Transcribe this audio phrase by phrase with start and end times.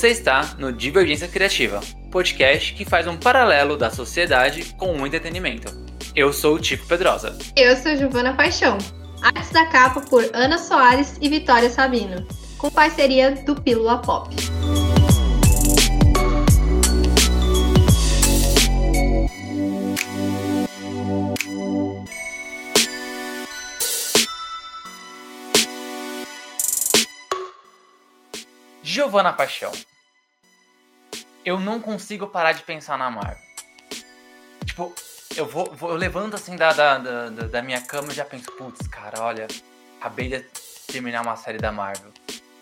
[0.00, 1.78] Você está no Divergência Criativa,
[2.10, 5.70] podcast que faz um paralelo da sociedade com o entretenimento.
[6.16, 7.38] Eu sou o Tico Pedrosa.
[7.54, 8.78] Eu sou Giovana Paixão.
[9.20, 12.26] Artes da capa por Ana Soares e Vitória Sabino,
[12.56, 14.34] com parceria do Pílula Pop.
[28.82, 29.72] Giovana Paixão.
[31.44, 33.38] Eu não consigo parar de pensar na Marvel.
[34.64, 34.94] Tipo,
[35.36, 38.50] eu vou, vou eu levanto assim da, da, da, da minha cama e já penso,
[38.52, 39.46] putz, cara, olha,
[39.98, 40.40] acabei de
[40.86, 42.10] terminar uma série da Marvel.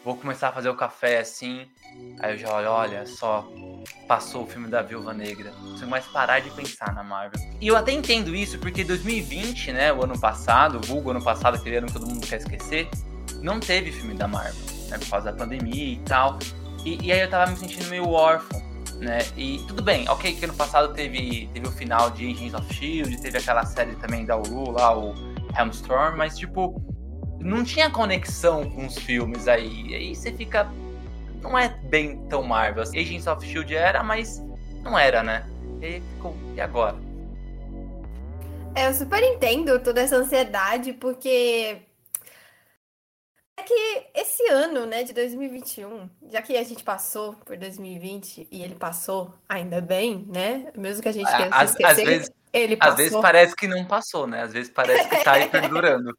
[0.05, 1.67] Vou começar a fazer o café assim.
[2.21, 3.47] Aí eu já olho, olha só,
[4.07, 5.51] passou o filme da Viúva Negra.
[5.51, 7.41] Não consigo mais parar de pensar na Marvel.
[7.61, 11.57] E eu até entendo isso, porque 2020, né, o ano passado, o vulgo ano passado,
[11.57, 12.89] aquele ano que todo mundo quer esquecer,
[13.43, 16.39] não teve filme da Marvel né, por causa da pandemia e tal.
[16.85, 18.63] E, e, aí eu tava me sentindo meio órfão,
[18.99, 19.19] né?
[19.37, 23.21] E tudo bem, ok, que ano passado teve, teve o final de Agents of Shield,
[23.21, 25.15] teve aquela série também da Hulu lá, o
[25.57, 26.81] Helmstorm, mas tipo,
[27.41, 29.87] não tinha conexão com os filmes aí.
[29.89, 30.71] E aí você fica.
[31.41, 32.83] Não é bem tão Marvel.
[32.83, 34.43] Agents of Shield era, mas
[34.83, 35.47] não era, né?
[35.81, 36.35] E ficou.
[36.55, 36.97] E agora?
[38.75, 41.79] É, eu super entendo toda essa ansiedade, porque
[43.63, 48.75] que esse ano, né, de 2021, já que a gente passou por 2020 e ele
[48.75, 50.73] passou ainda bem, né?
[50.77, 52.93] Mesmo que a gente tenha às, esquecer, às vezes, ele passou.
[52.93, 54.43] Às vezes parece que não passou, né?
[54.43, 56.17] Às vezes parece que tá aí perdurando.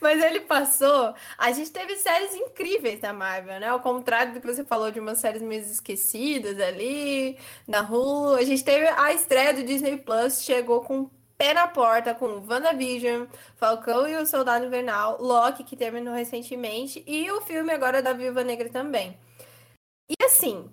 [0.00, 1.14] Mas ele passou.
[1.36, 3.68] A gente teve séries incríveis da Marvel, né?
[3.68, 8.34] Ao contrário do que você falou de umas séries meio esquecidas ali, na Hulu.
[8.34, 13.26] A gente teve a estreia do Disney Plus, chegou com pé na porta com WandaVision,
[13.56, 18.42] Falcão e o Soldado Invernal, Loki, que terminou recentemente, e o filme agora da Viúva
[18.42, 19.16] Negra também.
[20.10, 20.68] E assim,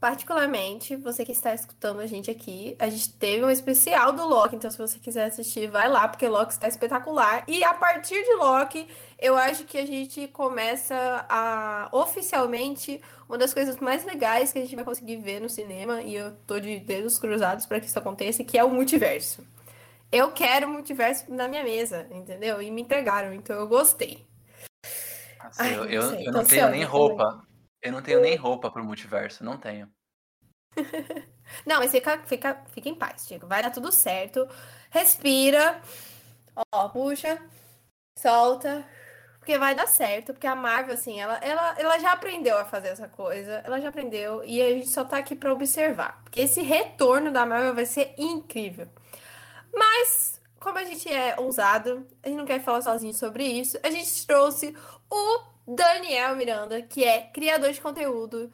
[0.00, 4.56] particularmente, você que está escutando a gente aqui, a gente teve um especial do Loki,
[4.56, 7.44] então se você quiser assistir, vai lá, porque Loki está espetacular.
[7.46, 8.88] E a partir de Loki,
[9.18, 12.98] eu acho que a gente começa a oficialmente
[13.28, 16.32] uma das coisas mais legais que a gente vai conseguir ver no cinema, e eu
[16.46, 19.44] tô de dedos cruzados para que isso aconteça, que é o multiverso
[20.12, 22.60] eu quero multiverso na minha mesa, entendeu?
[22.60, 24.28] E me entregaram, então eu gostei.
[25.40, 27.30] Assim, Ai, eu, eu, não, eu não tenho nem roupa.
[27.30, 27.46] Também.
[27.82, 29.90] Eu não tenho nem roupa pro multiverso, não tenho.
[31.66, 33.46] não, mas fica, fica, fica em paz, Chico.
[33.46, 34.46] Vai dar tudo certo.
[34.90, 35.80] Respira.
[36.72, 37.40] Ó, puxa.
[38.18, 38.86] Solta.
[39.38, 42.88] Porque vai dar certo, porque a Marvel, assim, ela, ela, ela já aprendeu a fazer
[42.88, 46.22] essa coisa, ela já aprendeu, e a gente só tá aqui pra observar.
[46.22, 48.88] Porque esse retorno da Marvel vai ser incrível.
[49.74, 53.90] Mas, como a gente é ousado, a gente não quer falar sozinho sobre isso, a
[53.90, 54.76] gente trouxe
[55.10, 58.52] o Daniel Miranda, que é criador de conteúdo.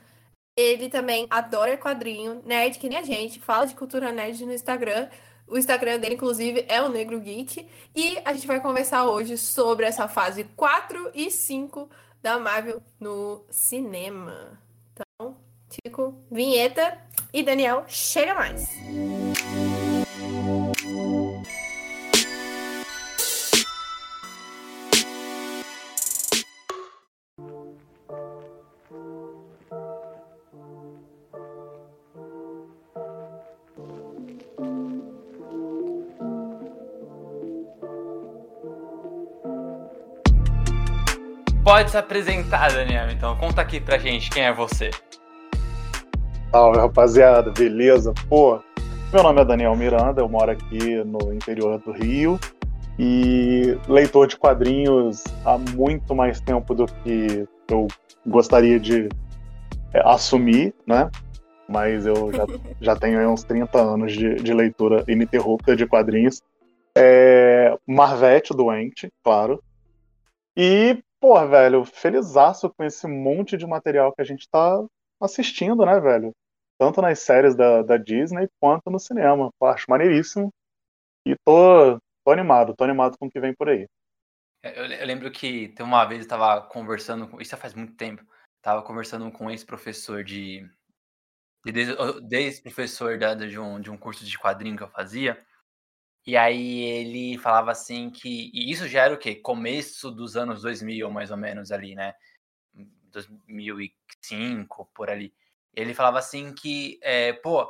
[0.57, 5.09] Ele também adora quadrinho, nerd que nem a gente, fala de cultura nerd no Instagram.
[5.47, 7.67] O Instagram dele, inclusive, é o Negro Geek.
[7.95, 11.89] E a gente vai conversar hoje sobre essa fase 4 e 5
[12.21, 14.61] da Marvel no cinema.
[14.93, 15.37] Então,
[15.69, 16.99] Tico, vinheta
[17.33, 18.69] e Daniel, chega mais!
[18.83, 19.78] Música
[41.69, 43.37] Pode se apresentar, Daniel, então.
[43.37, 44.89] Conta aqui pra gente quem é você.
[46.51, 47.51] Salve, rapaziada.
[47.51, 48.15] Beleza?
[48.27, 48.59] Pô,
[49.13, 52.41] meu nome é Daniel Miranda, eu moro aqui no interior do Rio
[52.99, 57.87] e leitor de quadrinhos há muito mais tempo do que eu
[58.27, 59.11] gostaria de
[59.93, 61.11] é, assumir, né?
[61.69, 62.47] Mas eu já,
[62.81, 66.41] já tenho uns 30 anos de, de leitura ininterrupta de quadrinhos.
[66.97, 69.63] É, Marvete doente, claro.
[70.57, 74.85] E pô, velho, felizaço com esse monte de material que a gente tá
[75.21, 76.33] assistindo, né, velho?
[76.79, 79.51] Tanto nas séries da, da Disney quanto no cinema.
[79.59, 80.53] Pô, acho maneiríssimo.
[81.27, 83.87] E tô, tô animado, tô animado com o que vem por aí.
[84.63, 87.75] É, eu, eu lembro que tem uma vez eu tava conversando, com, isso já faz
[87.75, 88.25] muito tempo,
[88.63, 90.69] tava conversando com um ex-professor de.
[91.67, 95.45] de professor de, um, de um curso de quadrinho que eu fazia.
[96.29, 98.51] E aí ele falava assim que.
[98.53, 99.35] E isso já era o quê?
[99.35, 102.15] Começo dos anos 2000, mais ou menos, ali, né?
[103.11, 105.33] 2005, por ali.
[105.75, 107.67] Ele falava assim que, é, pô,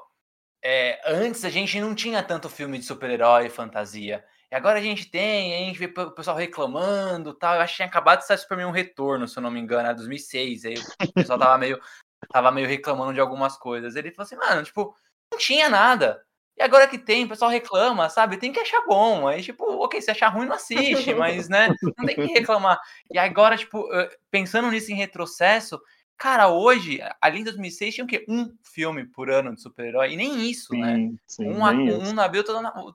[0.61, 4.25] é, antes a gente não tinha tanto filme de super-herói e fantasia.
[4.51, 7.55] E agora a gente tem, a gente vê o pessoal reclamando tal.
[7.55, 9.87] Eu acho que tinha acabado de sair Superman um retorno, se eu não me engano,
[9.87, 10.65] era 2006.
[10.65, 10.75] Aí
[11.07, 11.81] o pessoal tava meio.
[12.29, 13.95] tava meio reclamando de algumas coisas.
[13.95, 14.97] Ele falou assim, mano, tipo,
[15.31, 16.27] não tinha nada.
[16.59, 18.37] E agora que tem, o pessoal reclama, sabe?
[18.37, 19.29] Tem que achar bom.
[19.29, 22.81] Aí, tipo, ok, se achar ruim, não assiste, mas, né, não tem que reclamar.
[23.13, 23.89] E agora, tipo,
[24.29, 25.81] pensando nisso em retrocesso,
[26.17, 28.27] cara, hoje, ali em 2006, tinha o quê?
[28.29, 30.13] Um filme por ano de super-herói.
[30.13, 30.97] E nem isso, né?
[30.97, 31.17] sim, né?
[31.29, 32.43] Sim, um, um, um na Bill,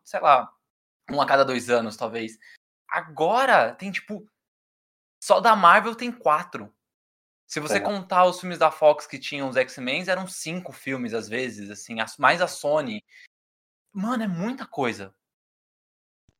[0.03, 0.51] sei lá,
[1.09, 2.37] um a cada dois anos, talvez.
[2.89, 4.27] Agora, tem, tipo,
[5.23, 6.69] só da Marvel tem quatro.
[7.47, 7.79] Se você é.
[7.79, 11.95] contar os filmes da Fox que tinham os X-Men, eram cinco filmes às vezes, assim,
[12.19, 13.01] mais a Sony.
[13.93, 15.13] Mano, é muita coisa.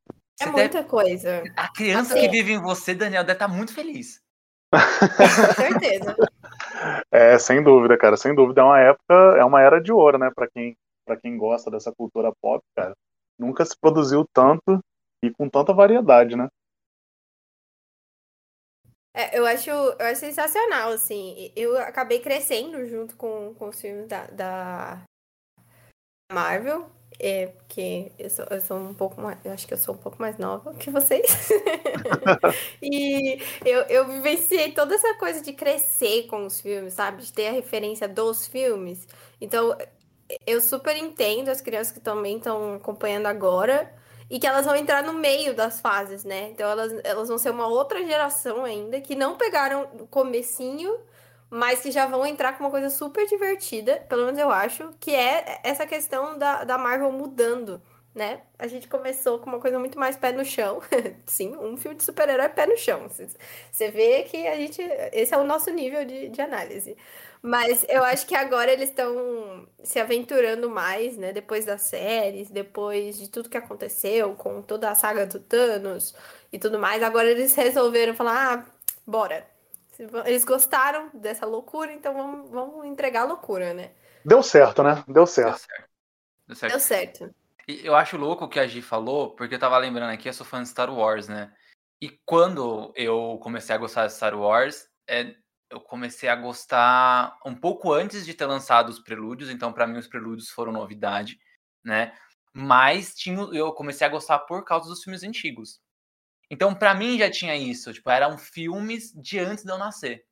[0.09, 0.89] É você é muita deve...
[0.89, 1.43] coisa.
[1.55, 2.23] A criança assim...
[2.23, 4.21] que vive em você, Daniel, deve estar tá muito feliz.
[4.71, 6.15] Com certeza.
[7.11, 8.61] É, sem dúvida, cara, sem dúvida.
[8.61, 11.93] É uma época, é uma era de ouro, né, para quem, pra quem gosta dessa
[11.93, 12.93] cultura pop, cara.
[13.39, 14.83] Nunca se produziu tanto
[15.23, 16.49] e com tanta variedade, né?
[19.15, 21.53] É, eu, acho, eu acho sensacional, assim.
[21.55, 25.03] Eu acabei crescendo junto com, com os filmes da, da
[26.31, 26.89] Marvel.
[27.19, 29.37] É, porque eu sou, eu sou um pouco mais.
[29.45, 31.49] Eu acho que eu sou um pouco mais nova que vocês.
[32.81, 37.23] e eu, eu vivenciei toda essa coisa de crescer com os filmes, sabe?
[37.23, 39.07] De ter a referência dos filmes.
[39.39, 39.77] Então,
[40.45, 43.93] eu super entendo as crianças que também estão acompanhando agora
[44.29, 46.49] e que elas vão entrar no meio das fases, né?
[46.49, 50.97] Então elas, elas vão ser uma outra geração ainda, que não pegaram o comecinho,
[51.53, 55.13] mas que já vão entrar com uma coisa super divertida, pelo menos eu acho, que
[55.13, 57.79] é essa questão da, da Marvel mudando,
[58.13, 58.41] né?
[58.57, 60.81] A gente começou com uma coisa muito mais pé no chão.
[61.27, 63.07] Sim, um filme de super-herói pé no chão.
[63.07, 64.81] Você vê que a gente.
[65.11, 66.97] Esse é o nosso nível de, de análise.
[67.39, 71.33] Mas eu acho que agora eles estão se aventurando mais, né?
[71.33, 76.15] Depois das séries, depois de tudo que aconteceu com toda a saga do Thanos
[76.51, 77.03] e tudo mais.
[77.03, 78.65] Agora eles resolveram falar: ah,
[79.05, 79.52] bora.
[80.25, 83.91] Eles gostaram dessa loucura, então vamos, vamos entregar a loucura, né?
[84.25, 85.03] Deu certo, né?
[85.07, 85.67] Deu certo.
[86.47, 86.71] Deu certo.
[86.71, 87.35] Deu certo.
[87.67, 90.33] E eu acho louco o que a Gi falou, porque eu tava lembrando aqui, eu
[90.33, 91.53] sou fã de Star Wars, né?
[92.01, 95.33] E quando eu comecei a gostar de Star Wars, é,
[95.69, 99.97] eu comecei a gostar um pouco antes de ter lançado os prelúdios, então para mim
[99.97, 101.39] os prelúdios foram novidade,
[101.83, 102.13] né?
[102.53, 105.79] Mas tinha, eu comecei a gostar por causa dos filmes antigos.
[106.53, 110.23] Então para mim já tinha isso, tipo, eram filmes de antes de eu nascer.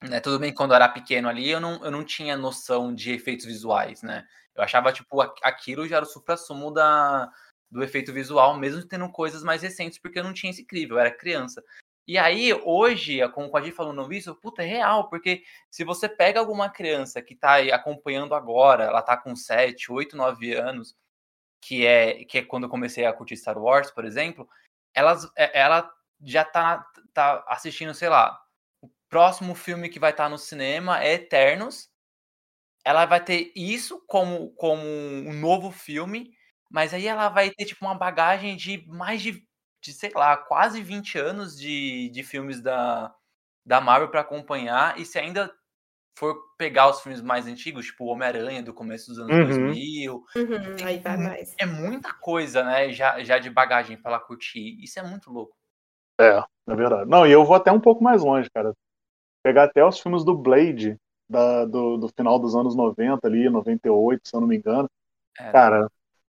[0.00, 0.20] Né?
[0.20, 3.10] Tudo bem que quando eu era pequeno ali, eu não, eu não tinha noção de
[3.10, 4.24] efeitos visuais, né?
[4.54, 7.28] Eu achava, tipo, aquilo já era o supra-sumo da,
[7.68, 11.00] do efeito visual, mesmo tendo coisas mais recentes, porque eu não tinha esse incrível, eu
[11.00, 11.60] era criança.
[12.06, 16.38] E aí, hoje, com a gente falando isso, puta, é real, porque se você pega
[16.38, 20.94] alguma criança que tá acompanhando agora, ela tá com 7, 8, 9 anos,
[21.60, 24.48] que é, que é quando eu comecei a curtir Star Wars, por exemplo,
[24.94, 25.90] elas, é, ela
[26.22, 28.38] já tá, tá assistindo, sei lá,
[28.82, 31.90] o próximo filme que vai estar tá no cinema é Eternos.
[32.84, 36.32] Ela vai ter isso como, como um novo filme,
[36.70, 39.46] mas aí ela vai ter, tipo, uma bagagem de mais de
[39.84, 43.14] de, sei lá, quase 20 anos de, de filmes da,
[43.66, 44.98] da Marvel para acompanhar.
[44.98, 45.54] E se ainda
[46.16, 49.66] for pegar os filmes mais antigos, tipo Homem-Aranha do começo dos anos uhum.
[49.66, 51.54] 2000, uhum, aí vai mais.
[51.58, 54.76] é muita coisa, né, já, já de bagagem para ela curtir.
[54.82, 55.56] Isso é muito louco.
[56.20, 57.10] É, é verdade.
[57.10, 58.72] Não, e eu vou até um pouco mais longe, cara.
[59.42, 60.96] Pegar até os filmes do Blade,
[61.28, 64.88] da, do, do final dos anos 90 ali, 98, se eu não me engano.
[65.38, 65.50] É.
[65.50, 65.90] Cara,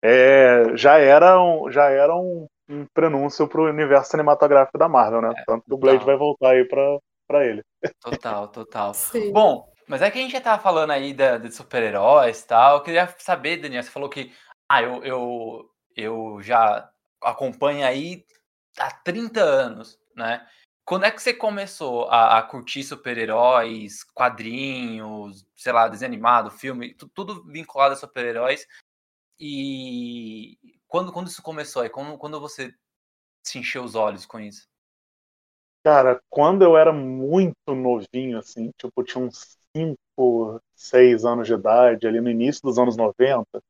[0.02, 5.32] é, já eram já eram um prenúncio pro universo cinematográfico da Marvel, né?
[5.36, 7.62] É, Tanto que o Blade vai voltar aí pra, pra ele.
[8.00, 8.94] Total, total.
[8.94, 9.32] Sim.
[9.32, 12.76] Bom, mas é que a gente já tava falando aí de, de super-heróis e tal.
[12.76, 14.32] Eu queria saber, Daniel, você falou que
[14.68, 16.90] ah, eu, eu, eu já
[17.22, 18.24] acompanho aí
[18.78, 20.46] há 30 anos, né?
[20.84, 26.94] Quando é que você começou a, a curtir super-heróis, quadrinhos, sei lá, desenho animado, filme,
[26.94, 28.66] tudo vinculado a super-heróis?
[29.38, 31.90] E quando, quando isso começou aí?
[31.90, 32.72] Quando, quando você
[33.44, 34.68] se encheu os olhos com isso?
[35.86, 42.08] Cara, quando eu era muito novinho, assim, tipo, tinha uns 5, 6 anos de idade,
[42.08, 43.60] ali no início dos anos 90,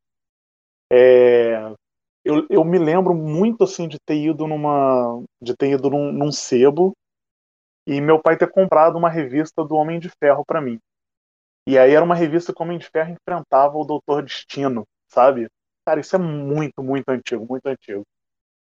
[0.91, 1.57] é,
[2.25, 6.33] eu, eu me lembro muito, assim, de ter ido numa, de ter ido num, num
[6.33, 6.95] sebo
[7.87, 10.79] e meu pai ter comprado uma revista do Homem de Ferro para mim.
[11.69, 15.49] E aí era uma revista que o Homem de Ferro enfrentava o Doutor Destino, sabe?
[15.87, 18.05] Cara, isso é muito, muito antigo, muito antigo.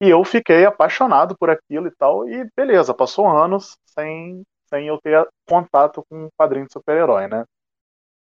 [0.00, 5.00] E eu fiquei apaixonado por aquilo e tal, e beleza, passou anos sem, sem eu
[5.00, 7.44] ter contato com um quadrinho de super-herói, né?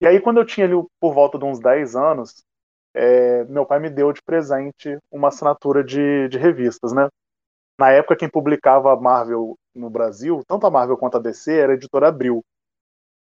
[0.01, 2.43] E aí, quando eu tinha ali por volta de uns 10 anos,
[2.95, 7.09] é, meu pai me deu de presente uma assinatura de, de revistas, né?
[7.79, 11.73] Na época, quem publicava a Marvel no Brasil, tanto a Marvel quanto a DC, era
[11.73, 12.43] a editora Abril.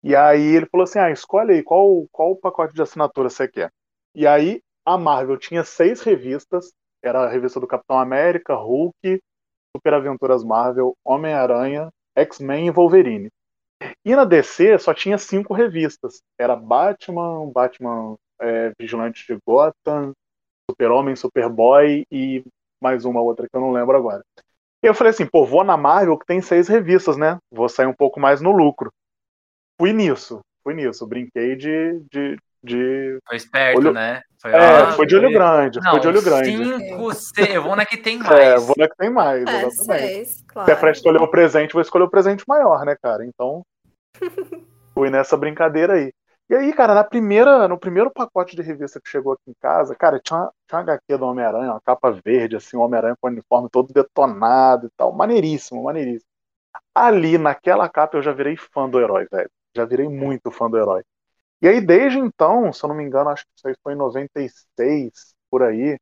[0.02, 3.70] E aí ele falou assim: ah, escolhe aí qual, qual pacote de assinatura você quer.
[4.14, 9.20] E aí a Marvel tinha seis revistas, era a revista do Capitão América, Hulk,
[9.76, 13.30] Super Aventuras Marvel, Homem-Aranha, X-Men e Wolverine.
[14.04, 16.20] E na DC só tinha cinco revistas.
[16.38, 20.12] Era Batman, Batman é, Vigilante de Gotham,
[20.70, 22.44] Super-Homem, Superboy e
[22.80, 24.24] mais uma outra que eu não lembro agora.
[24.82, 27.38] E eu falei assim, pô, vou na Marvel que tem seis revistas, né?
[27.50, 28.90] Vou sair um pouco mais no lucro.
[29.78, 31.06] Fui nisso, fui nisso.
[31.06, 33.18] Brinquei de, de, de...
[33.26, 33.92] Foi esperto, olho...
[33.92, 34.22] né?
[34.40, 36.56] Foi, é, ah, foi de olho grande, não, foi de olho grande.
[36.56, 38.30] Cinco, seis, eu vou na que tem mais.
[38.30, 40.06] É, vou na que tem mais, É, exatamente.
[40.06, 40.66] seis, claro.
[40.66, 43.24] Se é pra escolher o presente, vou escolher o presente maior, né, cara?
[43.24, 43.62] Então,
[44.94, 46.10] fui nessa brincadeira aí.
[46.48, 49.94] E aí, cara, na primeira, no primeiro pacote de revista que chegou aqui em casa,
[49.94, 53.28] cara, tinha uma, tinha uma HQ do Homem-Aranha, uma capa verde, assim, o Homem-Aranha com
[53.28, 55.12] o uniforme todo detonado e tal.
[55.12, 56.28] Maneiríssimo, maneiríssimo.
[56.94, 59.50] Ali, naquela capa, eu já virei fã do herói, velho.
[59.76, 61.04] Já virei muito fã do herói.
[61.62, 63.96] E aí, desde então, se eu não me engano, acho que isso aí foi em
[63.96, 65.98] 96, por aí.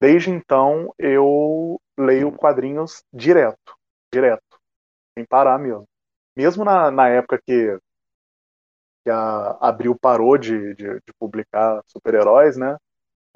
[0.00, 3.76] Desde então, eu leio quadrinhos direto.
[4.12, 4.42] Direto.
[5.18, 5.86] Sem parar mesmo.
[6.36, 7.78] Mesmo na, na época que,
[9.04, 12.76] que a Abril parou de, de, de publicar super-heróis, né?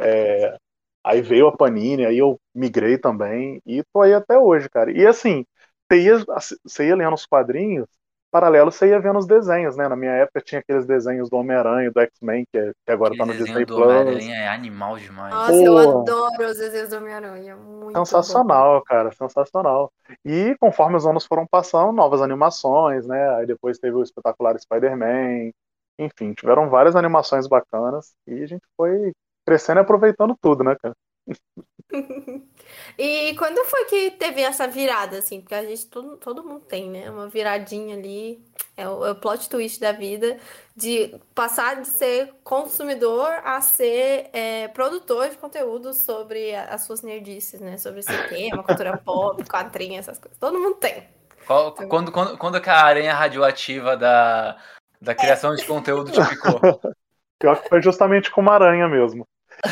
[0.01, 0.57] É,
[1.05, 3.63] aí veio a Panini, aí eu migrei também.
[3.67, 4.93] E tô aí até hoje, cara.
[4.93, 5.47] E assim,
[5.91, 6.19] você ia,
[6.65, 7.89] você ia lendo os quadrinhos,
[8.31, 9.89] paralelo você ia vendo os desenhos, né?
[9.89, 13.39] Na minha época tinha aqueles desenhos do Homem-Aranha, do X-Men, que, que, agora Aquele tá
[13.39, 13.89] no Disney do Plus.
[13.89, 15.35] Homem-Aranha é animal demais.
[15.35, 16.01] Nossa, eu Pô.
[16.01, 17.57] adoro os desenhos do Homem-Aranha.
[17.57, 19.93] Muito Sensacional, cara, sensacional.
[20.25, 23.37] E conforme os anos foram passando, novas animações, né?
[23.37, 25.51] Aí depois teve o espetacular Spider-Man.
[25.99, 29.13] Enfim, tiveram várias animações bacanas e a gente foi
[29.45, 30.95] crescendo e aproveitando tudo, né, cara?
[32.99, 35.41] E quando foi que teve essa virada, assim?
[35.41, 37.09] Porque a gente, todo, todo mundo tem, né?
[37.09, 38.43] Uma viradinha ali,
[38.77, 40.37] é o, é o plot twist da vida,
[40.75, 47.01] de passar de ser consumidor a ser é, produtor de conteúdo sobre a- as suas
[47.03, 47.79] nerdices, né?
[47.79, 50.37] Sobre esse tema, cultura pop, quadrinhos, essas coisas.
[50.39, 51.05] Todo mundo tem.
[51.47, 54.57] Qual- quando, quando, quando que a aranha radioativa da,
[55.01, 56.61] da criação de conteúdo te picou?
[57.39, 59.25] Pior que foi justamente com uma aranha mesmo.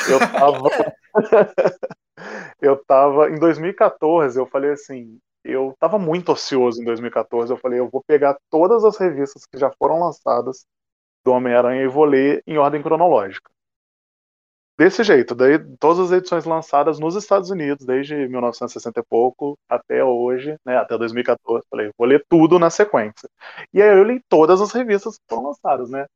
[0.08, 0.70] Eu tava.
[2.60, 3.30] eu tava.
[3.30, 5.18] Em 2014, eu falei assim.
[5.44, 7.52] Eu tava muito ocioso em 2014.
[7.52, 10.66] Eu falei, eu vou pegar todas as revistas que já foram lançadas
[11.24, 13.50] do Homem-Aranha e vou ler em ordem cronológica.
[14.78, 20.04] Desse jeito, daí todas as edições lançadas nos Estados Unidos, desde 1960 e pouco até
[20.04, 23.26] hoje, né, até 2014, falei, vou ler tudo na sequência.
[23.72, 26.06] E aí eu li todas as revistas que foram lançadas, né?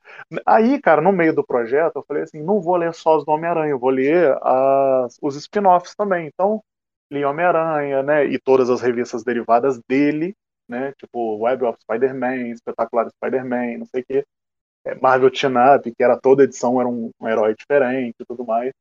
[0.45, 3.33] Aí, cara, no meio do projeto, eu falei assim, não vou ler só os do
[3.33, 6.27] Homem-Aranha, vou ler as, os spin-offs também.
[6.27, 6.63] Então,
[7.11, 10.37] li Homem-Aranha, né, e todas as revistas derivadas dele,
[10.69, 14.25] né, tipo Web of Spider-Man, Espetacular Spider-Man, não sei o quê.
[14.85, 18.45] É, Marvel Team Up, que era toda edição era um, um herói diferente e tudo
[18.45, 18.73] mais.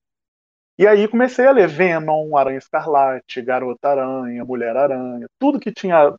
[0.77, 6.15] E aí comecei a ler Venom, Aranha Escarlate, Garota Aranha, Mulher Aranha, tudo que tinha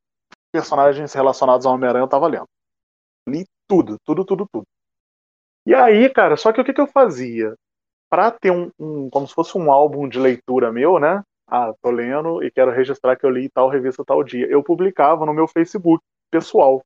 [0.53, 2.49] personagens relacionados ao Homem-Aranha eu tava lendo.
[3.27, 4.67] Li tudo, tudo, tudo, tudo.
[5.67, 7.55] E aí, cara, só que o que, que eu fazia?
[8.11, 11.23] Pra ter um, um, como se fosse um álbum de leitura meu, né?
[11.47, 14.47] Ah, tô lendo e quero registrar que eu li tal revista tal dia.
[14.47, 16.83] Eu publicava no meu Facebook pessoal.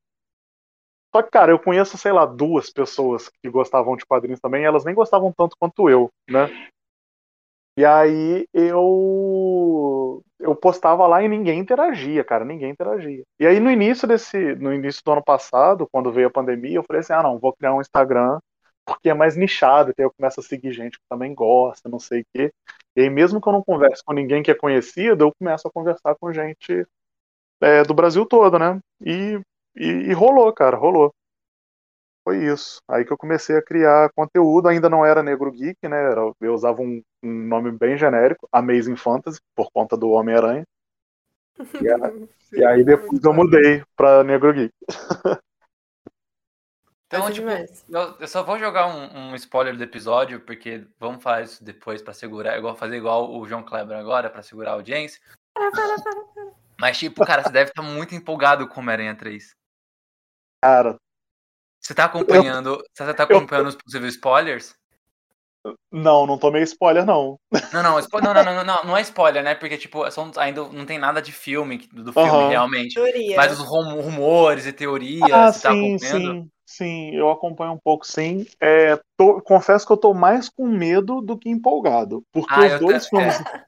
[1.14, 4.64] Só que, cara, eu conheço, sei lá, duas pessoas que gostavam de quadrinhos também, e
[4.64, 6.48] elas nem gostavam tanto quanto eu, né?
[7.76, 13.22] E aí eu eu postava lá e ninguém interagia, cara, ninguém interagia.
[13.38, 16.84] E aí no início desse, no início do ano passado, quando veio a pandemia, eu
[16.84, 18.38] falei assim: "Ah, não, vou criar um Instagram
[18.84, 21.98] porque é mais nichado, que aí eu começo a seguir gente que também gosta, não
[21.98, 22.52] sei o quê.
[22.96, 25.70] E aí mesmo que eu não converse com ninguém que é conhecido, eu começo a
[25.70, 26.86] conversar com gente
[27.60, 28.78] é, do Brasil todo, né?
[29.00, 29.40] E,
[29.76, 31.12] e, e rolou, cara, rolou.
[32.26, 32.78] Foi isso.
[32.88, 35.96] Aí que eu comecei a criar conteúdo, ainda não era Negro Geek, né?
[36.40, 40.64] Eu usava um, um nome bem genérico, Amazing Fantasy, por conta do Homem-Aranha.
[41.80, 42.12] E, a-
[42.52, 44.72] e aí depois eu mudei pra Negro Geek.
[47.06, 47.46] Então, tipo,
[47.90, 52.02] eu, eu só vou jogar um, um spoiler do episódio, porque vamos falar isso depois
[52.02, 55.20] pra segurar, igual fazer igual o João Kleber agora, pra segurar a audiência.
[56.80, 59.54] Mas, tipo, cara, você deve estar muito empolgado com Homem-Aranha 3.
[60.64, 60.98] Cara,
[61.80, 62.82] Você tá acompanhando.
[62.92, 64.74] Você tá acompanhando os possíveis spoilers?
[65.90, 67.38] não, não tomei spoiler, não.
[67.72, 69.54] Não, não, spo- não, não, não, não, não é spoiler, né?
[69.54, 72.44] Porque, tipo, são, ainda não tem nada de filme, do filme, Aham.
[72.44, 72.94] realmente.
[72.94, 73.34] Teoria.
[73.34, 76.38] Mas os rum- rumores e teorias, Ah, você tá sim, acompanhando?
[76.38, 78.44] sim, sim, eu acompanho um pouco, sim.
[78.60, 82.74] É, tô- confesso que eu tô mais com medo do que empolgado, porque Ah, os
[82.74, 83.28] eu dois ta- é.
[83.28, 83.38] filmes,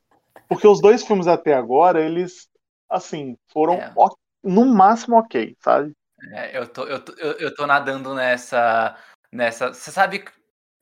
[0.48, 2.48] porque os dois filmes até agora, eles,
[2.90, 3.96] assim, foram É.
[3.96, 5.92] ok- no máximo ok, sabe?
[6.32, 8.96] É, eu, tô, eu, tô, eu, eu tô nadando nessa.
[9.32, 9.72] nessa.
[9.72, 10.24] Você sabe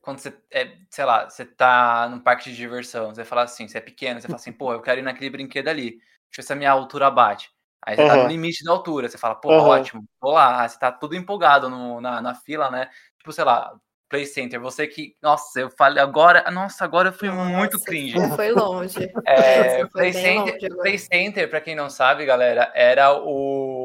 [0.00, 3.78] quando você é, sei lá, você tá num parque de diversão, você fala assim, você
[3.78, 5.92] é pequeno, você fala assim, pô, eu quero ir naquele brinquedo ali.
[5.92, 6.02] Deixa
[6.38, 7.50] eu ver se a minha altura bate.
[7.86, 8.08] Aí você uhum.
[8.08, 9.68] tá no limite da altura, você fala, pô, uhum.
[9.68, 10.62] ótimo, vou lá.
[10.62, 12.88] Aí você tá tudo empolgado no, na, na fila, né?
[13.18, 13.74] Tipo, sei lá,
[14.14, 15.16] Play Center, você que.
[15.20, 16.48] Nossa, eu falei agora.
[16.50, 18.14] Nossa, agora eu fui nossa, muito cringe.
[18.36, 19.10] Foi longe.
[19.26, 23.83] É, Play, Center, Play Center, pra quem não sabe, galera, era o.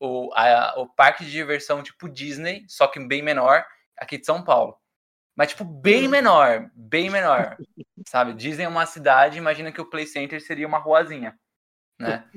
[0.00, 3.64] o, a, o parque de diversão tipo Disney, só que bem menor,
[3.96, 4.76] aqui de São Paulo.
[5.36, 7.56] Mas, tipo, bem menor, bem menor.
[8.08, 8.34] sabe?
[8.34, 11.38] Disney é uma cidade, imagina que o Play Center seria uma ruazinha,
[11.98, 12.28] né?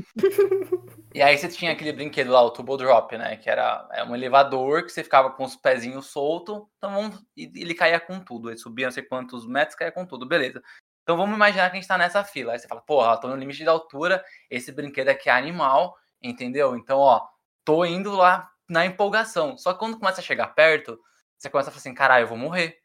[1.13, 3.35] E aí você tinha aquele brinquedo lá, o Turbo Drop, né?
[3.35, 7.51] Que era é um elevador que você ficava com os pezinhos soltos, então vamos, e
[7.55, 8.49] ele caía com tudo.
[8.49, 10.61] Ele subia não sei quantos metros, caía com tudo, beleza.
[11.03, 12.53] Então vamos imaginar que a gente tá nessa fila.
[12.53, 16.77] Aí você fala, porra, tô no limite da altura, esse brinquedo aqui é animal, entendeu?
[16.77, 17.27] Então, ó,
[17.65, 19.57] tô indo lá na empolgação.
[19.57, 20.99] Só que quando começa a chegar perto,
[21.37, 22.81] você começa a falar assim, caralho, eu vou morrer.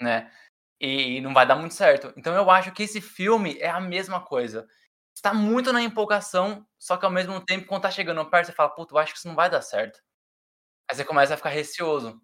[0.00, 0.30] Né?
[0.80, 2.12] E, não vai dar muito certo.
[2.16, 4.68] Então eu acho que esse filme é a mesma coisa
[5.18, 8.70] está muito na empolgação, só que ao mesmo tempo, quando tá chegando perto, você fala,
[8.70, 10.00] puta, eu acho que isso não vai dar certo.
[10.88, 12.20] Aí você começa a ficar receoso.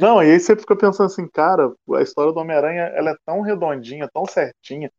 [0.00, 3.40] Não, e aí você fica pensando assim, cara, a história do Homem-Aranha, ela é tão
[3.40, 4.90] redondinha, tão certinha.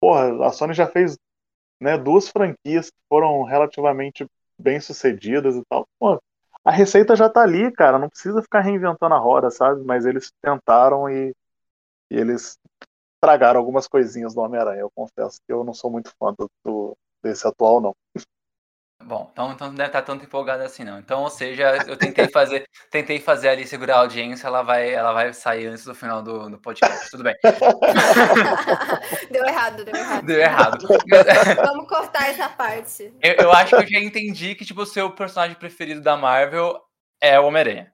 [0.00, 1.16] Porra, a Sony já fez
[1.80, 4.26] né, duas franquias que foram relativamente
[4.58, 5.86] bem sucedidas e tal.
[5.98, 6.20] Pô,
[6.64, 9.84] a receita já tá ali, cara, não precisa ficar reinventando a roda, sabe?
[9.84, 11.34] Mas eles tentaram e,
[12.10, 12.58] e eles
[13.20, 14.80] tragaram algumas coisinhas do Homem-Aranha.
[14.80, 17.94] Eu confesso que eu não sou muito fã do, do desse atual, não.
[19.04, 20.98] Bom, então, então não deve estar tanto empolgado assim, não.
[20.98, 25.12] Então, ou seja, eu tentei fazer, tentei fazer ali segurar a audiência, ela vai, ela
[25.12, 27.10] vai sair antes do final do, do podcast.
[27.10, 27.34] Tudo bem.
[29.30, 30.26] deu errado, deu errado.
[30.26, 30.88] Deu errado.
[31.66, 33.14] Vamos cortar essa parte.
[33.22, 36.80] Eu, eu acho que eu já entendi que, tipo, o seu personagem preferido da Marvel
[37.20, 37.92] é o Homem-Aranha.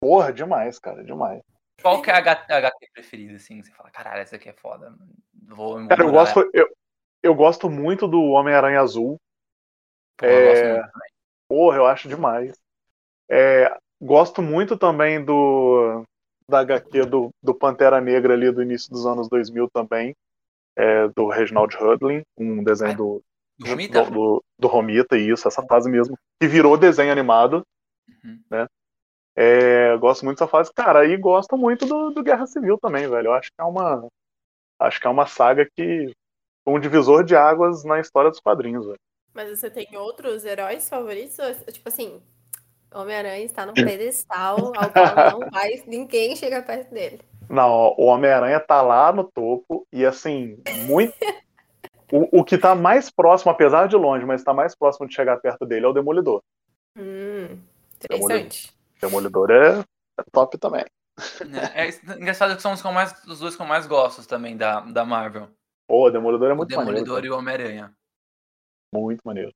[0.00, 1.40] Porra, demais, cara, demais.
[1.80, 3.62] Qual que é a HQ preferida, assim?
[3.62, 4.92] Você fala, caralho, essa aqui é foda.
[5.48, 6.68] Vou Cara, eu gosto, eu,
[7.22, 9.18] eu gosto muito do Homem-Aranha Azul.
[10.22, 10.78] É...
[10.78, 10.84] eu
[11.48, 12.52] Porra, eu acho demais.
[13.30, 13.76] É...
[14.00, 16.04] Gosto muito também do
[16.48, 20.14] da HQ do, do Pantera Negra ali do início dos anos 2000 também.
[20.76, 23.22] É, do Reginald Hudlin, um desenho do,
[23.58, 24.04] do Romita?
[24.04, 27.66] Do, do, do Romita, isso, essa fase mesmo, que virou desenho animado,
[28.08, 28.40] uhum.
[28.48, 28.66] né?
[29.36, 30.72] É, gosto muito dessa fase.
[30.72, 33.28] Cara, e gosto muito do, do, Guerra Civil também, velho.
[33.28, 34.08] Eu acho que é uma.
[34.78, 36.12] Acho que é uma saga que
[36.66, 38.98] um divisor de águas na história dos quadrinhos, velho.
[39.34, 41.36] Mas você tem outros heróis favoritos?
[41.72, 42.20] Tipo assim,
[42.92, 47.20] Homem-Aranha está no pedestal ao qual não vai, ninguém chega perto dele.
[47.48, 51.14] Não, o Homem-Aranha tá lá no topo e assim, muito.
[52.12, 55.40] o, o que tá mais próximo, apesar de longe, mas tá mais próximo de chegar
[55.40, 56.42] perto dele é o Demolidor.
[56.96, 57.58] Hum,
[57.96, 58.72] interessante.
[59.00, 60.84] Demolidor é, é top também.
[61.74, 64.56] É, é, engraçado que são os, que mais, os dois que eu mais gosto também
[64.56, 65.48] da, da Marvel.
[65.86, 67.26] Pô, o Demolidor é muito o Demolidor maneiro.
[67.26, 67.92] e o Homem-Aranha.
[68.92, 69.52] Muito maneiro.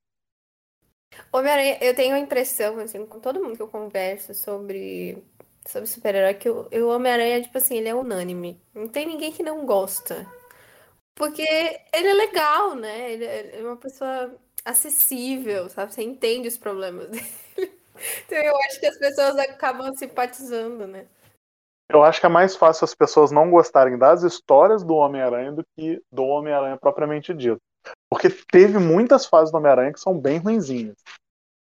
[1.31, 5.23] Homem-Aranha, eu tenho a impressão, assim, com todo mundo que eu converso sobre,
[5.65, 8.61] sobre super-herói, que o, o Homem-Aranha, tipo assim, ele é unânime.
[8.73, 10.25] Não tem ninguém que não gosta.
[11.15, 11.41] Porque
[11.93, 13.11] ele é legal, né?
[13.11, 15.93] Ele é uma pessoa acessível, sabe?
[15.93, 17.71] Você entende os problemas dele.
[18.25, 21.07] Então eu acho que as pessoas acabam simpatizando, né?
[21.87, 25.63] Eu acho que é mais fácil as pessoas não gostarem das histórias do Homem-Aranha do
[25.75, 27.61] que do Homem-Aranha propriamente dito.
[28.09, 30.95] Porque teve muitas fases do Homem-Aranha que são bem ruinzinhas.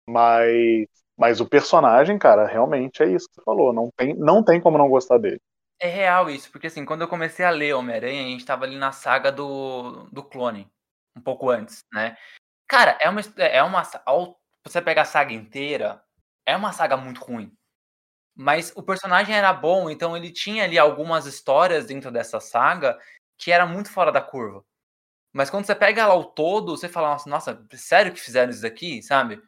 [0.07, 3.73] Mas, mas o personagem, cara, realmente é isso que você falou.
[3.73, 5.41] Não tem, não tem como não gostar dele.
[5.79, 8.77] É real isso, porque assim, quando eu comecei a ler Homem-Aranha, a gente tava ali
[8.77, 10.71] na saga do, do clone,
[11.15, 12.15] um pouco antes, né?
[12.67, 13.21] Cara, é uma.
[13.37, 13.83] É uma
[14.65, 16.01] você pega a saga inteira,
[16.45, 17.51] é uma saga muito ruim.
[18.35, 22.99] Mas o personagem era bom, então ele tinha ali algumas histórias dentro dessa saga
[23.37, 24.63] que era muito fora da curva.
[25.35, 28.61] Mas quando você pega ela ao todo, você fala, nossa, nossa sério que fizeram isso
[28.61, 29.43] daqui, sabe?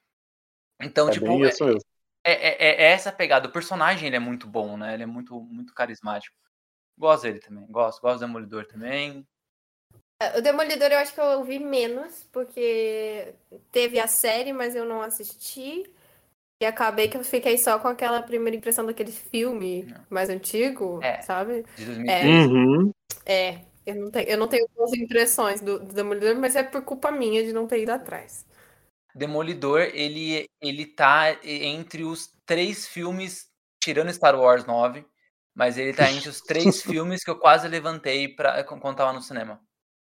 [0.81, 1.79] Então, é tipo, bem isso mesmo.
[2.25, 3.47] É, é, é, é, essa pegada.
[3.47, 4.93] O personagem ele é muito bom, né?
[4.93, 6.35] Ele é muito, muito carismático.
[6.99, 7.65] Gosto dele também.
[7.67, 9.25] Gosto, gosto do Demolidor também.
[10.21, 13.33] É, o Demolidor eu acho que eu ouvi menos, porque
[13.71, 15.89] teve a série, mas eu não assisti.
[16.61, 21.21] E acabei que eu fiquei só com aquela primeira impressão daquele filme mais antigo, é,
[21.21, 21.63] sabe?
[21.77, 22.27] De 2013.
[22.27, 22.91] É, uhum.
[23.25, 26.81] é eu, não tenho, eu não tenho boas impressões do, do, Demolidor, mas é por
[26.83, 28.45] culpa minha de não ter ido atrás.
[29.15, 33.47] Demolidor, ele, ele tá entre os três filmes,
[33.81, 35.05] tirando Star Wars 9,
[35.55, 39.21] mas ele tá entre os três filmes que eu quase levantei pra, quando tava no
[39.21, 39.59] cinema.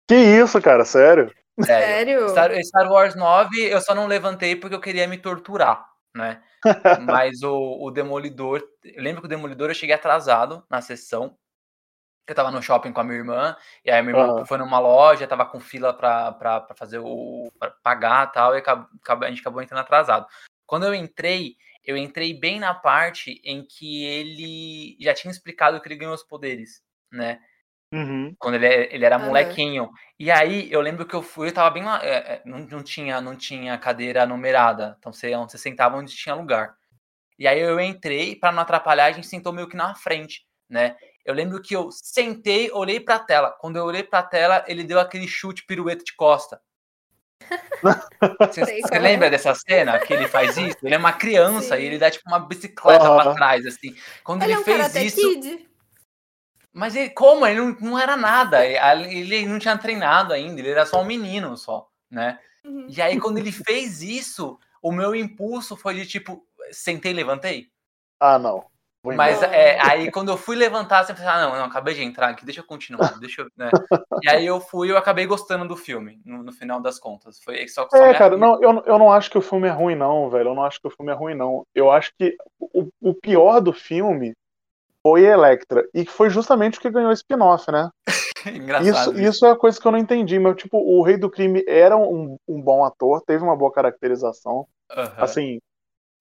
[0.08, 1.32] Que isso, cara, sério?
[1.60, 2.28] Sério?
[2.28, 6.42] Star, Star Wars 9 eu só não levantei porque eu queria me torturar né?
[7.06, 8.62] Mas o, o Demolidor.
[8.84, 11.36] Eu lembro que o Demolidor eu cheguei atrasado na sessão.
[12.28, 14.46] Eu tava no shopping com a minha irmã, e aí a minha irmã Aham.
[14.46, 17.50] foi numa loja, tava com fila pra, pra, pra fazer o.
[17.58, 20.26] pra pagar e tal, e acab- acab- a gente acabou entrando atrasado.
[20.64, 25.88] Quando eu entrei, eu entrei bem na parte em que ele já tinha explicado que
[25.88, 26.80] ele ganhou os poderes,
[27.10, 27.40] né?
[27.92, 28.34] Uhum.
[28.38, 29.26] Quando ele, é- ele era Aham.
[29.26, 29.90] molequinho.
[30.18, 32.00] E aí eu lembro que eu fui, eu tava bem lá.
[32.04, 34.96] é, é, não, não, tinha, não tinha cadeira numerada.
[34.98, 36.74] Então você, onde você sentava onde tinha lugar.
[37.38, 40.96] E aí eu entrei, pra não atrapalhar, a gente sentou meio que na frente, né?
[41.24, 43.50] Eu lembro que eu sentei, olhei pra tela.
[43.60, 46.60] Quando eu olhei pra tela, ele deu aquele chute pirueta de costa.
[48.40, 48.98] Você é.
[48.98, 50.76] lembra dessa cena que ele faz isso?
[50.82, 51.82] Ele é uma criança Sim.
[51.82, 53.34] e ele dá tipo uma bicicleta pra Aham.
[53.34, 53.96] trás, assim.
[54.22, 55.28] Quando Ele ele, é um fez isso.
[55.34, 55.68] Kid?
[56.72, 57.46] Mas ele, como?
[57.46, 58.64] Ele não, não era nada.
[58.64, 62.38] Ele não tinha treinado ainda, ele era só um menino só, né?
[62.64, 62.86] Uhum.
[62.88, 67.68] E aí, quando ele fez isso, o meu impulso foi de tipo, sentei e levantei.
[68.18, 68.64] Ah, não.
[69.04, 72.28] Mas é, aí quando eu fui levantar, você pensava, ah, não, não, acabei de entrar
[72.28, 73.48] aqui, deixa eu continuar, deixa eu.
[73.56, 73.70] Né?
[74.22, 77.40] E aí eu fui e eu acabei gostando do filme, no, no final das contas.
[77.42, 79.96] Foi só, só É, cara, não, eu, eu não acho que o filme é ruim,
[79.96, 80.50] não, velho.
[80.50, 81.66] Eu não acho que o filme é ruim, não.
[81.74, 84.34] Eu acho que o, o pior do filme
[85.02, 85.84] foi Electra.
[85.92, 87.90] E foi justamente o que ganhou o spin-off, né?
[88.46, 89.18] Engraçado.
[89.18, 90.38] Isso, isso é a coisa que eu não entendi.
[90.38, 94.66] Mas, tipo, o Rei do Crime era um, um bom ator, teve uma boa caracterização.
[94.90, 95.12] Aham.
[95.16, 95.60] Assim,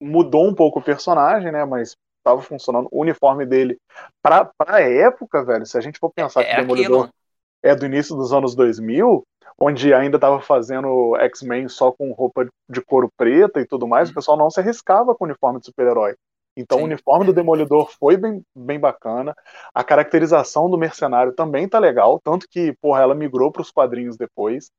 [0.00, 1.64] mudou um pouco o personagem, né?
[1.64, 2.88] Mas tava funcionando.
[2.90, 3.78] O uniforme dele,
[4.22, 7.14] pra, pra época, velho, se a gente for pensar que é o Demolidor aquilo.
[7.62, 9.24] é do início dos anos 2000,
[9.58, 14.12] onde ainda tava fazendo X-Men só com roupa de couro preta e tudo mais, Uhum.
[14.12, 16.14] o pessoal não se arriscava com o uniforme de super-herói.
[16.56, 16.84] Então Sim.
[16.84, 19.34] o uniforme do Demolidor foi bem, bem bacana.
[19.74, 24.70] A caracterização do mercenário também tá legal, tanto que, porra, ela migrou pros quadrinhos depois.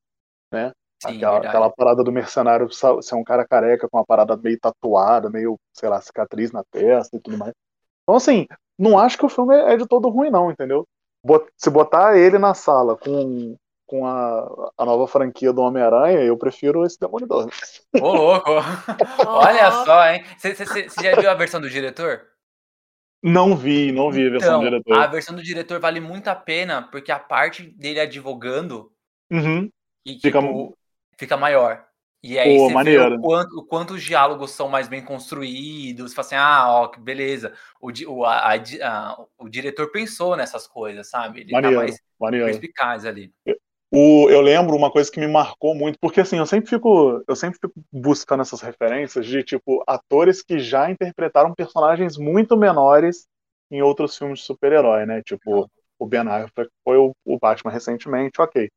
[1.07, 5.29] Sim, aquela, aquela parada do mercenário ser um cara careca com uma parada meio tatuada,
[5.29, 7.53] meio, sei lá, cicatriz na testa e tudo mais.
[8.03, 10.85] Então, assim, não acho que o filme é de todo ruim, não, entendeu?
[11.57, 16.85] Se botar ele na sala com, com a, a nova franquia do Homem-Aranha, eu prefiro
[16.85, 17.49] esse Demolidor.
[18.01, 18.51] Ô, louco!
[19.27, 20.23] Olha só, hein?
[20.37, 22.27] Você já viu a versão do diretor?
[23.21, 24.97] Não vi, não vi a versão do Então, diretor.
[25.01, 28.91] a versão do diretor vale muito a pena, porque a parte dele advogando
[29.31, 29.69] Uhum.
[30.05, 30.82] e, Fica tipo, fica
[31.37, 31.85] maior.
[32.21, 33.17] E aí Pô, você vê maneiro.
[33.17, 36.11] o quanto, o quanto os diálogos são mais bem construídos.
[36.11, 37.53] Você fala assim, ah, ó, que beleza.
[37.81, 41.41] O, o, a- a o diretor pensou nessas coisas, sabe?
[41.41, 42.65] Ele Maneiro, tá mais maneiro.
[42.65, 43.33] perspicaz ali.
[43.91, 47.35] O, eu lembro uma coisa que me marcou muito, porque assim, eu sempre fico, eu
[47.35, 53.27] sempre fico buscando essas referências de tipo atores que já interpretaram personagens muito menores
[53.69, 55.21] em outros filmes de super-herói, né?
[55.21, 55.69] Tipo,
[56.03, 58.69] o Ben Affleck foi o, o Batman recentemente, ok.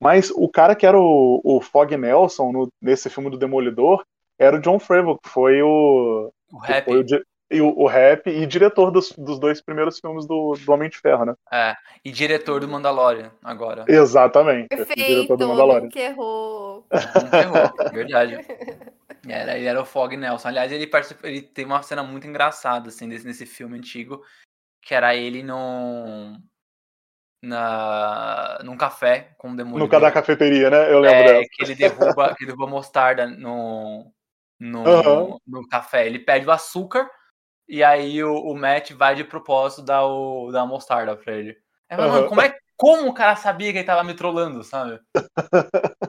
[0.00, 4.04] Mas o cara que era o, o Fog Nelson no- nesse filme do Demolidor
[4.38, 7.04] era o John Favreau, que foi o, O rap, foi o,
[7.52, 10.96] e o, o rap e diretor dos, dos dois primeiros filmes do, do Homem de
[10.98, 11.34] Ferro, né?
[11.52, 13.84] é, e diretor do Mandalorian agora.
[13.88, 14.68] Exatamente.
[14.72, 15.82] o diretor Perfeito, do Mandalorian.
[15.82, 16.86] nunca errou.
[16.90, 18.38] Não ferrou, verdade.
[19.28, 20.48] Era, ele era o Fog Nelson.
[20.48, 20.90] Aliás, ele,
[21.24, 24.24] ele tem uma cena muito engraçada, assim, desse, nesse filme antigo,
[24.80, 26.40] que era ele num.
[27.42, 29.98] Na, num café com o Demolidor.
[29.98, 30.92] No da cafeteria, né?
[30.92, 34.12] Eu lembro é, que ele derruba, que ele derruba mostarda no,
[34.58, 35.38] no, Aham.
[35.46, 36.06] no café.
[36.06, 37.10] Ele pede o açúcar
[37.66, 41.56] e aí o, o Matt vai de propósito dar, o, dar a mostarda pra ele.
[41.88, 42.28] Aí, fala, mano, Aham.
[42.28, 45.00] como, é, como o cara sabia que ele tava me trollando, sabe?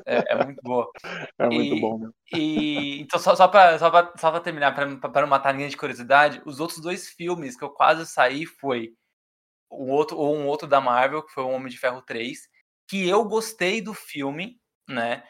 [0.05, 0.89] É, é muito boa.
[1.39, 2.09] É muito E- bom, né?
[2.33, 5.69] E então, só, só, pra, só, pra, só pra terminar, pra, pra não matar ninguém
[5.69, 8.93] de curiosidade, os outros dois filmes que eu quase saí foi
[9.71, 12.49] o outro, ou um outro da Marvel, que foi o Homem de Ferro 3,
[12.88, 15.23] que eu gostei do filme, né?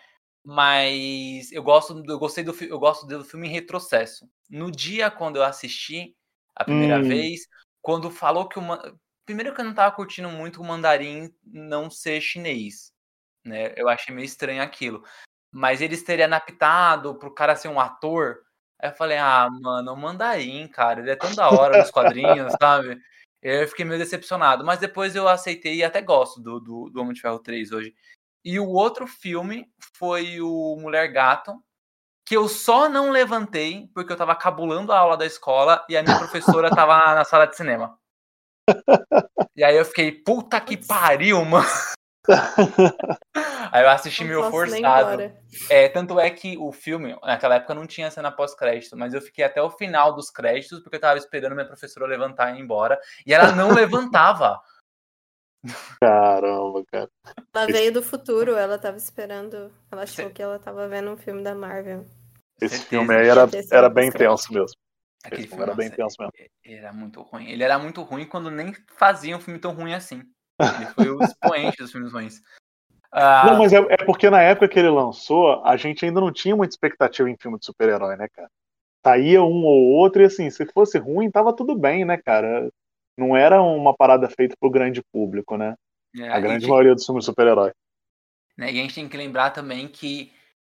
[0.43, 4.27] Mas eu gosto, eu gostei do, eu gosto do filme em retrocesso.
[4.49, 6.15] No dia quando eu assisti
[6.55, 7.03] a primeira Hum.
[7.07, 7.41] vez,
[7.81, 8.63] quando falou que o
[9.25, 12.91] primeiro que eu não tava curtindo muito o mandarim não ser chinês,
[13.45, 13.73] né?
[13.77, 15.03] Eu achei meio estranho aquilo.
[15.51, 18.39] Mas eles terem adaptado pro cara ser um ator.
[18.81, 22.55] Aí eu falei, ah, mano, o mandarim, cara, ele é tão da hora nos quadrinhos,
[22.61, 22.99] sabe?
[23.41, 24.63] Eu fiquei meio decepcionado.
[24.63, 27.93] Mas depois eu aceitei e até gosto do, do, do Homem de Ferro 3 hoje.
[28.43, 31.53] E o outro filme foi o Mulher Gato,
[32.25, 36.03] que eu só não levantei porque eu tava cabulando a aula da escola e a
[36.03, 37.97] minha professora tava na, na sala de cinema.
[39.55, 41.67] E aí eu fiquei, puta que pariu, mano.
[43.71, 45.31] Aí eu assisti meio forçado.
[45.69, 49.43] É, tanto é que o filme, naquela época não tinha cena pós-crédito, mas eu fiquei
[49.43, 52.99] até o final dos créditos porque eu tava esperando minha professora levantar e ir embora.
[53.25, 54.61] E ela não levantava.
[55.99, 57.09] Caramba, cara.
[57.53, 59.71] Ela veio do futuro, ela tava esperando.
[59.91, 62.05] Ela achou que ela tava vendo um filme da Marvel.
[62.59, 62.89] Esse Certeza.
[62.89, 64.77] filme aí era, era bem tenso mesmo.
[65.23, 66.35] Aquele Esse filme era bem nossa, tenso mesmo.
[66.65, 67.49] era muito ruim.
[67.49, 70.23] Ele era muito ruim quando nem fazia um filme tão ruim assim.
[70.61, 72.41] Ele foi o expoente dos filmes ruins.
[73.11, 76.31] Ah, Não, mas é, é porque na época que ele lançou, a gente ainda não
[76.31, 78.49] tinha muita expectativa em filme de super-herói, né, cara?
[79.05, 82.69] Saía um ou outro e assim, se fosse ruim, tava tudo bem, né, cara?
[83.17, 85.75] Não era uma parada feita pro grande público, né?
[86.17, 87.71] é, A grande ti- maioria dos filmes de super-herói.
[88.57, 90.31] né, e a gente tem que lembrar também que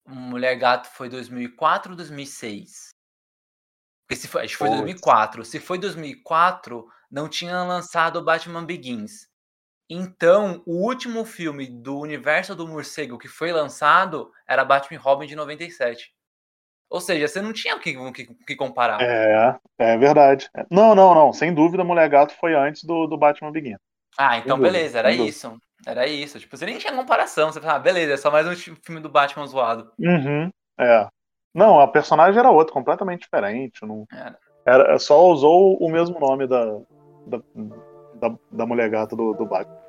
[0.06, 2.90] Mulher Gato foi 2004 ou 2006?
[4.06, 4.80] Porque se foi, acho que foi Putz.
[4.80, 5.44] 2004.
[5.44, 9.26] Se foi 2004, não tinha lançado o Batman Begins.
[9.94, 15.36] Então, o último filme do universo do morcego que foi lançado era Batman Robin de
[15.36, 16.10] 97.
[16.88, 19.02] Ou seja, você não tinha o que, que, que comparar.
[19.02, 20.48] É, é verdade.
[20.70, 21.30] Não, não, não.
[21.30, 23.76] Sem dúvida, Mulher Gato foi antes do, do Batman Begin.
[24.18, 25.30] Ah, então dúvida, beleza, era sem dúvida.
[25.36, 25.58] isso.
[25.86, 26.40] Era isso.
[26.40, 27.52] Tipo, você nem tinha comparação.
[27.52, 29.92] Você fala, ah, beleza, é só mais um fi- filme do Batman zoado.
[29.98, 30.50] Uhum,
[30.80, 31.06] é.
[31.54, 33.84] Não, a personagem era outra, completamente diferente.
[33.84, 34.38] Não, Era.
[34.64, 36.64] era, só usou o mesmo nome da,
[37.26, 37.42] da,
[38.14, 39.81] da, da Mulher Gata do, do Batman.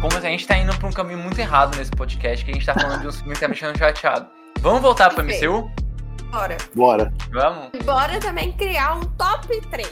[0.00, 2.64] Como a gente tá indo pra um caminho muito errado nesse podcast, que a gente
[2.66, 4.28] tá falando de uns filmes que tá me deixando chateado.
[4.60, 5.24] Vamos voltar pro.
[5.24, 5.70] MCU?
[6.30, 6.56] Bora.
[6.74, 7.12] Bora.
[7.32, 7.70] Vamos?
[7.84, 9.88] Bora também criar um top 3.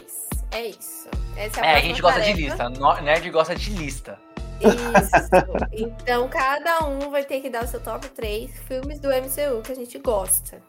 [0.52, 1.08] É isso.
[1.36, 2.68] Essa é a, É, a gente gosta de tarefa.
[2.68, 2.68] lista.
[2.80, 4.18] No- Nerd gosta de lista.
[4.60, 5.90] Isso.
[6.02, 9.72] Então cada um vai ter que dar o seu top 3 filmes do MCU que
[9.72, 10.62] a gente gosta.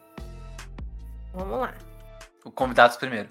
[1.32, 1.72] Vamos lá.
[2.44, 3.28] O convidados primeiro.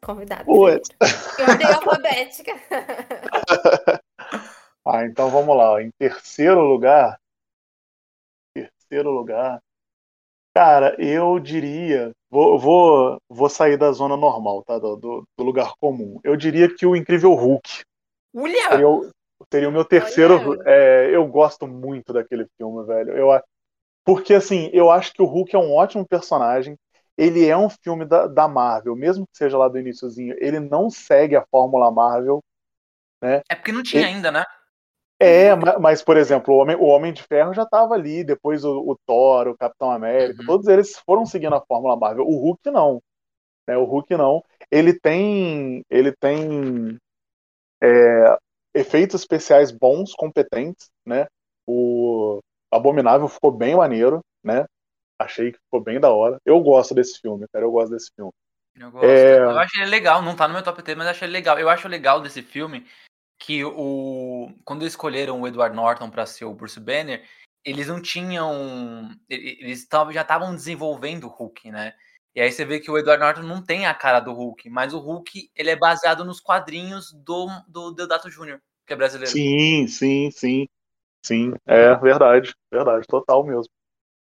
[0.00, 0.44] Convidado.
[0.44, 0.88] Putz.
[0.88, 1.38] primeiro.
[1.38, 2.52] Em ordem alfabética.
[4.90, 5.82] Ah, então vamos lá.
[5.82, 7.20] Em terceiro lugar.
[8.54, 9.60] Terceiro lugar.
[10.54, 12.12] Cara, eu diria.
[12.30, 14.78] Vou, vou, vou sair da zona normal, tá?
[14.78, 16.18] Do, do, do lugar comum.
[16.24, 17.84] Eu diria que o Incrível Hulk
[18.34, 18.68] Olha!
[18.70, 19.10] seria o,
[19.52, 20.58] seria o meu terceiro.
[20.66, 23.10] É, eu gosto muito daquele filme, velho.
[23.12, 23.28] Eu,
[24.06, 26.78] porque, assim, eu acho que o Hulk é um ótimo personagem.
[27.18, 30.36] Ele é um filme da, da Marvel, mesmo que seja lá do iníciozinho.
[30.40, 32.42] Ele não segue a fórmula Marvel.
[33.50, 34.44] É porque não tinha E- ainda, né?
[35.20, 38.64] É, ma- mas, por exemplo, o Homem, o Homem de Ferro já estava ali, depois
[38.64, 40.46] o, o Thor, o Capitão América, Uhum.
[40.46, 42.24] todos eles foram seguindo a Fórmula Marvel.
[42.24, 43.02] O Hulk não.
[43.68, 43.76] Né?
[43.78, 44.44] O Hulk não.
[44.70, 45.84] Ele tem.
[45.90, 46.98] Ele tem
[47.82, 48.36] é,
[48.74, 51.26] efeitos especiais bons, competentes, né?
[51.66, 52.40] O
[52.72, 54.66] Abominável ficou bem maneiro, né?
[55.18, 56.38] Achei que ficou bem da hora.
[56.44, 57.64] Eu gosto desse filme, cara.
[57.64, 58.32] Eu gosto desse filme.
[58.78, 59.06] Eu gosto.
[59.06, 59.38] É.
[59.38, 61.58] Eu acho ele legal, não tá no meu top 3, mas eu acho ele legal.
[61.58, 62.86] Eu acho legal desse filme
[63.38, 67.24] que o quando escolheram o Edward Norton pra ser o Bruce Banner,
[67.64, 71.94] eles não tinham eles tavam, já estavam desenvolvendo o Hulk, né?
[72.34, 74.94] E aí você vê que o Edward Norton não tem a cara do Hulk, mas
[74.94, 79.32] o Hulk, ele é baseado nos quadrinhos do do Deodato Jr., que é brasileiro.
[79.32, 80.68] Sim, sim, sim.
[81.20, 83.68] Sim, é verdade, verdade, total mesmo.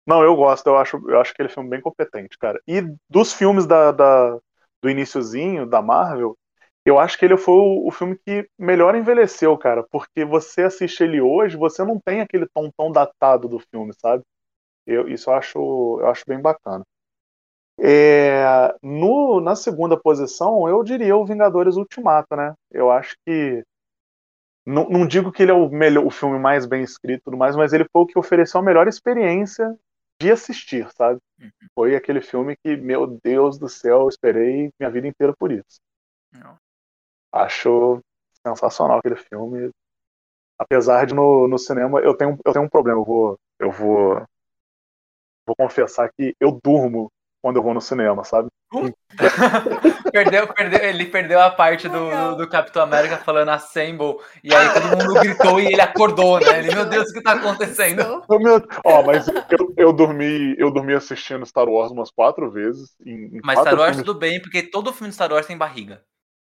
[0.05, 2.59] Não, eu gosto, eu acho, eu acho aquele filme bem competente, cara.
[2.67, 4.37] E dos filmes da, da-
[4.81, 6.37] do iniciozinho, da Marvel,
[6.85, 11.01] eu acho que ele foi o, o filme que melhor envelheceu, cara, porque você assiste
[11.03, 14.23] ele hoje, você não tem aquele tom tão datado do filme, sabe?
[14.87, 15.59] Eu, isso eu acho,
[16.01, 16.85] eu acho bem bacana.
[17.79, 22.53] É, no, na segunda posição, eu diria o Vingadores Ultimato, né?
[22.71, 23.63] Eu acho que
[24.65, 27.37] não, não digo que ele é o melhor, o filme mais bem escrito, e tudo
[27.37, 29.75] mais, mas ele foi o que ofereceu a melhor experiência
[30.19, 31.19] de assistir, sabe?
[31.39, 31.51] Uhum.
[31.75, 35.79] Foi aquele filme que, meu Deus do céu, eu esperei minha vida inteira por isso.
[36.31, 36.57] Não.
[37.31, 38.01] Acho
[38.45, 39.71] sensacional aquele filme.
[40.57, 44.25] Apesar de no, no cinema eu tenho, eu tenho um problema, eu vou, eu vou,
[45.45, 47.11] vou confessar que eu durmo
[47.43, 48.47] quando eu vou no cinema, sabe?
[50.11, 54.97] perdeu, perdeu, ele perdeu a parte do, do, Capitão América falando assemble, e aí todo
[54.97, 56.59] mundo gritou e ele acordou, né?
[56.59, 58.23] Ele, meu Deus, o que tá acontecendo?
[58.27, 62.95] Oh, meu- Ó, mas eu, eu dormi, eu dormi assistindo Star Wars umas quatro vezes.
[63.05, 65.45] Em, em Mas quatro Star Wars filmes tudo bem, porque todo filme de Star Wars
[65.45, 66.01] tem barriga.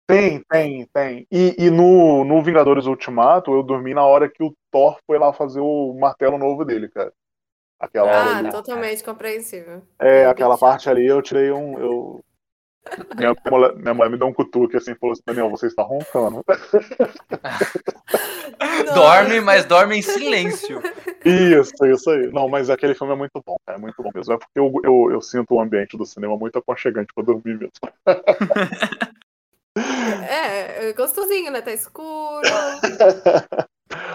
[0.08, 1.28] Tem, tem, tem.
[1.32, 5.34] E, e no, no Vingadores Ultimato, eu dormi na hora que o Thor foi lá
[5.34, 7.12] fazer o martelo novo dele, cara.
[7.84, 8.50] Aquela hora Ah, ali.
[8.50, 9.82] totalmente compreensível.
[10.00, 11.78] É, aquela parte ali eu tirei um.
[11.78, 12.24] Eu...
[13.18, 15.84] Minha, mulher, minha mulher me deu um cutuque assim e falou assim: Daniel, você está
[15.84, 16.44] roncando.
[18.94, 20.82] Dorme, mas dorme em silêncio.
[21.26, 22.32] Isso, isso aí.
[22.32, 23.58] Não, mas aquele filme é muito bom.
[23.68, 24.34] É muito bom mesmo.
[24.34, 27.72] É porque eu, eu, eu sinto o ambiente do cinema muito aconchegante pra dormir mesmo.
[30.30, 31.60] É, é gostosinho, né?
[31.62, 32.48] Tá escuro.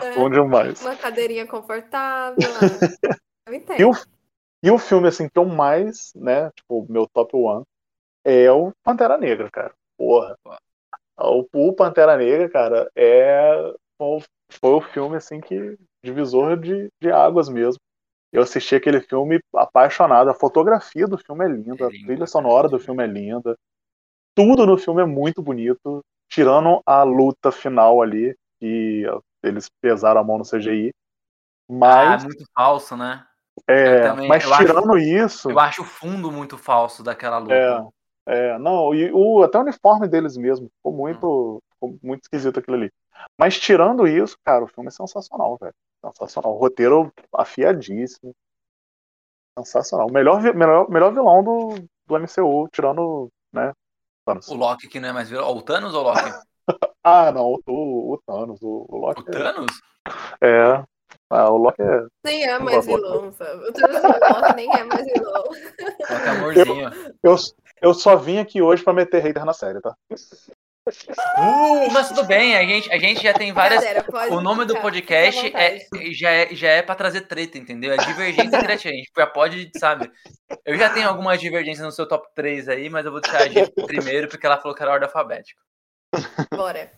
[0.02, 0.80] é, Bom demais.
[0.82, 2.48] uma cadeirinha confortável.
[3.48, 3.80] Ah, Eu entendo.
[3.80, 3.92] E o,
[4.62, 7.64] e o filme, assim, que eu mais, né, tipo, meu top one,
[8.24, 9.72] é o Pantera Negra, cara.
[9.96, 10.36] Porra.
[11.18, 13.72] O, o Pantera Negra, cara, é.
[13.98, 17.80] foi o filme assim que divisor de, de águas mesmo.
[18.32, 20.30] Eu assisti aquele filme apaixonado.
[20.30, 23.56] A fotografia do filme é linda, a trilha sonora do filme é linda.
[24.34, 29.04] Tudo no filme é muito bonito, tirando a luta final ali, que
[29.42, 30.92] eles pesaram a mão no CGI.
[31.68, 32.22] Mas.
[32.22, 33.26] Ah, muito falso, né?
[33.66, 35.50] É, também, mas tirando acho, isso.
[35.50, 37.54] Eu acho o fundo muito falso daquela luta.
[38.26, 41.60] É, é não, e o, até o uniforme deles mesmo ficou muito, hum.
[41.72, 42.92] ficou muito esquisito aquilo ali.
[43.36, 45.74] Mas tirando isso, cara, o filme é sensacional, velho.
[46.04, 46.54] Sensacional.
[46.54, 48.34] O roteiro afiadíssimo.
[49.58, 50.08] Sensacional.
[50.10, 53.72] Melhor, melhor, melhor vilão do, do MCU, tirando, né?
[54.24, 54.48] Thanos.
[54.48, 55.50] O Loki que não é mais vilão.
[55.56, 56.30] O Thanos ou o Loki?
[57.02, 58.62] ah, não, o, o Thanos.
[58.62, 59.22] O, o Loki.
[59.22, 59.80] O Thanos?
[60.40, 60.84] É.
[61.30, 62.06] Ah, o Loki é.
[62.24, 63.64] Nem é mais vilão, sabe?
[63.64, 65.44] O Loki nem é mais vilão.
[65.44, 66.90] Loki é amorzinho.
[67.22, 67.36] Eu, eu,
[67.82, 69.94] eu só vim aqui hoje pra meter hater na série, tá?
[71.38, 73.84] Uh, mas tudo bem, a gente, a gente já tem várias.
[73.84, 75.78] Galera, o nome do podcast é,
[76.12, 77.92] já, é, já é pra trazer treta, entendeu?
[77.92, 78.94] É divergência criativa.
[78.94, 80.10] A gente já pode, sabe?
[80.64, 83.48] Eu já tenho algumas divergências no seu top 3 aí, mas eu vou deixar a
[83.48, 85.60] gente primeiro, porque ela falou que era ordem alfabética.
[86.54, 86.90] Bora.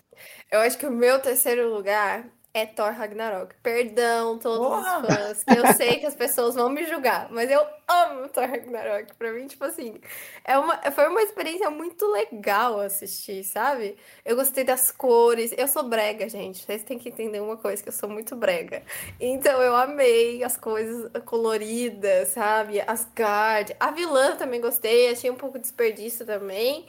[0.52, 3.54] Eu acho que o meu terceiro lugar é Thor Ragnarok.
[3.62, 5.02] Perdão, todos Uau.
[5.02, 8.48] os fãs, que eu sei que as pessoas vão me julgar, mas eu amo Thor
[8.48, 9.14] Ragnarok.
[9.14, 10.00] Pra mim, tipo assim,
[10.44, 13.96] é uma, foi uma experiência muito legal assistir, sabe?
[14.24, 15.54] Eu gostei das cores.
[15.56, 16.64] Eu sou brega, gente.
[16.64, 18.82] Vocês têm que entender uma coisa, que eu sou muito brega.
[19.20, 22.80] Então, eu amei as coisas coloridas, sabe?
[22.86, 23.70] As guard.
[23.78, 26.86] A vilã também gostei, achei um pouco desperdício também.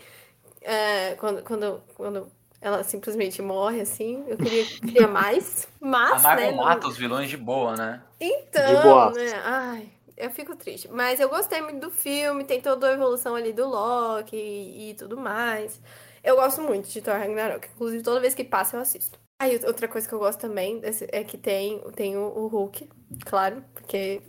[0.61, 4.23] É, quando, quando, quando ela simplesmente morre, assim.
[4.27, 6.23] Eu queria, queria mais, mas.
[6.23, 8.01] A Marvel né, mata os vilões de boa, né?
[8.19, 9.41] Então, né?
[9.43, 10.87] Ai, eu fico triste.
[10.87, 14.93] Mas eu gostei muito do filme, tem toda a evolução ali do Loki e, e
[14.93, 15.81] tudo mais.
[16.23, 17.67] Eu gosto muito de Thor Ragnarok.
[17.75, 19.19] Inclusive, toda vez que passa, eu assisto.
[19.41, 20.79] Aí, outra coisa que eu gosto também
[21.11, 22.87] é que tem, tem o, o Hulk,
[23.25, 24.21] claro, porque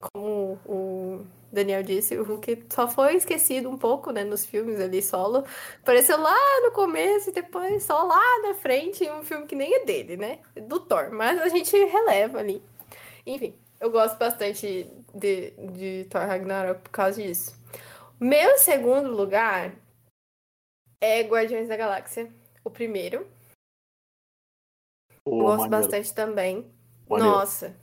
[0.00, 5.02] como o Daniel disse, o Hulk só foi esquecido um pouco, né, nos filmes ali
[5.02, 5.44] solo.
[5.82, 9.84] Apareceu lá no começo e depois só lá na frente, um filme que nem é
[9.84, 10.38] dele, né?
[10.66, 12.62] Do Thor, mas a gente releva ali.
[13.26, 17.54] Enfim, eu gosto bastante de, de Thor Ragnarok por causa disso.
[18.18, 19.74] Meu segundo lugar
[21.00, 22.32] é Guardiões da Galáxia,
[22.64, 23.26] o primeiro.
[25.24, 25.70] Oh, gosto maneiro.
[25.70, 26.72] bastante também.
[27.06, 27.34] Maneiro.
[27.34, 27.76] Nossa,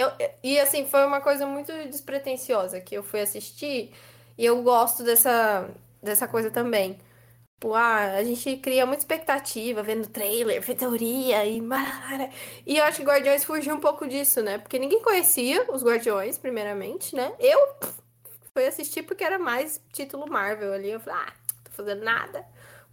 [0.00, 0.10] eu,
[0.42, 3.92] e assim, foi uma coisa muito despretensiosa que eu fui assistir
[4.38, 5.68] e eu gosto dessa,
[6.02, 6.98] dessa coisa também.
[7.60, 11.60] Tipo, ah, a gente cria muita expectativa vendo trailer, vê teoria e.
[12.66, 14.56] E eu acho que Guardiões fugiu um pouco disso, né?
[14.58, 17.32] Porque ninguém conhecia os Guardiões, primeiramente, né?
[17.38, 17.58] Eu
[18.54, 20.90] fui assistir porque era mais título Marvel ali.
[20.90, 21.32] Eu falei, ah,
[21.64, 22.44] tô fazendo nada,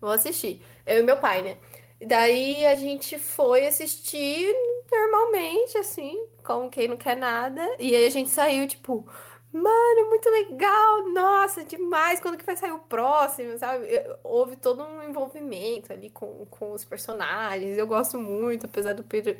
[0.02, 0.62] vou assistir.
[0.86, 1.58] Eu e meu pai, né?
[2.06, 4.54] Daí a gente foi assistir
[4.92, 7.62] normalmente, assim, como quem não quer nada.
[7.80, 9.08] E aí a gente saiu, tipo,
[9.52, 12.20] mano, muito legal, nossa, demais.
[12.20, 13.88] Quando que vai sair o próximo, sabe?
[14.24, 17.78] Houve todo um envolvimento ali com, com os personagens.
[17.78, 19.38] Eu gosto muito, apesar do Peter.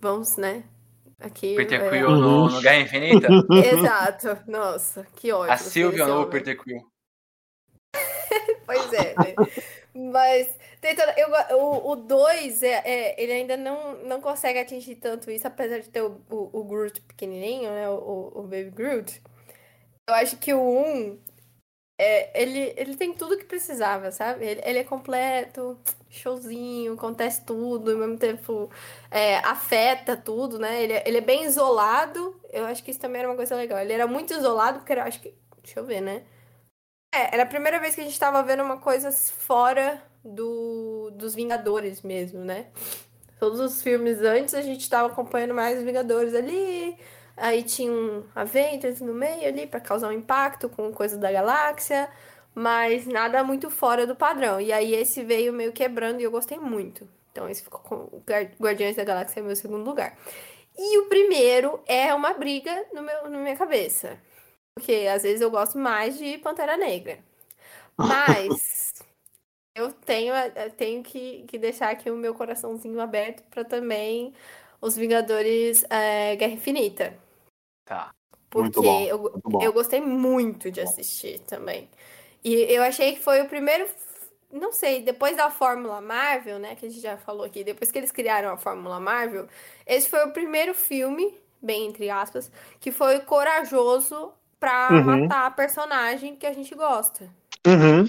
[0.00, 0.64] Vamos, né?
[1.18, 1.56] Aqui.
[1.56, 1.90] Peter é...
[1.90, 3.28] Quill no, no Guerra Infinita?
[3.50, 4.38] Exato.
[4.46, 5.52] Nossa, que ótimo.
[5.52, 6.86] A Sylvia ou o Peter Quill?
[8.66, 9.34] pois é, né?
[9.94, 10.54] Mas
[10.86, 15.80] tentando, eu, o 2, é, é, ele ainda não, não consegue atingir tanto isso, apesar
[15.80, 17.88] de ter o, o, o Groot pequenininho, né?
[17.88, 19.20] O, o Baby Groot.
[20.08, 21.20] Eu acho que o 1, um,
[21.98, 24.44] é, ele, ele tem tudo que precisava, sabe?
[24.46, 28.70] Ele, ele é completo, showzinho, acontece tudo, ao mesmo tempo
[29.10, 30.82] é, afeta tudo, né?
[30.82, 32.40] Ele, ele é bem isolado.
[32.52, 33.78] Eu acho que isso também era uma coisa legal.
[33.80, 35.34] Ele era muito isolado, porque eu acho que.
[35.62, 36.24] Deixa eu ver, né?
[37.14, 41.34] É, era a primeira vez que a gente tava vendo uma coisa fora do, dos
[41.34, 42.66] Vingadores mesmo, né?
[43.38, 46.96] Todos os filmes antes a gente tava acompanhando mais os Vingadores ali.
[47.36, 52.08] Aí tinha um Avengers no meio ali para causar um impacto com coisa da galáxia,
[52.54, 54.60] mas nada muito fora do padrão.
[54.60, 57.06] E aí esse veio meio quebrando e eu gostei muito.
[57.30, 58.22] Então esse ficou com
[58.58, 60.16] Guardiões da Galáxia é meu segundo lugar.
[60.78, 64.18] E o primeiro é uma briga no meu, na minha cabeça.
[64.74, 67.18] Porque às vezes eu gosto mais de Pantera Negra.
[67.98, 68.85] Mas
[69.76, 70.32] eu tenho,
[70.76, 74.32] tenho que, que deixar aqui o meu coraçãozinho aberto para também
[74.80, 77.14] os Vingadores é, Guerra Infinita.
[77.84, 78.10] Tá.
[78.48, 81.90] Porque eu, eu gostei muito de assistir também.
[82.42, 83.86] E eu achei que foi o primeiro.
[84.50, 86.74] Não sei, depois da Fórmula Marvel, né?
[86.74, 89.46] Que a gente já falou aqui, depois que eles criaram a Fórmula Marvel,
[89.86, 92.50] esse foi o primeiro filme, bem entre aspas,
[92.80, 95.04] que foi corajoso pra uhum.
[95.04, 97.28] matar a personagem que a gente gosta.
[97.66, 98.06] Uhum.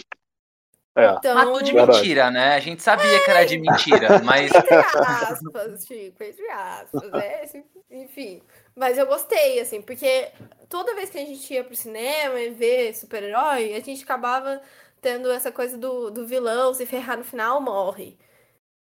[0.98, 1.16] É.
[1.18, 2.56] Então, Matou de mentira, né?
[2.56, 4.52] A gente sabia que era de mentira, mas.
[4.54, 7.41] entre aspas, Chico, entre aspas, né?
[7.91, 8.41] Enfim.
[8.76, 10.28] Mas eu gostei, assim, porque
[10.70, 14.62] toda vez que a gente ia pro cinema e ver super-herói, a gente acabava
[15.02, 18.18] tendo essa coisa do, do vilão se ferrar no final, morre.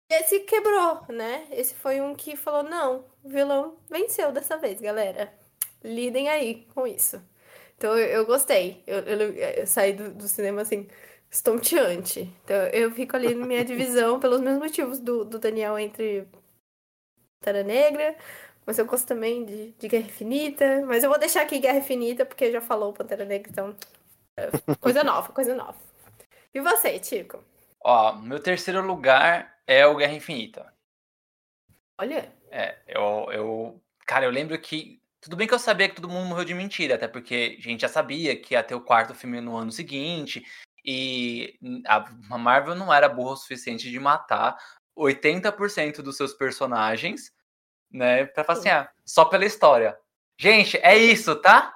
[0.09, 1.45] Esse quebrou, né?
[1.51, 5.31] Esse foi um que falou: não, o vilão venceu dessa vez, galera.
[5.83, 7.21] Lidem aí com isso.
[7.77, 8.81] Então eu, eu gostei.
[8.87, 10.87] Eu, eu- eu saí do, do cinema assim,
[11.29, 12.21] estonteante.
[12.43, 16.27] Então eu fico ali na minha divisão pelos mesmos motivos do, do Daniel entre
[17.39, 18.15] Pantera Negra.
[18.65, 20.85] Mas eu gosto também de, de Guerra Infinita.
[20.85, 23.75] Mas eu vou deixar aqui Guerra Infinita, porque já falou Pantera Negra, então.
[24.35, 24.49] é,
[24.79, 25.77] Coisa nova, coisa nova.
[26.53, 27.43] E você, Tico?
[27.79, 30.73] Ó, meu terceiro lugar é o Guerra Infinita.
[31.99, 32.31] Olha.
[32.51, 33.81] É, eu, eu.
[34.05, 35.01] Cara, eu lembro que.
[35.21, 37.81] Tudo bem que eu sabia que todo mundo morreu de mentira, até porque a gente
[37.81, 40.45] já sabia que ia ter o quarto filme no ano seguinte.
[40.89, 42.05] E a
[42.37, 44.55] Marvel não era burra o suficiente de matar
[44.97, 47.33] 80% dos seus personagens,
[47.91, 48.25] né?
[48.27, 49.97] Pra falar assim, ah, só pela história.
[50.39, 51.73] Gente, é isso, tá?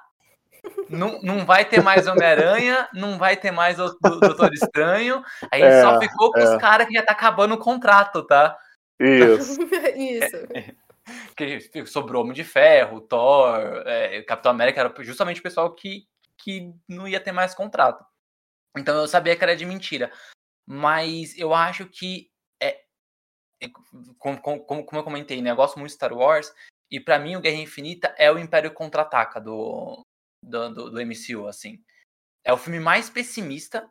[0.88, 5.22] Não, não vai ter mais Homem-Aranha, não vai ter mais o Do- Doutor Estranho.
[5.50, 6.44] A gente É, só ficou com é.
[6.44, 8.56] os caras que já tá acabando o contrato, tá?
[8.98, 9.58] Isso.
[9.96, 10.36] Isso.
[11.36, 16.06] que sobrou Homem de Ferro, Thor, é, Capitão América era justamente o pessoal que,
[16.38, 18.04] que não ia ter mais contrato.
[18.76, 20.12] Então eu sabia que era de mentira.
[20.66, 22.84] Mas eu acho que é,
[23.60, 23.68] é,
[24.18, 25.50] como, como, como eu comentei, né?
[25.50, 26.52] Eu gosto muito de Star Wars,
[26.90, 30.04] e pra mim o Guerra Infinita é o Império Contra-Ataca do,
[30.42, 31.82] do, do, do MCU, assim.
[32.44, 33.88] É o filme mais pessimista,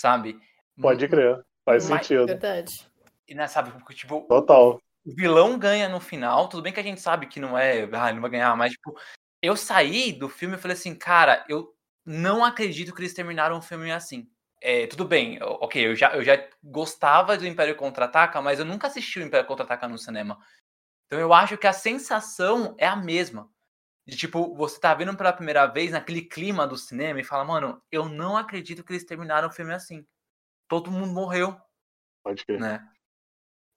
[0.00, 0.40] sabe?
[0.80, 1.44] Pode crer.
[1.64, 2.26] Faz Mas- sentido.
[2.26, 2.90] Verdade.
[3.28, 4.80] E, né, sabe, porque, tipo, Total.
[5.06, 6.48] o vilão ganha no final.
[6.48, 7.88] Tudo bem que a gente sabe que não é.
[7.92, 8.98] Ah, ele não vai ganhar, mas, tipo,
[9.40, 11.74] eu saí do filme e falei assim, cara, eu
[12.04, 14.28] não acredito que eles terminaram o filme assim.
[14.60, 18.64] É, tudo bem, o- ok, eu já, eu já gostava do Império Contra-Ataca, mas eu
[18.64, 20.38] nunca assisti o Império Contra-Ataca no cinema.
[21.06, 23.50] Então eu acho que a sensação é a mesma.
[24.06, 27.82] De tipo, você tá vendo pela primeira vez naquele clima do cinema e fala, mano,
[27.90, 30.06] eu não acredito que eles terminaram o filme assim.
[30.68, 31.56] Todo mundo morreu
[32.24, 32.60] Pode crer.
[32.60, 32.88] né?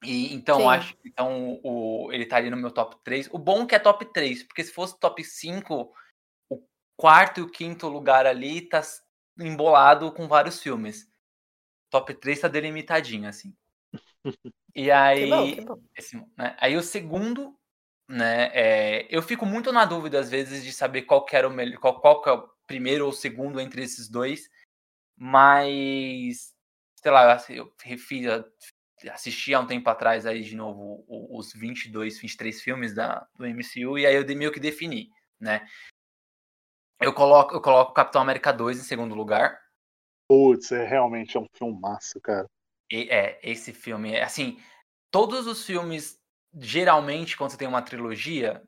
[0.04, 0.68] E então Sim.
[0.68, 3.28] acho então o ele tá ali no meu top 3.
[3.32, 5.94] O bom é que é top 3, porque se fosse top 5, o
[6.98, 8.82] quarto e o quinto lugar ali tá
[9.40, 11.08] embolado com vários filmes.
[11.90, 13.56] Top 3 tá delimitadinho assim.
[14.76, 15.82] E Que aí bom, que bom.
[15.96, 16.56] esse, né?
[16.60, 17.58] Aí o segundo,
[18.10, 18.50] né?
[18.54, 21.80] é, eu fico muito na dúvida às vezes de saber qual que era o melhor,
[21.80, 24.50] qual, qual que é o primeiro ou o segundo entre esses dois,
[25.16, 26.54] mas
[26.96, 28.26] sei lá, eu refiz,
[29.12, 34.00] assisti há um tempo atrás aí de novo os 22, 23 filmes da, do MCU
[34.00, 35.68] e aí eu meio que defini, né?
[37.02, 39.60] Eu coloco, eu coloco Capitão América 2 em segundo lugar.
[40.28, 42.46] Putz, é realmente é um filmaço, cara.
[42.92, 44.60] E, é, esse filme, é assim,
[45.12, 46.20] todos os filmes,
[46.54, 48.64] geralmente, quando você tem uma trilogia,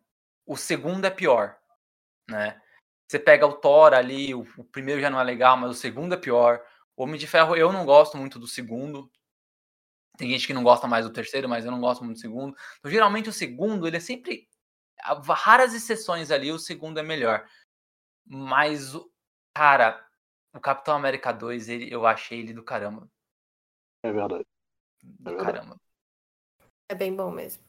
[0.45, 1.57] o segundo é pior,
[2.29, 2.61] né?
[3.07, 6.13] Você pega o Thor ali, o, o primeiro já não é legal, mas o segundo
[6.13, 6.61] é pior.
[6.95, 9.09] O Homem de Ferro, eu não gosto muito do segundo.
[10.17, 12.55] Tem gente que não gosta mais do terceiro, mas eu não gosto muito do segundo.
[12.79, 14.47] Então, geralmente, o segundo, ele é sempre.
[15.01, 17.45] há Raras exceções ali, o segundo é melhor.
[18.29, 19.09] Mas, o
[19.55, 20.05] cara,
[20.53, 23.09] o Capitão América 2, ele, eu achei ele do caramba.
[24.03, 24.45] É verdade.
[25.01, 25.57] Do É verdade.
[25.57, 25.77] caramba.
[26.89, 27.63] É bem bom mesmo.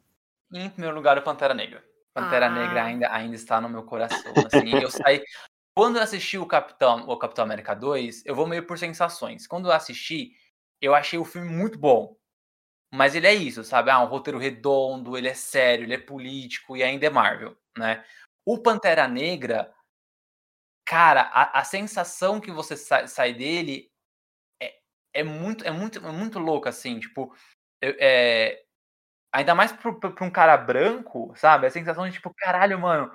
[0.52, 1.84] E em primeiro lugar, o Pantera Negra.
[2.14, 2.50] Pantera Ah.
[2.50, 4.34] Negra ainda, ainda está no meu coração.
[4.46, 5.22] Assim, eu saí.
[5.76, 9.46] Quando eu assisti o Capitão, o Capitão América 2, eu vou meio por sensações.
[9.46, 10.32] Quando eu assisti,
[10.80, 12.16] eu achei o filme muito bom.
[12.92, 13.90] Mas ele é isso, sabe?
[13.90, 18.04] Ah, um roteiro redondo, ele é sério, ele é político e ainda é Marvel, né?
[18.46, 19.72] O Pantera Negra,
[20.89, 23.91] cara, a, a sensação que você sai, sai dele
[24.61, 24.74] é,
[25.12, 27.30] é muito, é muito, é muito louca, assim, tipo,
[27.82, 28.62] é,
[29.30, 31.66] ainda mais pra um cara branco, sabe?
[31.66, 33.12] A sensação de tipo, caralho, mano,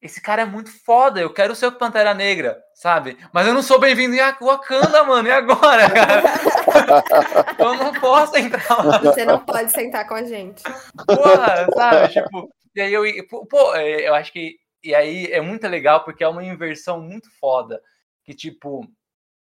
[0.00, 3.18] esse cara é muito foda, eu quero ser o Pantera Negra, sabe?
[3.34, 6.22] Mas eu não sou bem-vindo em Wakanda, mano, e agora, cara?
[7.58, 8.98] Eu não posso entrar lá.
[8.98, 10.62] Você não pode sentar com a gente.
[11.06, 12.08] Porra, sabe?
[12.12, 16.22] Tipo, e aí eu, pô, é, eu acho que, e aí é muito legal porque
[16.22, 17.82] é uma inversão muito foda,
[18.24, 18.86] que tipo,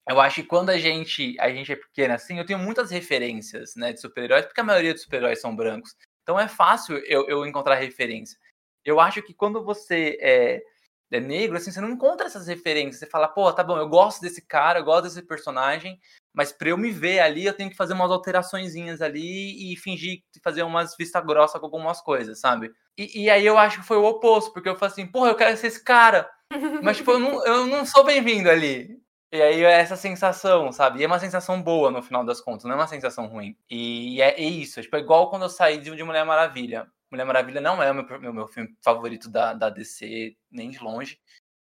[0.08, 3.74] eu acho que quando a gente, a gente é pequena assim, eu tenho muitas referências,
[3.76, 7.46] né, de super-heróis, porque a maioria dos super-heróis são brancos, então é fácil eu, eu
[7.46, 8.38] encontrar referência.
[8.84, 10.62] Eu acho que quando você é,
[11.10, 14.20] é negro, assim, você não encontra essas referências, você fala, pô, tá bom, eu gosto
[14.20, 16.00] desse cara, eu gosto desse personagem,
[16.34, 20.22] mas pra eu me ver ali, eu tenho que fazer umas alteraçõezinhas ali e fingir
[20.42, 22.72] fazer umas vista grossa com algumas coisas, sabe?
[22.98, 25.36] E, e aí eu acho que foi o oposto, porque eu falei assim, porra, eu
[25.36, 26.28] quero ser esse cara.
[26.82, 29.00] Mas, tipo, eu não, eu não sou bem-vindo ali.
[29.32, 31.00] E aí é essa sensação, sabe?
[31.00, 33.56] E é uma sensação boa no final das contas, não é uma sensação ruim.
[33.68, 36.86] E é, é isso, tipo, é igual quando eu saí de Mulher Maravilha.
[37.10, 40.78] Mulher Maravilha não é o meu, meu, meu filme favorito da, da DC, nem de
[40.78, 41.18] longe.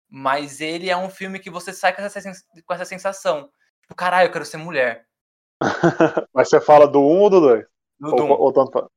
[0.10, 2.22] Mas ele é um filme que você sai com essa,
[2.66, 3.50] com essa sensação.
[3.82, 5.06] Tipo, caralho, eu quero ser mulher.
[6.34, 7.66] mas você fala do 1 um ou do 2?
[8.00, 8.30] Do ou, Doom.
[8.32, 8.92] ou tanto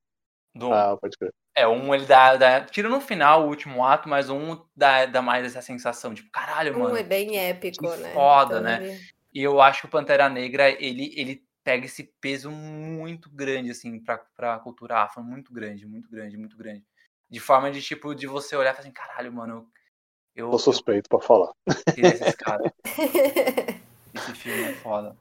[0.55, 1.33] Do Ah, pode crer.
[1.57, 2.65] É, um ele dá, dá.
[2.65, 6.77] Tira no final o último ato, mas um dá, dá mais essa sensação, tipo, caralho,
[6.77, 6.97] Um mano.
[6.97, 8.13] é bem épico, que né?
[8.13, 8.85] foda, né?
[8.87, 9.01] ele-
[9.35, 14.01] E eu acho que o Pantera Negra, ele, ele pega esse peso muito grande, assim,
[14.01, 15.23] pra, pra cultura afro.
[15.23, 16.83] Muito grande, muito grande, muito grande.
[17.29, 19.71] De forma de, tipo, de você olhar e falar assim, caralho, mano,
[20.35, 21.53] eu, Tô eu suspeito pra falar.
[21.95, 22.73] esses caras.
[22.87, 25.15] Esse filme é foda.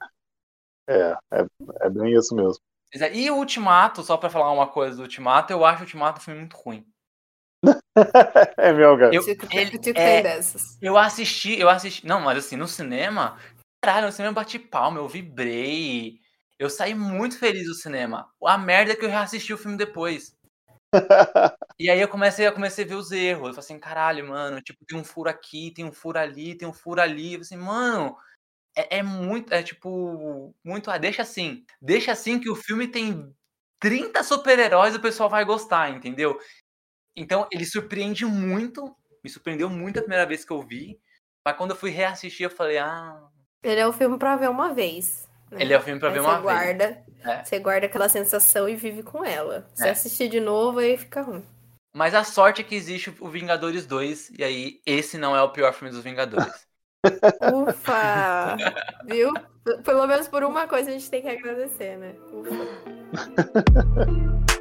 [0.88, 1.46] É, é,
[1.82, 2.62] é bem isso mesmo.
[2.94, 6.22] É, E o Ultimato, só pra falar uma coisa do Ultimato, eu acho o Ultimato
[6.22, 6.88] um filme muito ruim.
[8.58, 9.14] é meu, cara.
[9.14, 9.22] Eu-
[9.52, 10.40] ele é-.
[10.82, 12.08] Eu assisti, eu assisti.
[12.08, 13.38] Não, mas assim, no cinema,
[13.84, 16.22] caralho, no cinema eu bati palma, eu vibrei.
[16.60, 18.32] Eu saí muito feliz do cinema.
[18.44, 20.36] A merda é que eu reassisti o filme depois.
[21.80, 23.50] E aí eu comecei, eu comecei a ver os erros.
[23.50, 26.68] Eu falei assim, caralho, mano, tipo, tem um furo aqui, tem um furo ali, tem
[26.68, 27.34] um furo ali.
[27.34, 28.18] Eu falei assim, mano,
[28.76, 30.90] é, é muito, é tipo, muito.
[30.90, 31.66] Ah, deixa assim.
[31.82, 33.32] Deixa assim que o filme tem
[33.80, 36.40] 30 super-heróis e o pessoal vai gostar, entendeu?
[37.16, 38.96] Então ele surpreende muito.
[39.24, 41.00] Me surpreendeu muito a primeira vez que eu vi.
[41.46, 43.22] Mas quando eu fui reassistir, eu falei, ah,
[43.64, 45.27] Ele é o filme pra ver uma vez.
[45.52, 45.62] Né?
[45.62, 46.44] ele é o filme pra Aí ver uma vez.
[46.44, 47.44] guarda, É.
[47.44, 49.68] Você guarda aquela sensação e vive com ela.
[49.74, 49.92] Se É.
[49.92, 51.44] assistir de novo, aí fica ruim.
[51.96, 55.50] Mas a sorte é que existe o Vingadores 2, e aí esse não é o
[55.50, 56.68] pior filme dos Vingadores.
[57.54, 58.56] Ufa!
[59.06, 59.34] Viu?
[59.84, 62.16] Pelo menos por uma coisa a gente tem que agradecer, né?
[62.32, 62.52] Ufa.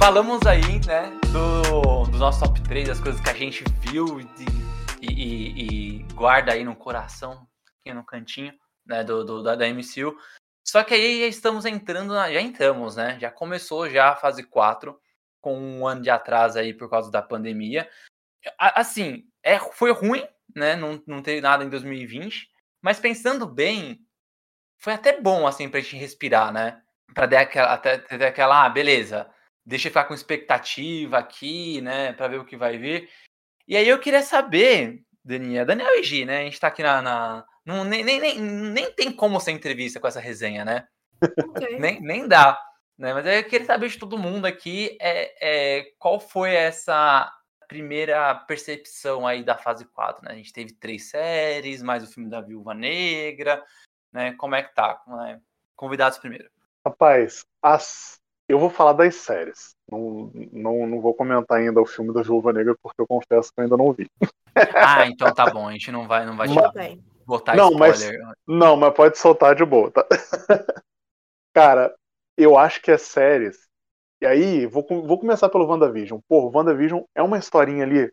[0.00, 4.26] Falamos aí, né, do, do nosso top 3, das coisas que a gente viu e,
[5.02, 7.46] e- e- guarda aí no coração,
[7.78, 8.54] aqui no cantinho,
[8.86, 10.16] né, do, do- da, da MCU.
[10.66, 14.42] Só que aí já estamos entrando, na- já entramos, né, já começou já a fase
[14.42, 14.98] 4,
[15.38, 17.86] com um ano de atraso aí por causa da pandemia.
[18.58, 20.26] Assim, é, foi ruim,
[20.56, 22.48] né, não, não teve nada em 2020,
[22.80, 24.00] mas pensando bem,
[24.78, 26.80] foi até bom, assim, pra gente respirar, né,
[27.14, 29.30] pra dar aquela, até ter aquela, ah, beleza,
[29.64, 33.08] deixa eu ficar com expectativa aqui, né, pra ver o que vai vir.
[33.66, 37.02] E aí eu queria saber, Daniel, Daniel e Gi, né, a gente tá aqui na...
[37.02, 40.88] na não, nem, nem, nem, nem tem como ser entrevista com essa resenha, né?
[41.22, 41.78] Ok.
[41.78, 42.58] nem, nem dá.
[43.00, 43.14] Né?
[43.14, 47.32] Mas eu queria saber de todo mundo aqui é, é, qual foi essa
[47.66, 50.32] primeira percepção aí da fase 4, né?
[50.32, 53.64] A gente teve três séries, mais o filme da Viúva Negra,
[54.12, 54.32] né?
[54.32, 55.00] Como é que tá?
[55.06, 55.40] Né?
[55.74, 56.50] Convidados primeiro.
[56.86, 58.19] Rapaz, as...
[58.50, 59.74] eu vou falar das séries.
[59.90, 63.60] Não, não, não vou comentar ainda o filme da Viúva Negra, porque eu confesso que
[63.60, 64.06] eu ainda não vi.
[64.74, 67.00] Ah, então tá bom, a gente não vai, não vai bem.
[67.24, 68.20] botar Não, mas- spoiler.
[68.46, 70.04] Não, mas pode soltar de boa, tá?
[71.54, 71.94] Cara,
[72.36, 73.68] eu acho que as séries.
[74.20, 76.18] E aí, vou, vou começar pelo WandaVision.
[76.28, 78.12] Pô, o WandaVision é uma historinha ali.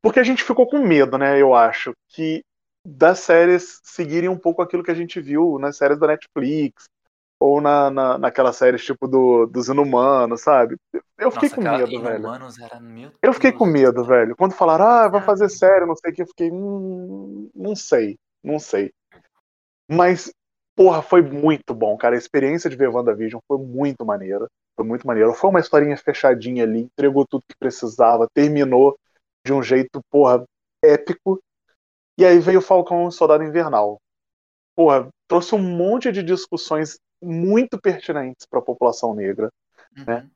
[0.00, 1.40] Porque a gente ficou com medo, né?
[1.40, 1.92] Eu acho.
[2.08, 2.42] Que
[2.84, 6.84] das séries seguirem um pouco aquilo que a gente viu nas séries da Netflix.
[7.38, 10.76] Ou na, na, naquelas séries tipo do, dos Inumanos, sabe?
[11.18, 12.18] Eu fiquei Nossa, com medo, velho.
[12.18, 14.36] Inumanos era meu Eu fiquei com do medo, velho.
[14.36, 18.18] Quando falaram, ah, vai fazer série, não sei o que, eu fiquei, hum, não sei,
[18.42, 18.92] não sei.
[19.88, 20.32] Mas,
[20.74, 22.14] porra, foi muito bom, cara.
[22.14, 24.46] A experiência de ver WandaVision foi muito maneira.
[24.74, 25.32] Foi muito maneiro.
[25.32, 28.98] Foi uma historinha fechadinha ali, entregou tudo que precisava, terminou
[29.44, 30.44] de um jeito, porra,
[30.82, 31.40] épico.
[32.18, 33.98] E aí veio o Falcão Soldado Invernal.
[34.74, 39.50] Porra, trouxe um monte de discussões muito pertinentes para a população negra
[39.96, 40.30] Uhum.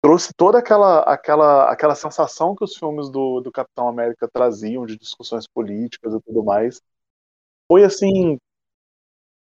[0.00, 4.96] trouxe toda aquela, aquela, aquela sensação que os filmes do, do Capitão América traziam de
[4.98, 6.80] discussões políticas e tudo mais.
[7.68, 8.38] Foi assim,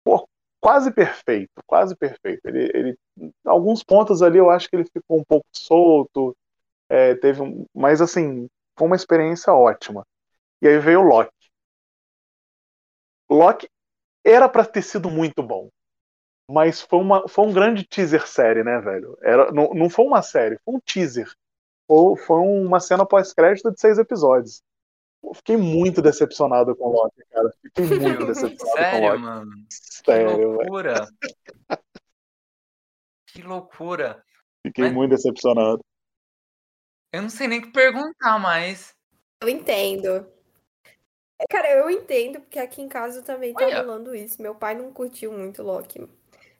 [0.05, 0.29] pô,
[0.61, 2.41] quase perfeito, quase perfeito.
[2.47, 2.99] Ele, ele,
[3.45, 6.37] alguns pontos ali eu acho que ele ficou um pouco solto,
[6.89, 8.49] é, teve um, mas assim,
[8.79, 10.05] foi uma experiência ótima.
[10.62, 11.33] E aí veio o Loki.
[13.31, 13.68] Loki
[14.25, 15.68] era para ter sido muito bom.
[16.51, 19.16] Mas foi, uma, foi um grande teaser série, né, velho?
[19.22, 21.30] Era, não, não foi uma série, foi um teaser.
[21.86, 24.62] Foi, foi uma cena pós-crédito de seis episódios.
[25.22, 27.51] Eu fiquei muito decepcionado com o Loki, cara.
[27.62, 29.22] Fiquei muito decepcionado com o Sério, Loki.
[29.22, 29.51] mano?
[29.53, 29.66] Que
[30.05, 30.51] Sério, velho.
[30.53, 31.09] loucura.
[33.26, 34.22] Que loucura.
[34.66, 35.82] Fiquei Mas- muito decepcionado.
[37.12, 38.95] Eu não sei nem o que perguntar mais.
[39.40, 40.26] Eu entendo.
[41.49, 43.78] Cara, eu entendo, porque aqui em casa também tá Olha.
[43.80, 44.40] rolando isso.
[44.40, 46.07] Meu pai não curtiu muito Loki.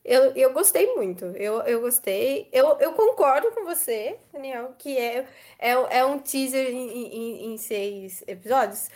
[0.05, 1.25] Eu, eu gostei muito.
[1.37, 2.49] Eu, eu gostei.
[2.53, 5.27] Eu, eu concordo com você, Daniel, que é,
[5.59, 8.89] é, é um teaser em, em, em seis episódios.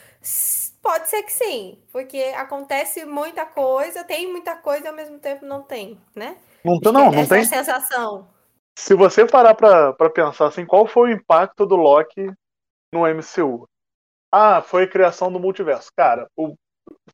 [0.82, 5.44] Pode ser que sim, porque acontece muita coisa, tem muita coisa e ao mesmo tempo
[5.44, 6.36] não tem, né?
[6.64, 7.44] Não, Acho não, que não essa é tem.
[7.44, 8.28] sensação.
[8.78, 12.30] Se você parar pra, pra pensar assim, qual foi o impacto do Loki
[12.92, 13.68] no MCU?
[14.30, 15.90] Ah, foi a criação do multiverso.
[15.96, 16.56] Cara, o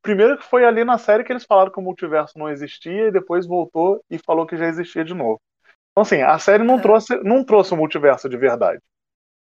[0.02, 3.12] primeiro que foi ali na série que eles falaram que o multiverso não existia e
[3.12, 5.40] depois voltou e falou que já existia de novo.
[5.92, 6.82] Então, assim, a série não, É.
[6.82, 8.80] trouxe, não trouxe o multiverso de verdade,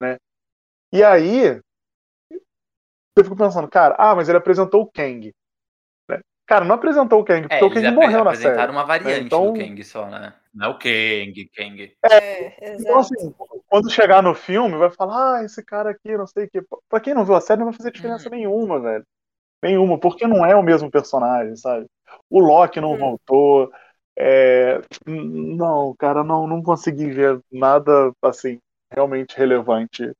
[0.00, 0.16] né?
[0.92, 1.60] E aí,
[3.16, 5.32] eu fico pensando, cara, ah, mas ele apresentou o Kang.
[6.08, 6.20] né?
[6.46, 8.48] Cara, não apresentou o Kang, porque É, o Kang morreu na série.
[8.48, 10.34] apresentaram uma variante Então- do Kang só, né?
[10.54, 11.96] Não é o Kang, Kang.
[12.10, 12.98] É, Então, exato.
[12.98, 13.34] assim,
[13.68, 16.62] quando chegar no filme, vai falar, ah, esse cara aqui, não sei o quê.
[16.88, 18.34] Pra quem não viu a série, não vai fazer diferença Uhum.
[18.36, 19.04] nenhuma, velho.
[19.62, 21.86] Nenhuma, porque não é o mesmo personagem, sabe?
[22.28, 22.98] O Loki não Uhum.
[22.98, 23.72] voltou.
[24.18, 28.58] é, Não, cara, não, não consegui ver nada, assim,
[28.92, 30.10] realmente relevante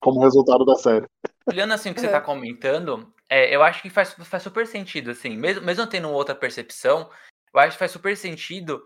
[0.00, 1.06] como resultado da série.
[1.48, 2.12] Olhando assim o que você Uhum.
[2.12, 6.34] tá comentando, é, eu acho que faz, faz super sentido, assim, mesmo, mesmo tendo outra
[6.34, 7.10] percepção,
[7.52, 8.82] eu acho que faz super sentido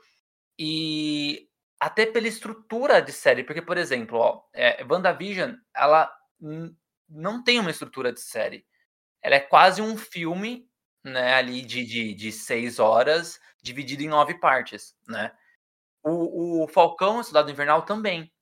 [0.59, 1.49] e
[1.79, 6.11] até pela estrutura de série, porque, por exemplo, ó, é, WandaVision, ela
[7.09, 8.64] não tem uma estrutura de série.
[9.27, 10.68] Ela é quase um filme,
[11.05, 15.33] né, ali de, de, de seis horas, dividido em nove partes, né?
[16.05, 18.33] O, o Falcão, o Soldado Invernal, também.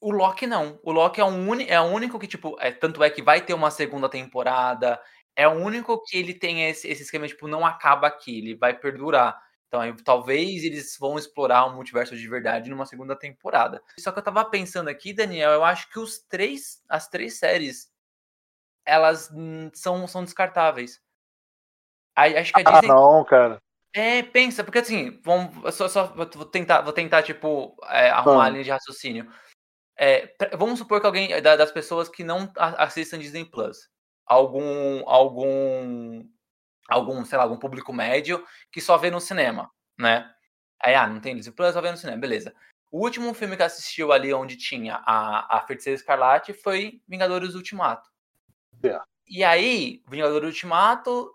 [0.00, 0.78] O Loki não.
[0.82, 3.40] O Loki é, um uni- é o único que, tipo, é, tanto é que vai
[3.44, 5.00] ter uma segunda temporada.
[5.34, 8.74] É o único que ele tem esse, esse esquema, tipo, não acaba aqui, ele vai
[8.78, 9.38] perdurar.
[9.68, 13.82] Então, aí, talvez eles vão explorar o multiverso de verdade numa segunda temporada.
[13.98, 17.88] Só que eu tava pensando aqui, Daniel, eu acho que os três, as três séries,
[18.86, 19.30] elas
[19.74, 21.00] são, são descartáveis.
[22.16, 23.58] Aí, acho que a Ah, Disney não, cara.
[23.94, 28.46] é, pensa, porque assim, vamos, só, só vou tentar, vou tentar tipo, é, arrumar a
[28.46, 28.48] Ah.
[28.50, 29.30] linha de raciocínio.
[29.98, 33.88] É, vamos supor que alguém, da- das pessoas que não assistem Disney Plus,
[34.26, 36.26] algum, algum,
[36.88, 40.30] algum, sei lá, algum público médio que só vê no cinema, né?
[40.82, 42.54] Aí, ah, não tem Disney Plus, só vê no cinema, beleza.
[42.90, 48.08] O último filme que assistiu ali onde tinha a, a Feiticeira Escarlate foi Vingadores Ultimato.
[48.82, 48.98] É.
[49.28, 51.32] E aí, Vingadores Ultimato,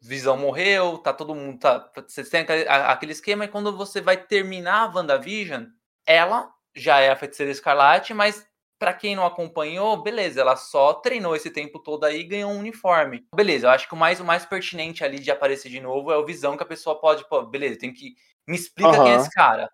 [0.00, 1.58] Visão morreu, tá todo mundo.
[1.58, 5.66] Tá, você tem aquele, esquema, e quando você vai terminar a WandaVision,
[6.06, 8.46] ela já é a feiticeira escarlate, mas
[8.78, 12.58] pra quem não acompanhou, beleza, ela só treinou esse tempo todo aí e ganhou um
[12.58, 13.26] uniforme.
[13.34, 16.16] Beleza, eu acho que o mais, o mais pertinente ali de aparecer de novo é
[16.16, 18.14] o Visão, que a pessoa pode, pô, beleza, tem que.
[18.46, 19.70] Me explica quem é esse cara.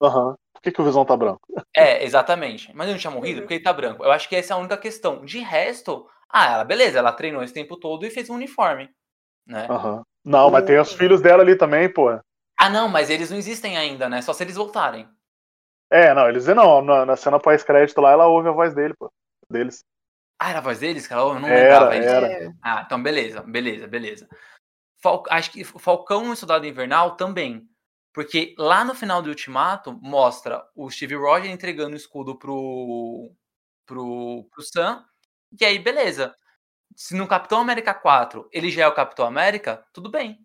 [0.00, 0.36] Aham.
[0.64, 1.46] Por que, que o Visão tá branco?
[1.76, 2.72] É, exatamente.
[2.74, 3.42] Mas ele não tinha morrido Uhum.
[3.42, 4.02] porque ele tá branco.
[4.02, 5.22] Eu acho que essa é a única questão.
[5.22, 8.88] De resto, ah, ela, beleza, ela treinou esse tempo todo e fez um uniforme.
[9.46, 9.66] Né?
[9.68, 10.02] Aham.
[10.24, 12.18] Não, mas tem os filhos dela ali também, pô.
[12.58, 14.22] Ah, não, mas eles não existem ainda, né?
[14.22, 15.06] Só se eles voltarem.
[15.90, 16.80] É, não, eles dizem não.
[16.80, 19.12] Na, na cena pós-crédito lá, ela ouve a voz dele, pô.
[19.50, 19.84] Deles.
[20.40, 21.20] Ah, era a voz deles, cara?
[21.20, 22.52] Eu não Era, lembrava era.
[22.62, 24.28] Ah, então beleza, beleza, beleza.
[25.02, 27.68] Fal- Acho que Falcão e Soldado Invernal também.
[28.14, 33.34] Porque lá no final do Ultimato mostra o Steve Rogers entregando o escudo pro,
[33.84, 35.04] pro, pro Sam.
[35.60, 36.36] E aí, beleza.
[36.96, 40.38] Se no Capitão América 4 ele já é o Capitão América, tudo bem.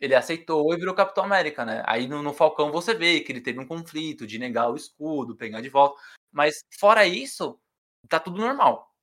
[0.00, 1.82] Ele aceitou e virou Capitão América, né?
[1.86, 5.36] Aí no, no Falcão você vê que ele teve um conflito de negar o escudo,
[5.36, 6.00] pegar de volta.
[6.32, 7.60] Mas fora isso,
[8.08, 8.94] tá tudo normal.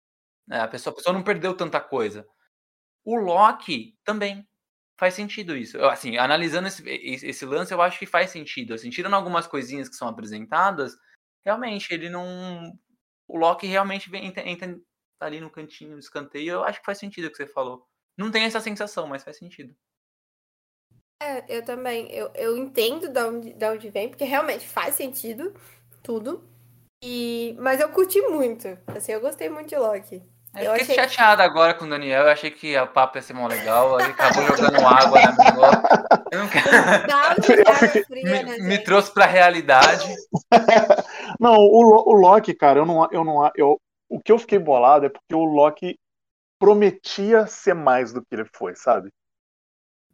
[0.47, 0.61] né?
[0.61, 2.27] A, pessoa, a pessoa não perdeu tanta coisa.
[3.05, 4.47] O Loki também
[4.97, 5.77] faz sentido isso.
[5.77, 8.73] Eu, assim, analisando esse, esse, lance, eu acho que faz sentido.
[8.73, 10.97] Assim, tirando algumas coisinhas que são apresentadas,
[11.45, 12.73] realmente ele não.
[13.27, 14.79] O Loki realmente vem, entra, entra
[15.19, 16.53] ali no cantinho, no escanteio.
[16.53, 17.85] Eu acho que faz sentido o que você falou.
[18.17, 19.75] Não tem essa sensação, mas faz sentido.
[21.21, 22.11] É, eu também.
[22.11, 25.53] Eu, eu entendo de onde, de onde vem, porque realmente faz sentido
[26.01, 26.47] tudo.
[27.03, 28.67] E, mas eu curti muito.
[28.87, 30.23] Assim, eu gostei muito de Loki.
[30.57, 32.23] Eu, Eu fiquei achei- chateada agora com o Daniel.
[32.23, 33.99] Eu achei que o papo ia ser mó legal.
[33.99, 36.07] Ele acabou jogando água na minha boca.
[36.31, 37.07] Eu não quero...
[37.07, 37.35] Dá
[37.81, 38.83] fiquei- fria, me, né, me gente?
[38.83, 40.13] trouxe pra realidade.
[41.39, 43.79] Não, o, o Loki, cara, eu não, eu não, eu,
[44.09, 45.99] o que eu fiquei bolado é porque o Loki
[46.59, 49.09] prometia ser mais do que ele foi, sabe?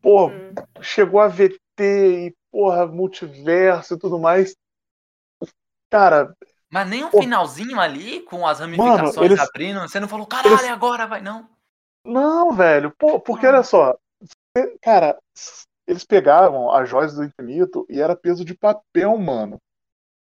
[0.02, 0.54] Pô, Hum.
[0.82, 4.54] chegou a VT e, porra, multiverso e tudo mais.
[5.90, 6.36] Cara,
[6.74, 7.20] Mas nem um Pô.
[7.20, 11.48] finalzinho ali, com as ramificações eles- abrindo, você não falou, caralho, eles- agora vai, não.
[12.04, 13.96] não, velho, pô, porque olha só,
[14.82, 15.18] cara,
[15.88, 19.58] eles pegavam as joias do infinito e era peso de papel, mano.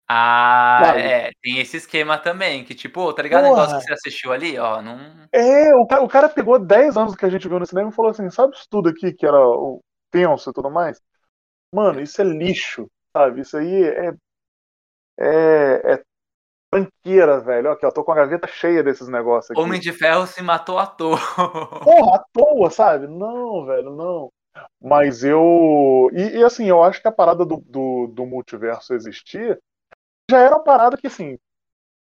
[0.07, 1.01] Ah, Sabe?
[1.01, 4.57] é, tem esse esquema também, que tipo, tá ligado o negócio que você assistiu ali,
[4.57, 4.97] ó, não...
[5.31, 7.93] É, o cara, o cara pegou 10 anos que a gente viu no cinema e
[7.93, 9.79] falou assim: sabe isso tudo aqui que era o
[10.09, 10.99] tenso e tudo mais?
[11.73, 13.41] Mano, isso é lixo, sabe?
[13.41, 14.11] Isso aí é.
[15.19, 15.93] É.
[15.93, 16.03] é
[16.69, 17.71] tranqueira, velho.
[17.71, 19.59] Aqui, ó, tô com a gaveta cheia desses negócios aqui.
[19.59, 21.17] Homem de Ferro se matou à toa.
[21.83, 23.07] Porra, à toa, sabe?
[23.07, 24.31] Não, velho, não.
[24.81, 26.09] Mas eu.
[26.13, 29.59] E, e, assim, eu acho que a parada do, do, do multiverso existir
[30.29, 31.37] já era uma parada que, assim,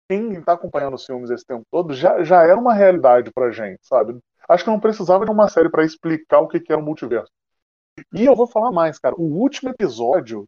[0.09, 3.79] quem tá acompanhando os filmes esse tempo todo já, já era uma realidade pra gente,
[3.83, 4.17] sabe?
[4.47, 7.31] Acho que não precisava de uma série pra explicar o que, que era o multiverso.
[8.13, 9.15] E eu vou falar mais, cara.
[9.17, 10.47] O último episódio,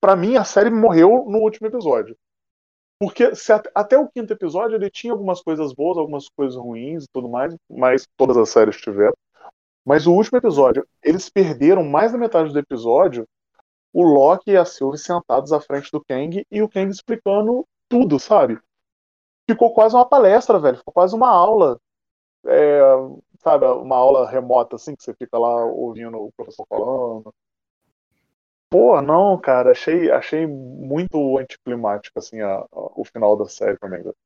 [0.00, 2.16] pra mim, a série morreu no último episódio.
[3.04, 3.30] Porque
[3.74, 7.54] até o quinto episódio ele tinha algumas coisas boas, algumas coisas ruins e tudo mais,
[7.68, 9.14] mas todas as séries tiveram.
[9.84, 13.26] Mas o último episódio, eles perderam mais da metade do episódio
[13.92, 18.18] o Loki e a Sylvie sentados à frente do Kang e o Kang explicando tudo,
[18.18, 18.58] sabe?
[19.48, 20.78] Ficou quase uma palestra, velho.
[20.78, 21.78] Ficou quase uma aula.
[22.46, 22.80] É,
[23.38, 27.32] sabe, uma aula remota, assim, que você fica lá ouvindo o professor falando.
[28.74, 34.02] Pô, não, cara, achei, achei muito anticlimático, assim, a- a- o final da série também.
[34.02, 34.16] velho.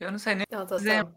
[0.00, 1.12] Eu não sei nem Não, tô dizer só.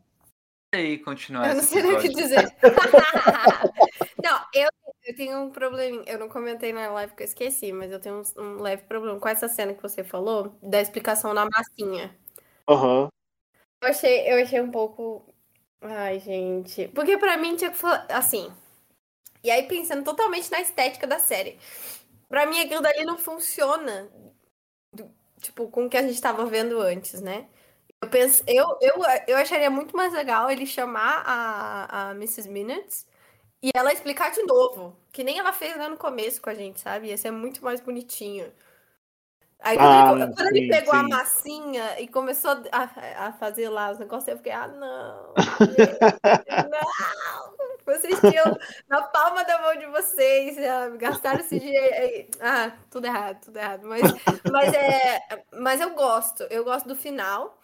[0.75, 2.53] aí continuar Eu não sei nem o que dizer.
[4.21, 4.69] não, eu,
[5.05, 6.03] eu tenho um probleminha.
[6.05, 9.17] Eu não comentei na live que eu esqueci, mas eu tenho um, um leve problema
[9.17, 12.13] com essa cena que você falou, da explicação na massinha.
[12.69, 13.07] Aham.
[13.81, 15.33] Eu achei, eu achei um pouco.
[15.79, 16.89] Ai, gente.
[16.89, 18.05] Porque pra mim tinha que falar.
[18.09, 18.51] Assim.
[19.43, 21.59] E aí, pensando totalmente na estética da série.
[22.29, 24.09] Pra mim, aquilo dali não funciona.
[25.41, 27.47] Tipo, com o que a gente tava vendo antes, né?
[28.01, 28.95] Eu, penso, eu, eu,
[29.27, 32.49] eu acharia muito mais legal ele chamar a, a Mrs.
[32.49, 33.07] Minutes
[33.63, 34.95] e ela explicar de novo.
[35.11, 37.07] Que nem ela fez lá no começo com a gente, sabe?
[37.09, 38.51] Ia ser muito mais bonitinho.
[39.59, 41.09] Aí quando, Ah, ele, quando ele sim, pegou a sim.
[41.09, 45.33] massinha e começou a, a fazer lá os negócios, eu fiquei, ah, não,
[46.69, 47.42] não.
[47.85, 48.57] Vocês tinham
[48.87, 50.97] na palma da mão de vocês, sabe?
[50.97, 51.95] gastaram esse dinheiro.
[51.95, 52.29] aí.
[52.39, 53.87] Ah, tudo errado, tudo errado.
[53.87, 54.01] Mas,
[54.51, 55.19] mas, é,
[55.53, 57.59] mas eu gosto, eu gosto do final.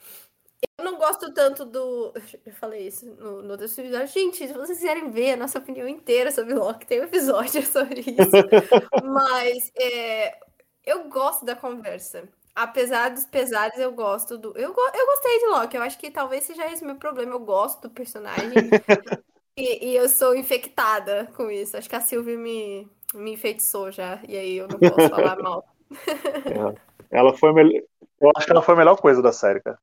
[0.77, 2.13] Eu não gosto tanto do.
[2.45, 4.07] Eu falei isso no, no outro episódio.
[4.07, 8.01] Gente, se vocês quiserem ver a nossa opinião inteira sobre Loki, tem um episódio sobre
[8.01, 9.03] isso.
[9.03, 10.37] Mas é,
[10.85, 12.27] eu gosto da conversa.
[12.53, 14.49] Apesar dos pesares, eu gosto do.
[14.57, 15.77] Eu, eu gostei de Loki.
[15.77, 17.33] Eu acho que talvez seja esse meu problema.
[17.33, 18.69] Eu gosto do personagem.
[19.59, 21.77] E, e eu sou infectada com isso.
[21.77, 24.19] Acho que a Sylvie me, me enfeitiçou já.
[24.27, 25.65] E aí eu não posso falar mal.
[27.11, 27.49] Ela foi
[28.19, 29.77] Eu acho que ela foi a melhor coisa da série, cara.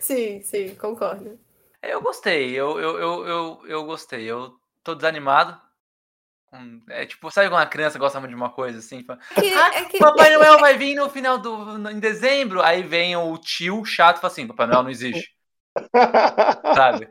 [0.00, 1.38] Sim, sim, concordo.
[1.82, 4.24] Eu gostei, eu, eu, eu, eu, eu gostei.
[4.24, 5.60] Eu tô desanimado.
[6.52, 9.04] Hum, É tipo, sabe quando uma criança gosta muito de uma coisa assim?
[9.04, 11.78] fala, Que- ah, é que- Papai Noel vai vir no final do.
[11.78, 12.62] no- em dezembro.
[12.62, 15.34] Aí vem o tio chato e fala assim: Papai Noel não existe.
[16.74, 17.08] Sabe?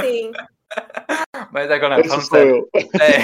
[0.00, 0.32] Sim.
[1.50, 2.68] Mas agora, Esse falando sério.
[2.72, 2.80] eu.
[3.00, 3.18] É,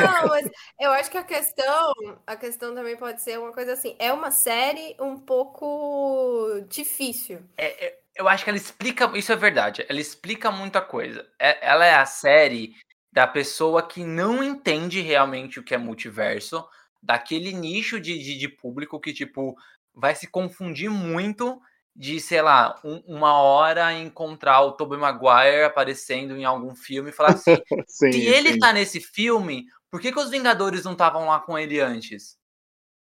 [0.00, 0.50] Não, mas
[0.80, 1.92] eu acho que a questão,
[2.26, 7.40] a questão também pode ser uma coisa assim, é uma série um pouco difícil.
[7.56, 9.10] é- é- eu acho que ela explica.
[9.18, 9.84] Isso é verdade.
[9.88, 11.26] Ela explica muita coisa.
[11.38, 12.76] É- ela é a série
[13.12, 16.64] da pessoa que não entende realmente o que é multiverso,
[17.02, 19.56] daquele nicho de, de, de público que, tipo,
[19.94, 21.60] vai se confundir muito
[21.94, 27.12] de, sei lá, um- uma hora encontrar o Tobey Maguire aparecendo em algum filme e
[27.12, 27.54] falar assim:
[27.88, 28.58] Sim, se ele sim.
[28.58, 32.36] tá nesse filme, por que, que os Vingadores não estavam lá com ele antes?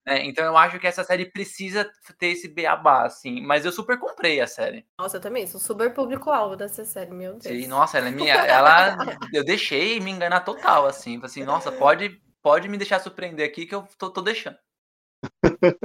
[0.07, 3.41] Né, Então eu acho que essa série precisa ter esse beabá, assim.
[3.41, 4.87] Mas eu super comprei a série.
[4.99, 7.47] Nossa, eu também sou super público-alvo dessa série, meu Deus.
[7.47, 8.35] E, nossa, ela é minha.
[8.45, 8.97] Ela.
[9.33, 11.15] Eu deixei me enganar total, assim.
[11.15, 14.59] Falei Assim, nossa, pode, pode me deixar surpreender aqui que eu tô, tô deixando.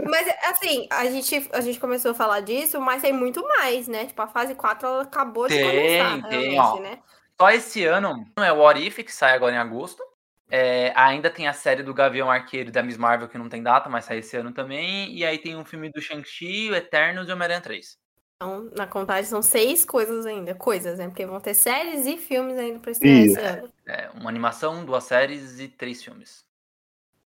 [0.08, 4.06] Mas, assim, a gente, a gente começou a falar disso, mas tem muito mais, né?
[4.06, 6.80] Tipo, a fase 4 ela acabou de Tem, começar, tem, realmente, ó.
[6.82, 7.00] né?
[7.40, 10.04] Só esse ano não é o What If, que sai agora em agosto.
[10.52, 13.62] É, ainda tem a série do Gavião Arqueiro e da Miss Marvel, que não tem
[13.62, 15.16] data, mas sai esse ano também.
[15.16, 17.98] E aí tem um filme do Shang-Chi, o Eternos e o Homem-Aranha 3.
[18.36, 21.08] Então, na contagem são seis coisas ainda, coisas, né?
[21.08, 23.70] Porque vão ter séries e filmes ainda pra estrear esse ano.
[23.86, 26.46] É, uma animação, duas séries e três filmes.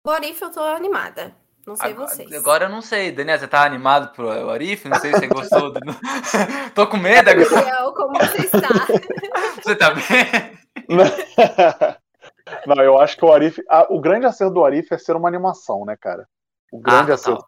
[0.05, 1.35] What If eu tô animada.
[1.65, 2.33] Não sei Agora, vocês.
[2.33, 4.85] agora eu não sei, Daniel, você tá animado pro What If?
[4.85, 5.71] Não sei se você gostou.
[5.71, 5.79] Do...
[6.73, 7.49] Tô com medo agora.
[7.49, 8.67] Gabriel, como você está?
[9.61, 10.57] Você tá bem?
[12.65, 13.61] Não, eu acho que o Arif.
[13.89, 16.27] O grande acerto do Arif é ser uma animação, né, cara?
[16.71, 17.45] O grande Ah, acerto.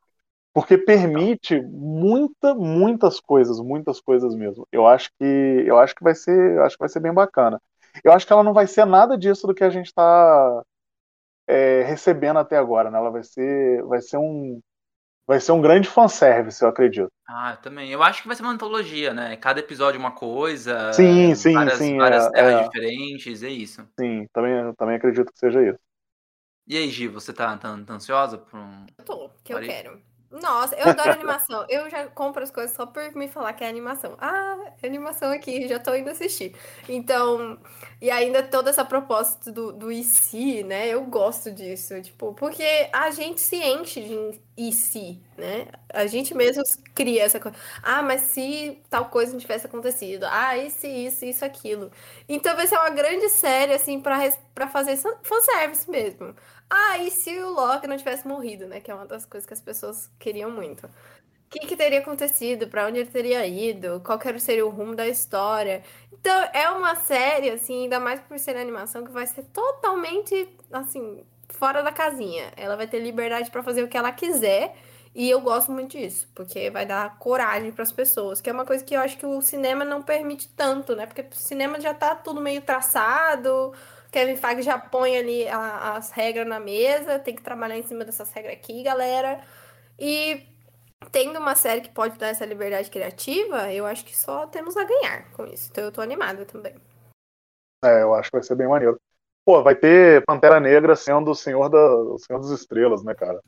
[0.54, 4.68] Porque permite muita, muitas coisas, muitas coisas mesmo.
[4.72, 7.60] Eu acho que eu acho que vai ser, eu acho que vai ser bem bacana.
[8.04, 9.88] Eu acho que ela não vai ser nada disso do que a gente
[11.48, 12.98] está recebendo até agora, né?
[12.98, 14.62] Ela vai ser, vai ser um,
[15.26, 17.12] vai ser um grande fanservice, eu acredito.
[17.28, 17.90] Ah, também.
[17.90, 19.36] Eu acho que vai ser uma antologia, né?
[19.38, 20.94] Cada episódio uma coisa.
[20.94, 21.98] Sim, sim, várias, sim.
[21.98, 23.88] Várias é, terras é, diferentes, é isso.
[24.00, 25.80] sim, também, também acredito que seja isso.
[26.66, 28.86] E aí, Gi, você tá, tá, tá ansiosa por um.
[28.98, 30.02] Eu tô, que eu quero.
[30.42, 31.64] Nossa, eu adoro animação.
[31.70, 34.18] Eu já compro as coisas só por me falar que é animação.
[34.20, 36.56] Ah, é animação aqui, já tô indo assistir.
[36.90, 37.60] Então,
[38.02, 40.88] e ainda toda essa proposta do, do e se, né?
[40.90, 45.68] Eu gosto disso, tipo, porque a gente se enche de e se, né?
[45.94, 46.64] A gente mesmo
[46.96, 47.56] cria essa coisa.
[47.84, 50.24] Ah, mas se tal coisa não tivesse acontecido.
[50.26, 51.92] Ah, se isso, isso, aquilo.
[52.28, 54.18] Então vai ser uma grande série, assim, pra,
[54.56, 56.36] pra fazer fan- fanservice mesmo.
[56.76, 58.80] Ah, e se o Loki não tivesse morrido, né?
[58.80, 60.88] Que é uma das coisas que as pessoas queriam muito.
[60.88, 60.90] O
[61.52, 62.68] que, que teria acontecido?
[62.68, 64.02] Pra onde ele teria ido?
[64.04, 65.84] Qual que seria o rumo da história?
[66.12, 71.24] Então, é uma série, assim, ainda mais por ser animação, que vai ser totalmente, assim,
[71.50, 72.52] fora da casinha.
[72.58, 74.76] Ela vai ter liberdade pra fazer o que ela quiser.
[75.14, 78.84] E eu gosto muito disso, porque vai dar coragem pras pessoas, que é uma coisa
[78.84, 81.06] que eu acho que o cinema não permite tanto, né?
[81.06, 83.74] Porque o cinema já tá tudo meio traçado,
[84.14, 88.06] Kevin Feige já põe ali a- as regras na mesa, tem que trabalhar em cima
[88.06, 89.42] dessas regras aqui, galera.
[89.98, 90.48] E
[91.12, 94.84] tendo uma série que pode dar essa liberdade criativa, eu acho que só temos a
[94.84, 95.70] ganhar com isso.
[95.72, 96.76] Então eu tô animada também.
[97.84, 99.02] É, eu acho que vai ser bem maneiro.
[99.44, 103.42] Pô, vai ter Pantera Negra sendo o Senhor, da, o Senhor das Estrelas, né, cara?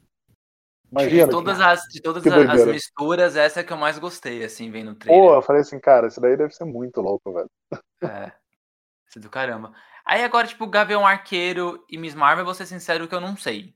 [0.91, 1.26] Imagina.
[1.26, 4.43] de todas, que- as, de todas a- as misturas, essa é que eu mais gostei,
[4.43, 5.32] assim, vendo o Pô, trailer.
[5.36, 7.49] eu falei assim, cara, isso daí deve ser muito louco, velho.
[8.03, 8.32] É.
[9.07, 9.72] Isso é do caramba.
[10.06, 13.74] Aí agora, tipo, Gavião Arqueiro e Miss Marvel, vou ser sincero que eu não sei.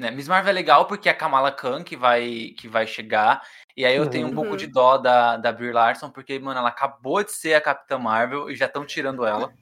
[0.00, 0.10] Né?
[0.10, 3.46] Miss Marvel é legal porque é a Kamala Khan que vai, que vai chegar.
[3.76, 4.34] E aí eu tenho um Uhum.
[4.34, 7.98] pouco de dó da, da Brie Larson, porque, mano, ela acabou de ser a Capitã
[7.98, 9.52] Marvel e já estão tirando ela,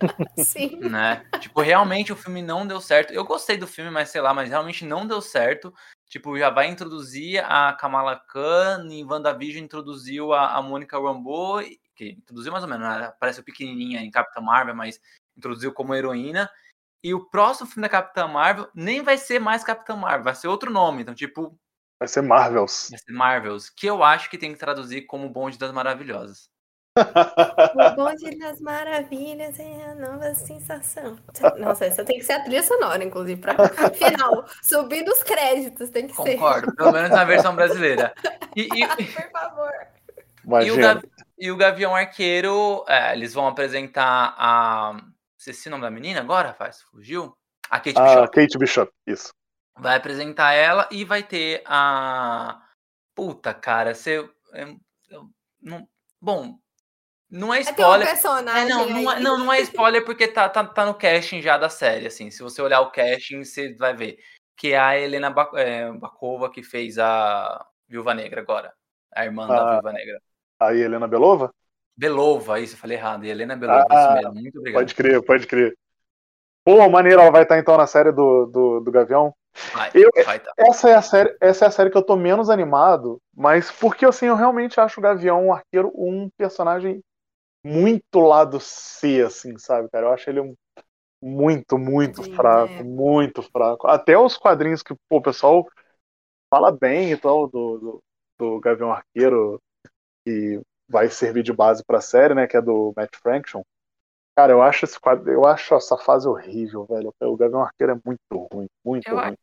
[0.38, 0.78] Sim.
[0.80, 1.24] né?
[1.40, 3.12] tipo, realmente o filme não deu certo.
[3.12, 5.74] Eu gostei do filme, mas sei lá, mas realmente não deu certo.
[6.08, 11.60] Tipo, já vai introduzir a Kamala Khan, em WandaVision introduziu a, a Mônica Rambeau,
[11.96, 13.12] que introduziu mais ou menos, né?
[13.18, 15.00] Parece pequenininha em Capitã Marvel, mas
[15.36, 16.50] introduziu como heroína.
[17.02, 20.48] E o próximo filme da Capitã Marvel nem vai ser mais Capitã Marvel, vai ser
[20.48, 21.02] outro nome.
[21.02, 21.54] Então, tipo,
[22.00, 22.88] Vai ser Marvels.
[22.90, 26.48] vai ser Marvels, que eu acho que tem que traduzir como Bonde das Maravilhosas.
[26.96, 31.18] O Bonde das Maravilhas é a nova sensação.
[31.58, 33.54] Nossa, essa tem que ser a trilha sonora, inclusive, pra
[33.94, 34.44] final.
[34.62, 36.36] Subir dos créditos, tem que ser.
[36.36, 38.14] Concordo, pelo menos na versão brasileira.
[38.56, 39.70] E, e- Por favor.
[39.72, 40.94] E o, Imagina.
[40.94, 44.96] Gavi- e o Gavião Arqueiro, é, eles vão apresentar a.
[45.44, 46.80] Esqueci o nome da menina agora, rapaz?
[46.90, 47.36] Fugiu?
[47.68, 48.30] A Kate Ah, Bishop.
[48.34, 49.28] Kate Bishop, isso.
[49.78, 52.62] Vai apresentar ela e vai ter a.
[53.14, 54.20] Puta, cara, você.
[54.20, 54.30] eu-
[55.10, 55.28] eu
[55.60, 55.86] não-
[56.18, 56.58] Bom,
[57.30, 58.08] não é É um spoiler.
[58.08, 59.22] É, não, não, é, aí.
[59.22, 62.30] não, não é spoiler porque tá, tá, tá no casting já da série, assim.
[62.30, 64.18] Se você olhar o casting, você vai ver.
[64.56, 68.72] Que é a Helena Ba- é, Bakova que fez a Viúva Negra agora.
[69.14, 69.72] A irmã da Ah.
[69.74, 70.22] Viúva Negra.
[70.60, 71.52] Aí, Helena Belova?
[71.96, 73.24] Belova, isso, eu falei errado.
[73.24, 74.34] Helena Belova, Ah, isso mesmo.
[74.34, 74.82] Muito obrigado.
[74.82, 75.76] Pode crer, pode crer.
[76.64, 79.34] Pô, maneiro, ela vai estar então na série do, do, do Gavião.
[79.72, 80.52] Vai, Eu- vai tá.
[80.56, 84.06] Essa é, a série, essa é a série que eu tô menos animado, mas porque
[84.06, 87.00] assim, eu realmente acho o Gavião, o arqueiro, um personagem
[87.64, 90.06] muito lado C, assim, sabe, cara?
[90.06, 90.54] Eu acho ele um
[91.22, 92.84] muito, muito Tadinho, fraco, né?
[92.84, 93.86] muito fraco.
[93.88, 95.66] Até os quadrinhos que pô, o pessoal
[96.50, 98.04] fala bem e tal do, do,
[98.38, 99.60] do Gavião Arqueiro,
[100.24, 102.46] que vai servir de base pra série, né?
[102.46, 103.62] Que é do Matt Fraction.
[104.36, 107.14] Cara, eu acho esse quadro, eu acho essa fase horrível, velho.
[107.20, 109.36] O Gavião Arqueiro é muito ruim, muito Eu ruim.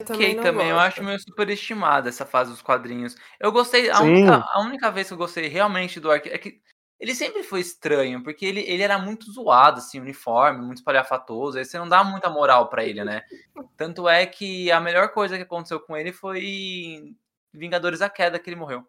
[0.00, 3.16] Eu Ok, não também eu acho meio superestimada essa fase dos quadrinhos.
[3.40, 6.60] Eu gostei, a única, a única vez que eu gostei realmente do Arqueiro é que
[7.00, 11.64] ele sempre foi estranho, porque ele, ele era muito zoado, assim, uniforme, muito espalhafatoso, aí
[11.64, 13.22] você não dá muita moral pra ele, né?
[13.76, 17.16] Tanto é que a melhor coisa que aconteceu com ele foi
[17.52, 18.84] Vingadores da Queda, que ele morreu.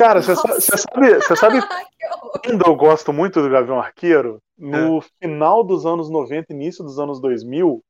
[0.00, 4.38] Cara, você sabe, você sabe, você quando eu gosto muito do Gavião Arqueiro?
[4.56, 7.82] No final dos anos 90, início dos anos 2000,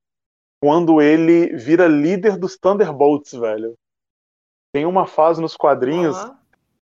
[0.60, 3.76] quando ele vira líder dos Thunderbolts, velho.
[4.72, 6.34] Tem uma fase nos quadrinhos Ó,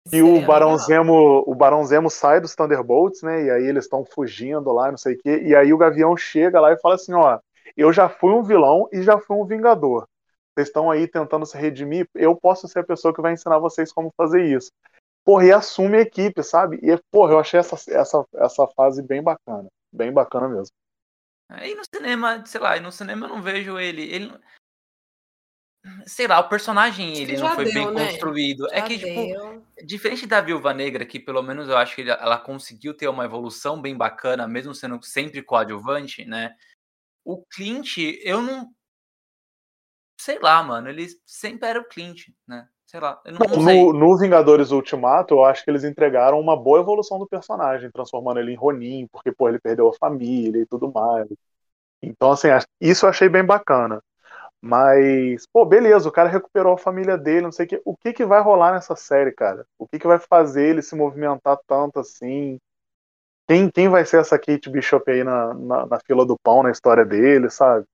[0.08, 0.86] que o seria Barão legal.
[0.86, 3.46] Zemo, o Barão Zemo sai dos Thunderbolts, né?
[3.46, 5.42] E aí eles estão fugindo lá, não sei o quê.
[5.44, 7.40] E aí o Gavião chega lá e fala assim, ó,
[7.76, 10.06] eu já fui um vilão e já fui um vingador.
[10.54, 13.92] Vocês estão aí tentando se redimir, eu posso ser a pessoa que vai ensinar vocês
[13.92, 14.70] como fazer isso.
[15.26, 16.78] Porra, e assume a equipe, sabe?
[16.80, 19.68] E, porra, eu achei essa, essa, essa fase bem bacana.
[19.92, 20.72] Bem bacana mesmo.
[21.48, 24.02] Aí no cinema, sei lá, no cinema eu não vejo ele.
[24.02, 24.40] ele
[26.06, 28.06] sei lá, o personagem ele não foi bem deu, né?
[28.06, 28.68] construído.
[28.70, 29.66] é Já que, tipo.
[29.84, 33.82] Diferente da Viúva Negra, que pelo menos eu acho que ela conseguiu ter uma evolução
[33.82, 36.56] bem bacana, mesmo sendo sempre coadjuvante, né?
[37.24, 38.72] O Clint, eu não.
[40.20, 42.68] sei lá, mano, ele sempre era o Clint, né?
[42.96, 43.84] Sei lá, não, sei.
[43.84, 48.40] no, no Vingadores Ultimato, eu acho que eles entregaram uma boa evolução do personagem, transformando
[48.40, 51.28] ele em Ronin, porque, pô, ele perdeu a família e tudo mais.
[52.00, 52.48] Então, assim,
[52.80, 54.02] isso eu achei bem bacana.
[54.62, 57.82] Mas, pô, beleza, o cara recuperou a família dele, não sei o que.
[57.84, 59.66] O que que vai rolar nessa série, cara?
[59.78, 62.58] O que que vai fazer ele se movimentar tanto assim?
[63.46, 66.70] Quem, quem vai ser essa Kate Bishop aí na, na, na fila do pão, na
[66.70, 67.86] história dele, sabe?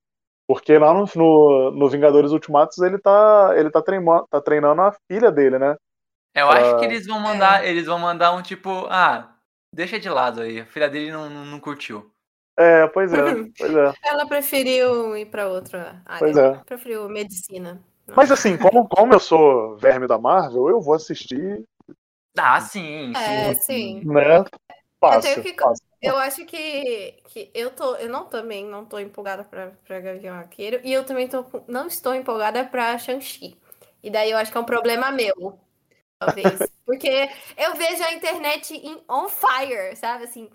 [0.53, 4.95] Porque lá no, no, no Vingadores Ultimatos ele tá, ele tá, treinando, tá treinando a
[5.11, 5.75] filha dele, né?
[6.35, 9.35] Eu acho pra- que eles vão mandar, eles vão mandar um tipo, ah,
[9.73, 12.11] deixa de lado aí, a filha dele não, não, curtiu.
[12.57, 13.17] É, pois é,
[13.57, 13.93] pois é.
[14.05, 16.19] Ela preferiu ir pra outra área.
[16.19, 16.53] Pois é.
[16.65, 17.81] Preferiu medicina.
[18.15, 21.63] Mas assim, como, como eu sou verme da Marvel, eu vou assistir,
[22.37, 24.01] Ah, sim, É, sim.
[24.01, 24.05] sim.
[24.05, 24.43] né?
[24.99, 25.85] Fácil, Eu tenho que- fácil.
[26.03, 30.35] Eu acho que, que eu tô, eu não também não tô empolgada pra, pra Gavião
[30.35, 33.57] Arqueiro e eu também tô, não estou empolgada pra Shang-Chi.
[34.03, 35.57] E daí eu acho que é um problema meu,
[36.19, 40.25] talvez, porque eu vejo a internet em on fire, sabe?
[40.25, 40.49] Assim,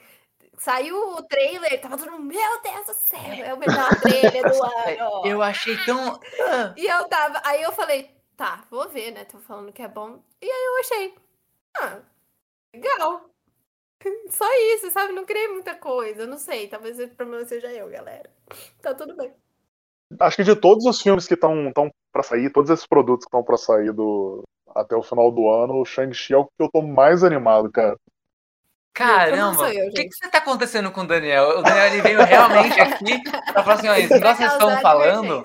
[0.59, 4.63] saiu o trailer, tava todo mundo, meu Deus do céu, é o melhor trailer do
[4.65, 5.27] ano.
[5.27, 6.21] Eu achei tão.
[6.77, 9.25] E eu tava, aí eu falei, tá, vou ver, né?
[9.25, 10.23] Tô falando que é bom.
[10.43, 11.15] E aí eu achei,
[11.77, 12.01] ah,
[12.75, 13.31] legal.
[14.31, 15.13] Só isso, sabe?
[15.13, 16.69] Não criei muita coisa, não sei.
[16.69, 18.31] Talvez o problema seja eu, galera.
[18.83, 19.33] Tá tudo bem.
[20.21, 21.71] Acho que de todos os filmes que estão
[22.11, 24.43] para sair, todos esses produtos que estão para sair do,
[24.75, 27.97] até o final do ano, o Shang-Chi é o que eu tô mais animado, cara.
[28.95, 31.59] Caramba, eu, o que, que você tá acontecendo com o Daniel?
[31.59, 33.23] O Daniel ele veio realmente aqui
[33.53, 35.45] pra falar assim: ó, esse negócio que vocês estão falando.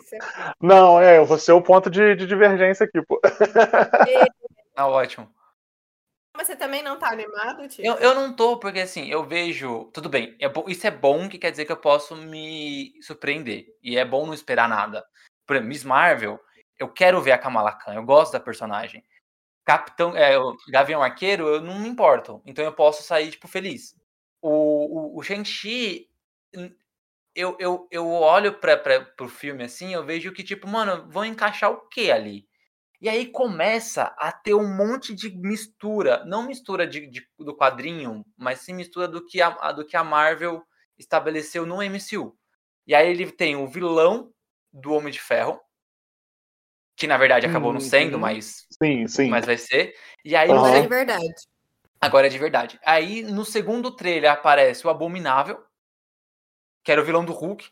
[0.59, 3.21] Não, é, eu vou ser o ponto de, de divergência aqui, pô.
[4.73, 5.29] Tá ótimo.
[6.35, 7.85] Mas você também não tá animado, tio?
[7.85, 9.85] Eu, eu não tô, porque assim, eu vejo.
[9.93, 13.67] Tudo bem, é bom, isso é bom, que quer dizer que eu posso me surpreender.
[13.83, 15.05] E é bom não esperar nada.
[15.45, 16.39] Por exemplo, Miss Marvel,
[16.79, 19.03] eu quero ver a Kamala Khan, eu gosto da personagem.
[19.65, 22.41] Capitão, é, o Gavião Arqueiro, eu não me importo.
[22.45, 23.95] Então eu posso sair, tipo, feliz.
[24.41, 26.09] O, o, o Shang-Chi,
[27.35, 31.23] eu, eu, eu olho pra, pra, pro filme assim, eu vejo que, tipo, mano, vão
[31.23, 32.47] encaixar o que ali?
[33.03, 38.25] E aí começa a ter um monte de mistura, não mistura de, de- do quadrinho,
[38.37, 40.63] mas sim mistura do que, a, a- do que a Marvel
[40.97, 42.33] estabeleceu no MCU.
[42.87, 44.31] E aí ele tem o vilão
[44.71, 45.59] do Homem de Ferro,
[46.95, 48.21] que na verdade acabou não sendo, Uhum.
[48.21, 49.27] mas, Sim, sim.
[49.29, 49.93] mas vai ser.
[50.23, 50.49] E aí.
[50.49, 51.33] Agora é de verdade.
[51.99, 52.79] agora é de verdade.
[52.85, 55.61] Aí no segundo trailer aparece o Abominável,
[56.85, 57.69] que era o vilão do Hulk,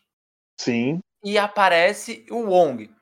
[0.60, 1.00] Sim.
[1.24, 2.94] e aparece o Wong,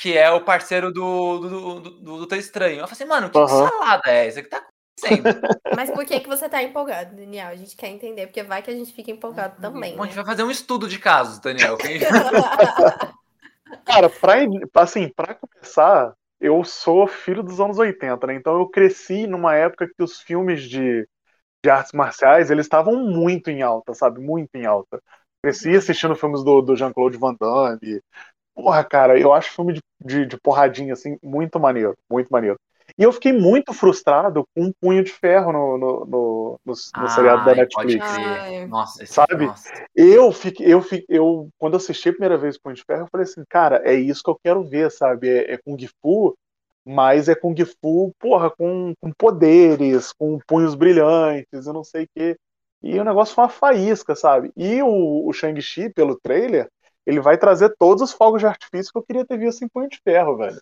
[0.00, 2.80] que é o parceiro do, do, do, do, do Estranho.
[2.80, 3.48] Eu falei assim, mano, que Aham.
[3.48, 4.40] salada é essa?
[4.40, 5.40] O que tá acontecendo?
[5.74, 7.48] Mas por que, que você tá empolgado, Daniel?
[7.48, 9.96] A gente quer entender, porque vai que a gente fica empolgado também.
[9.96, 10.22] Bom, a gente Né?
[10.22, 11.76] vai fazer um estudo de casos, Daniel.
[13.84, 14.34] Cara, pra,
[14.82, 18.34] assim, pra começar, eu sou filho dos anos 80, né?
[18.34, 21.08] Então eu cresci numa época que os filmes de,
[21.64, 24.20] de artes marciais, eles estavam muito em alta, sabe?
[24.20, 25.00] Muito em alta.
[25.42, 28.02] Cresci assistindo filmes do, do Jean-Claude Van Damme.
[28.56, 32.58] Porra, cara, eu acho filme de, de, de porradinha, assim, muito maneiro, muito maneiro.
[32.98, 37.08] E eu fiquei muito frustrado com um punho de ferro no, no, no, no, no
[37.08, 38.18] seriado da Netflix.
[38.66, 39.46] Nossa, esse- Sabe?
[39.46, 39.72] nossa.
[39.94, 43.08] Eu fiquei, eu fiquei, eu quando eu assisti a primeira vez Punho de Ferro, eu
[43.10, 45.28] falei assim, cara, é isso que eu quero ver, sabe?
[45.28, 46.36] É, é Kung Fu,
[46.84, 52.08] mas é Kung Fu, porra, com, com poderes, com punhos brilhantes, eu não sei o
[52.14, 52.36] quê.
[52.82, 54.52] E o negócio foi uma faísca, sabe?
[54.56, 56.68] E o, o Shang-Chi, pelo trailer,
[57.06, 59.88] ele vai trazer todos os fogos de artifício que eu queria ter visto em Punho
[59.88, 60.60] de Ferro, velho.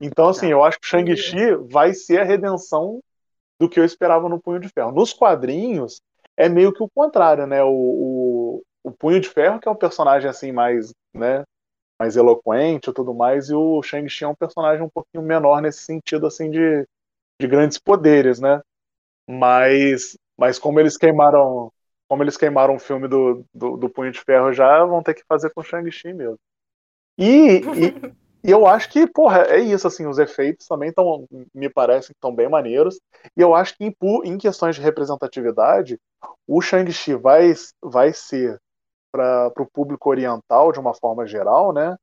[0.00, 3.00] Então, assim, eu acho que o Shang-Chi vai ser a redenção
[3.60, 4.90] do que eu esperava no Punho de Ferro.
[4.90, 6.00] Nos quadrinhos,
[6.36, 7.62] é meio que o contrário, né?
[7.62, 11.44] O, o, o Punho de Ferro, que é um personagem assim mais, né,
[12.00, 15.84] mais eloquente e tudo mais, e o Shang-Chi é um personagem um pouquinho menor nesse
[15.84, 16.84] sentido assim de,
[17.40, 18.60] de grandes poderes, né?
[19.28, 21.72] Mas, mas como eles queimaram,
[22.12, 25.24] como eles queimaram o filme do, do, do Punho de Ferro já, vão ter que
[25.26, 26.38] fazer com o Shang-Chi mesmo.
[27.16, 31.70] E, e, e eu acho que, porra, é isso, assim, os efeitos também estão, me
[31.70, 33.00] parecem que estão bem maneiros.
[33.34, 33.94] E eu acho que em,
[34.24, 35.98] em questões de representatividade,
[36.46, 38.60] o Shang-Chi vai, vai ser
[39.10, 41.96] para o público oriental, de uma forma geral, né?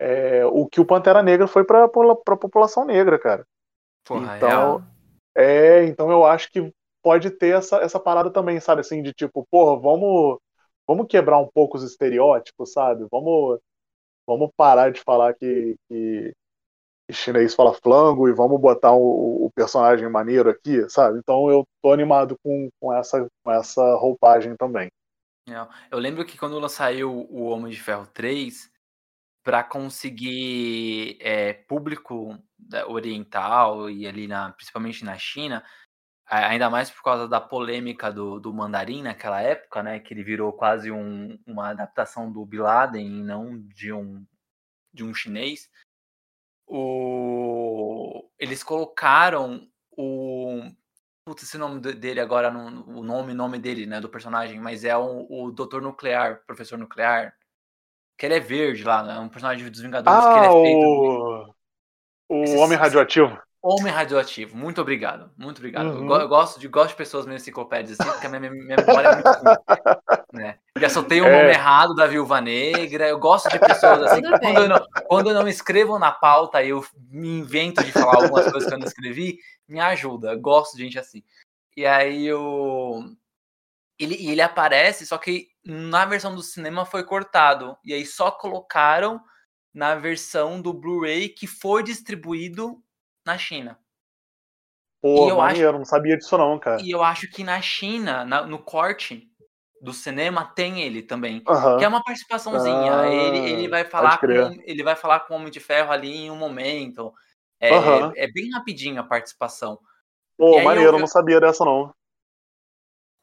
[0.00, 1.88] é, o que o Pantera Negra foi para a
[2.36, 3.46] população negra, cara.
[4.04, 4.84] Porra, Então.
[5.36, 6.72] É, então eu acho que
[7.04, 8.80] pode ter essa, essa parada também, sabe?
[8.80, 10.38] Assim, de tipo, porra, vamos,
[10.88, 13.06] vamos quebrar um pouco os estereótipos, sabe?
[13.12, 13.60] Vamos,
[14.26, 16.32] vamos parar de falar que, que
[17.12, 21.18] chinês fala flango e vamos botar o, o personagem maneiro aqui, sabe?
[21.18, 24.88] Então eu tô animado com, com, essa, com essa roupagem também.
[25.46, 25.68] Real.
[25.90, 28.72] Eu lembro que quando saiu o Homem de Ferro 3,
[29.44, 32.38] para conseguir é, público
[32.88, 35.62] oriental e ali na, principalmente na China,
[36.26, 40.52] ainda mais por causa da polêmica do, do mandarim naquela época, né, que ele virou
[40.52, 44.24] quase um, uma adaptação do Bin Laden e não de um
[44.92, 45.68] de um chinês.
[46.66, 50.70] O, eles colocaram o
[51.26, 55.26] Putz, esse nome dele agora, o nome, nome dele, né, do personagem, mas é o,
[55.30, 57.34] o Doutor Nuclear, Professor Nuclear,
[58.18, 59.18] que ele é verde lá, né?
[59.18, 60.86] Um personagem dos Vingadores ah, que ele é feito.
[60.86, 63.40] O, o Esse, Homem Radioativo.
[63.66, 65.86] Homem Radioativo, muito obrigado, muito obrigado.
[65.86, 66.14] Uhum.
[66.14, 69.14] Eu, gosto de, gosto de pessoas meio enciclopédias assim, porque a minha, minha memória é
[69.14, 69.56] muito ruim.
[70.34, 70.58] Né?
[70.78, 71.38] Já soltei o um é.
[71.38, 75.34] nome errado da Viúva Negra, eu gosto de pessoas assim, quando eu, não, quando eu
[75.34, 78.86] não escrevo na pauta e eu me invento de falar algumas coisas que eu não
[78.86, 81.22] escrevi, me ajuda, eu gosto de gente assim.
[81.74, 83.02] E aí eu
[83.98, 87.78] ele, ele aparece, só que na versão do cinema foi cortado.
[87.82, 89.18] E aí só colocaram
[89.72, 92.83] na versão do Blu-ray que foi distribuído
[93.24, 93.78] na China.
[95.00, 96.80] Pô, eu maneiro, acho, não sabia disso não, cara.
[96.80, 99.30] E eu acho que na China, na, no corte
[99.82, 101.42] do cinema, tem ele também.
[101.46, 101.78] Uhum.
[101.78, 103.00] Que é uma participaçãozinha.
[103.00, 106.24] Ah, ele, ele vai falar com ele vai falar com o Homem de Ferro ali
[106.24, 107.12] em um momento.
[107.60, 108.12] É, uhum.
[108.16, 109.78] é, é bem rapidinho a participação.
[110.38, 111.94] Pô, maneiro, eu, eu não sabia dessa não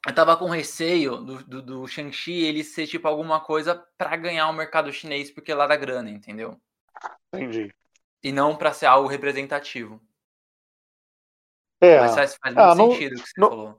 [0.06, 4.48] eu tava com receio do, do, do Shang-Chi ele ser tipo alguma coisa para ganhar
[4.48, 6.60] o mercado chinês, porque lá dá grana, entendeu?
[7.32, 7.72] Entendi.
[8.22, 10.00] E não para ser algo representativo.
[11.80, 11.98] É.
[12.00, 13.78] Mas faz, faz ah, muito não, sentido o que você não, falou.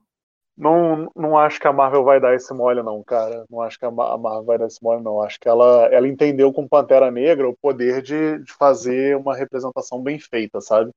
[0.56, 3.46] Não, não acho que a Marvel vai dar esse mole, não, cara.
[3.50, 5.22] Não acho que a Marvel vai dar esse mole, não.
[5.22, 10.02] Acho que ela, ela entendeu com Pantera Negra o poder de, de fazer uma representação
[10.02, 10.92] bem feita, sabe?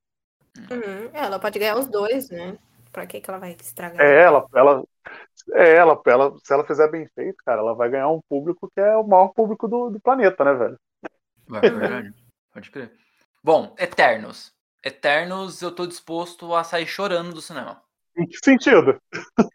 [0.59, 1.11] Uhum.
[1.13, 2.59] É, ela pode ganhar os dois, né?
[2.93, 4.01] Pra que, que ela vai estragar?
[4.01, 4.85] É, ela, ela,
[5.53, 8.81] é, ela, ela, se ela fizer bem feito, cara, ela vai ganhar um público que
[8.81, 10.79] é o maior público do, do planeta, né, velho?
[11.63, 12.15] É verdade.
[12.53, 12.91] Pode crer.
[13.47, 14.51] Bom, Eternos.
[14.85, 17.81] Eternos, eu tô disposto a sair chorando do cinema.
[18.19, 19.01] Em que sentido?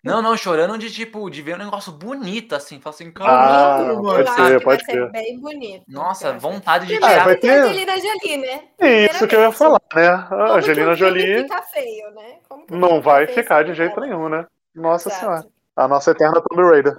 [0.01, 2.79] Não, não, chorando de tipo, de ver um negócio bonito, assim.
[2.79, 5.11] Falar assim, caramba, ah, pode ser, pode ser.
[5.11, 5.83] bem bonito.
[5.89, 7.19] Nossa, vontade de tirar.
[7.19, 8.63] Ah, vai ter Angelina Jolie, né?
[9.11, 10.07] Isso que eu ia falar, né?
[10.07, 11.41] A Angelina Jolie.
[11.41, 12.39] Fica feio, né?
[12.69, 14.45] não vai ficar de jeito nenhum, né?
[14.73, 15.19] Nossa Exato.
[15.19, 15.45] senhora.
[15.75, 16.95] A nossa eterna Tomb Raider.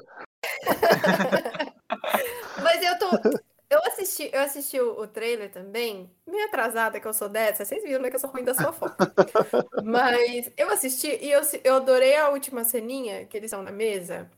[2.62, 3.08] Mas eu tô.
[3.72, 7.82] Eu assisti, eu assisti o, o, trailer também, meio atrasada que eu sou dessa, vocês
[7.82, 8.94] viram, né, que eu sou ruim da sua foto.
[9.82, 14.30] Mas eu assisti e eu, eu adorei a última ceninha que eles estão na mesa.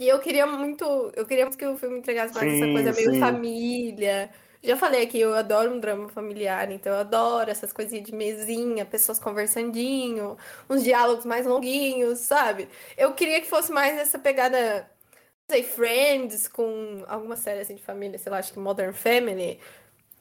[0.00, 0.84] E eu queria muito,
[1.14, 3.20] eu queria muito que o filme entregasse mais sim, essa coisa meio sim.
[3.20, 4.30] família,
[4.64, 8.84] já falei aqui, eu adoro um drama familiar, então eu adoro essas coisinhas de mesinha,
[8.84, 10.36] pessoas conversandinho,
[10.68, 12.68] uns diálogos mais longuinhos, sabe?
[12.96, 14.90] Eu queria que fosse mais essa pegada,
[15.50, 19.60] sei, Friends, com alguma série assim de família, sei lá, acho que Modern Family,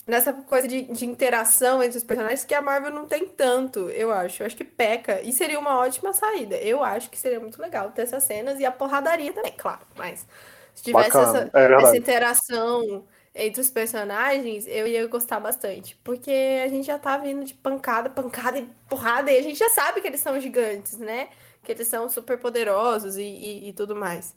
[0.06, 4.12] nessa coisa de, de interação entre os personagens que a Marvel não tem tanto, eu
[4.12, 4.42] acho.
[4.44, 5.22] Eu acho que peca.
[5.22, 6.56] E seria uma ótima saída.
[6.58, 9.82] Eu acho que seria muito legal ter essas cenas e a porradaria também, claro.
[9.96, 10.28] Mas
[10.74, 15.98] se tivesse essa, é essa interação entre os personagens, eu ia gostar bastante.
[16.04, 19.70] Porque a gente já tá vindo de pancada, pancada e porrada, e a gente já
[19.70, 21.30] sabe que eles são gigantes, né?
[21.64, 24.36] Que eles são super poderosos e, e, e tudo mais.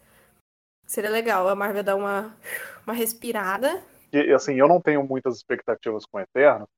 [0.86, 2.34] Seria legal a Marvel dar uma,
[2.86, 3.82] uma respirada.
[4.12, 6.68] E assim, eu não tenho muitas expectativas com o Eterno,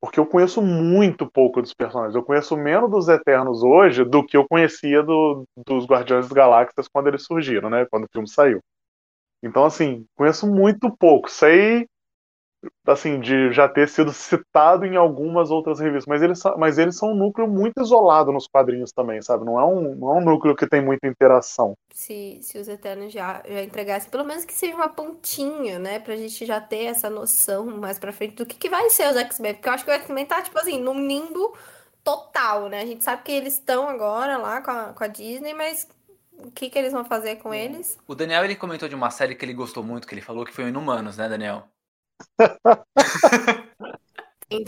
[0.00, 2.14] porque eu conheço muito pouco dos personagens.
[2.14, 6.88] Eu conheço menos dos Eternos hoje do que eu conhecia do, dos Guardiões das Galáxias
[6.88, 7.86] quando eles surgiram, né?
[7.90, 8.60] Quando o filme saiu.
[9.42, 11.30] Então, assim, conheço muito pouco.
[11.30, 11.86] Sei,
[12.86, 17.12] assim, de já ter sido citado em algumas outras revistas, mas eles, mas eles são
[17.12, 19.44] um núcleo muito isolado nos quadrinhos também, sabe?
[19.44, 21.74] Não é um, não é um núcleo que tem muita interação.
[21.92, 25.98] Se, se os Eternos já, já entregassem, pelo menos que seja uma pontinha, né?
[25.98, 29.16] Pra gente já ter essa noção mais pra frente do que, que vai ser os
[29.16, 29.54] X-Men.
[29.54, 31.54] Porque eu acho que o X-Men tá, tipo assim, num limbo
[32.02, 32.82] total, né?
[32.82, 35.88] A gente sabe que eles estão agora lá com a, com a Disney, mas
[36.38, 37.98] o que, que eles vão fazer com eles.
[38.06, 40.52] O Daniel ele comentou de uma série que ele gostou muito, que ele falou que
[40.52, 41.68] foi o Inumanos, né, Daniel?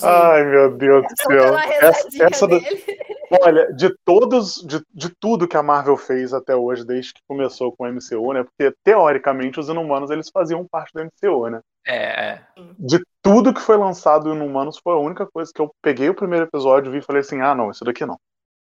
[0.02, 1.58] Ai, meu Deus do céu.
[1.58, 2.60] Essa, essa do...
[3.42, 7.74] Olha, de todos, de, de tudo que a Marvel fez até hoje, desde que começou
[7.74, 8.44] com o MCU, né?
[8.44, 11.60] Porque teoricamente os Inumanos eles faziam parte do MCU, né?
[11.86, 12.42] É, é.
[12.78, 16.44] De tudo que foi lançado Inumanos foi a única coisa que eu peguei o primeiro
[16.44, 18.18] episódio, vi e falei assim: ah, não, isso daqui não.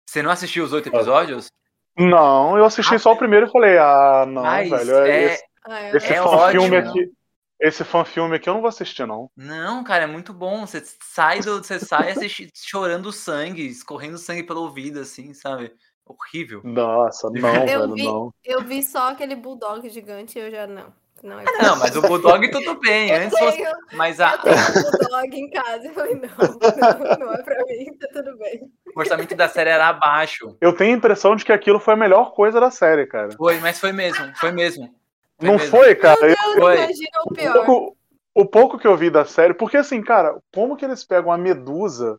[0.08, 1.50] Você não assistiu os oito episódios?
[1.96, 4.98] Não, eu assisti ah, só o primeiro e falei, ah, não, velho.
[4.98, 7.10] É, esse, ah, esse é fã-filme aqui.
[7.64, 9.30] Esse fã-filme aqui eu não vou assistir, não.
[9.34, 10.66] Não, cara, é muito bom.
[10.66, 11.64] Você sai do.
[11.64, 15.72] Você sai assisti, chorando sangue, escorrendo sangue pelo ouvido, assim, sabe?
[16.04, 16.60] Horrível.
[16.62, 18.34] Nossa, não, eu velho, vi, não.
[18.44, 20.92] Eu vi só aquele bulldog gigante e eu já não.
[21.22, 23.08] Não, é Não, mas o Bulldog tudo bem.
[23.10, 23.56] Eu Antes fosse...
[23.56, 25.86] tenho, Mas a- eu tenho um bulldog em casa.
[25.86, 28.70] Eu falei, não, não, não é pra mim, tá tudo bem.
[28.94, 30.54] o orçamento da série era abaixo.
[30.60, 33.30] Eu tenho a impressão de que aquilo foi a melhor coisa da série, cara.
[33.38, 34.30] Foi, mas foi mesmo.
[34.36, 34.94] Foi mesmo.
[35.38, 35.70] Foi não mesmo.
[35.70, 36.30] foi, cara?
[36.30, 36.74] Eu- Foi.
[36.76, 37.64] imagino o o, pior.
[37.66, 37.96] pouco,
[38.34, 41.38] o pouco que eu vi da série, porque assim, cara, como que eles pegam a
[41.38, 42.18] Medusa,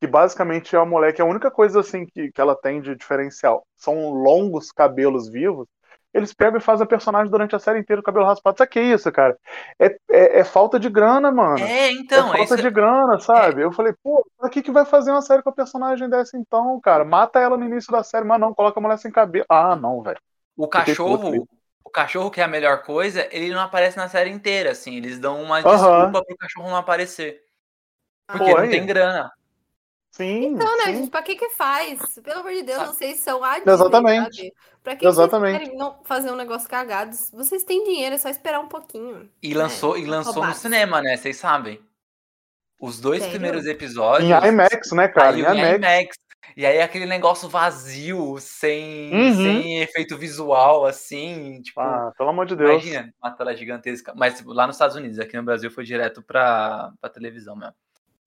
[0.00, 2.94] que basicamente é a mulher que a única coisa assim que, que ela tem de
[2.94, 5.66] diferencial são longos cabelos vivos,
[6.14, 8.56] eles pegam e fazem a personagem durante a série inteira com o cabelo raspado.
[8.56, 9.36] Sabe que é isso, cara?
[9.78, 11.58] É, é, é falta de grana, mano.
[11.58, 12.62] É, então, é é falta isso.
[12.62, 13.62] de grana, sabe?
[13.62, 16.80] Eu falei, pô, pra que, que vai fazer uma série com a personagem dessa então,
[16.80, 17.04] cara?
[17.04, 19.44] Mata ela no início da série, mas não, coloca a mulher sem cabelo.
[19.48, 20.18] Ah, não, velho.
[20.56, 21.46] O cachorro.
[21.84, 24.96] O cachorro que é a melhor coisa, ele não aparece na série inteira, assim.
[24.96, 26.04] Eles dão uma Aham.
[26.06, 27.42] desculpa pro cachorro não aparecer.
[28.26, 29.30] Porque Pô, não tem grana.
[30.10, 30.46] Sim.
[30.48, 30.96] Então, né, sim.
[30.96, 32.18] gente, pra que que faz?
[32.22, 32.94] Pelo amor de Deus, Sabe?
[32.96, 34.36] vocês são a Disney, Exatamente.
[34.36, 34.52] sabe?
[34.82, 35.52] Pra que, que Exatamente.
[35.52, 37.14] vocês querem não fazer um negócio cagado?
[37.32, 39.30] Vocês têm dinheiro, é só esperar um pouquinho.
[39.42, 41.16] E lançou, e lançou no cinema, né?
[41.16, 41.80] Vocês sabem.
[42.80, 43.32] Os dois Sério?
[43.38, 44.30] primeiros Em episódios.
[44.44, 45.36] IMAX, né, cara?
[45.36, 45.76] Em em IMAX.
[45.76, 46.16] IMAX.
[46.58, 49.34] E aí aquele negócio vazio, sem, Uhum.
[49.36, 52.82] sem efeito visual, assim, tipo, Ah, pelo amor de Deus.
[52.82, 54.12] imagina, uma tela gigantesca.
[54.16, 57.76] Mas tipo, lá nos Estados Unidos, aqui no Brasil foi direto pra, pra televisão mesmo.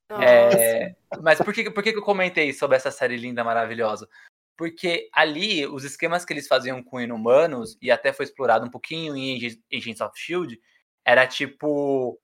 [0.10, 0.24] Nossa.
[0.24, 4.08] É, mas por, que, por que eu comentei sobre essa série linda, maravilhosa?
[4.58, 9.14] Porque ali, os esquemas que eles faziam com inumanos, e até foi explorado um pouquinho
[9.18, 10.58] em Agents- Agents of S.H.I.E.L.D.,
[11.06, 12.18] era tipo...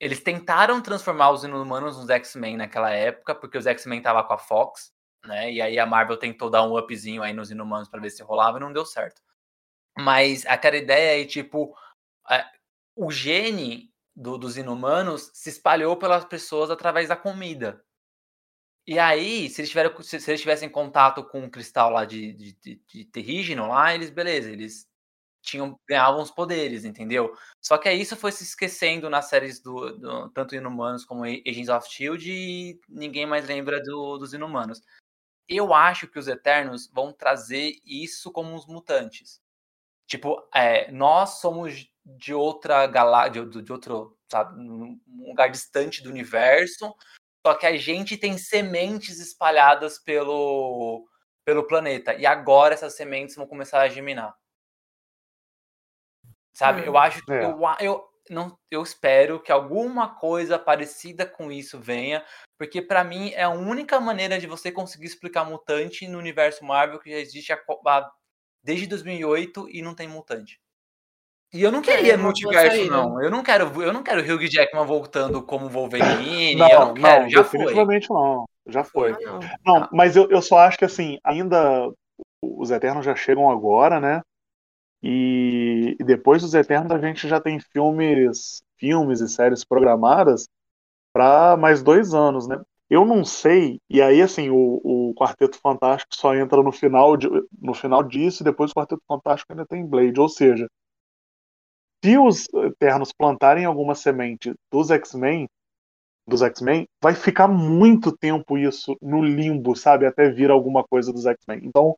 [0.00, 4.38] Eles tentaram transformar os inumanos nos X-Men naquela época, porque os X-Men tava com a
[4.38, 4.90] Fox,
[5.24, 5.52] né?
[5.52, 8.58] E aí a Marvel tentou dar um upzinho aí nos inumanos para ver se rolava
[8.58, 9.22] e não deu certo.
[9.98, 11.74] Mas aquela ideia é, tipo,
[12.94, 17.84] o gene do- dos inumanos se espalhou pelas pessoas através da comida.
[18.86, 22.32] E aí, se eles, tiveram, se, se eles tivessem contato com o cristal lá de,
[22.32, 24.88] de, de, de terrígeno lá, eles, beleza, eles
[25.42, 27.34] tinham, ganhavam os poderes, entendeu?
[27.60, 31.68] Só que aí isso foi se esquecendo nas séries do, do tanto Inumanos como Agents
[31.70, 32.30] of S.H.I.E.L.D.
[32.30, 34.80] e ninguém mais lembra do- dos Inumanos.
[35.50, 39.42] Eu acho que os Eternos vão trazer isso como os mutantes.
[40.06, 46.08] Tipo, é, nós somos de outra galáxia, de, de outro, sabe, um lugar distante do
[46.08, 46.94] universo,
[47.44, 51.08] só que a gente tem sementes espalhadas pelo,
[51.44, 52.14] pelo planeta.
[52.14, 54.36] E agora essas sementes vão começar a germinar.
[56.52, 56.82] Sabe?
[56.82, 56.84] Hum.
[56.84, 57.44] Eu acho que É.
[57.44, 62.24] eu, eu não eu espero que alguma coisa parecida com isso venha,
[62.58, 67.00] porque pra mim é a única maneira de você conseguir explicar mutante no universo Marvel
[67.00, 68.10] que já existe há co- há-
[68.62, 70.58] desde 2008 e não tem mutante.
[71.52, 73.20] E eu não queria é uma boa multiverso não.
[73.20, 77.28] Eu não quero, eu não quero Hugh Jackman voltando como Wolverine, Não, eu não quero,
[77.28, 77.58] já foi.
[77.58, 78.44] definitivamente não.
[78.68, 79.12] Já foi.
[79.12, 79.40] Ah, não.
[79.80, 81.90] Não, mas eu, eu só acho que assim, ainda
[82.42, 84.20] os Eternos já chegam agora, né?
[85.02, 90.48] E, e depois dos Eternos a gente já tem filmes, filmes e séries programadas
[91.12, 92.60] para mais dois anos, né?
[92.88, 97.28] Eu não sei, e aí assim, o, o Quarteto Fantástico só entra no final, de,
[97.60, 100.68] no final disso, e depois o Quarteto Fantástico ainda tem Blade, ou seja,
[102.04, 105.48] se os Eternos plantarem alguma semente dos X-Men,
[106.26, 110.06] dos X-Men, vai ficar muito tempo isso no limbo, sabe?
[110.06, 111.60] Até vir alguma coisa dos X-Men.
[111.64, 111.96] Então,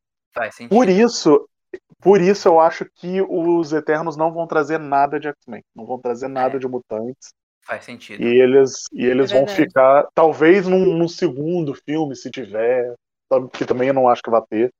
[0.68, 1.48] por isso,
[2.00, 5.98] por isso eu acho que os Eternos não vão trazer nada de X-Men, não vão
[6.00, 6.58] trazer nada É.
[6.58, 7.32] de mutantes.
[7.64, 8.22] Faz sentido.
[8.22, 12.94] E eles, e eles É vão ficar, talvez num, num segundo filme, se tiver,
[13.52, 14.72] que também eu não acho que vai ter.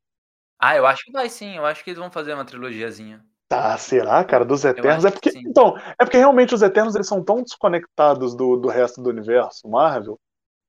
[0.59, 1.56] Ah, eu acho que vai sim.
[1.56, 3.24] Eu acho que eles vão fazer uma trilogiazinha.
[3.48, 5.05] Tá, será, cara, dos Eternos?
[5.05, 9.02] É porque, então, é porque realmente os Eternos eles são tão desconectados do, do resto
[9.02, 10.19] do universo Marvel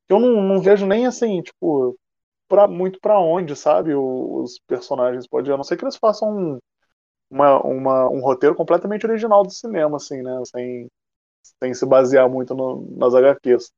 [0.08, 1.98] que eu não, não vejo nem assim, tipo,
[2.54, 5.52] pra, muito pra onde, sabe, os personagens podem.
[5.52, 6.60] A não ser que eles façam um,
[7.30, 10.32] uma, uma- um roteiro completamente original do cinema, assim, né?
[10.46, 10.88] Sem,
[11.64, 13.72] sem se basear muito no- nas HQs.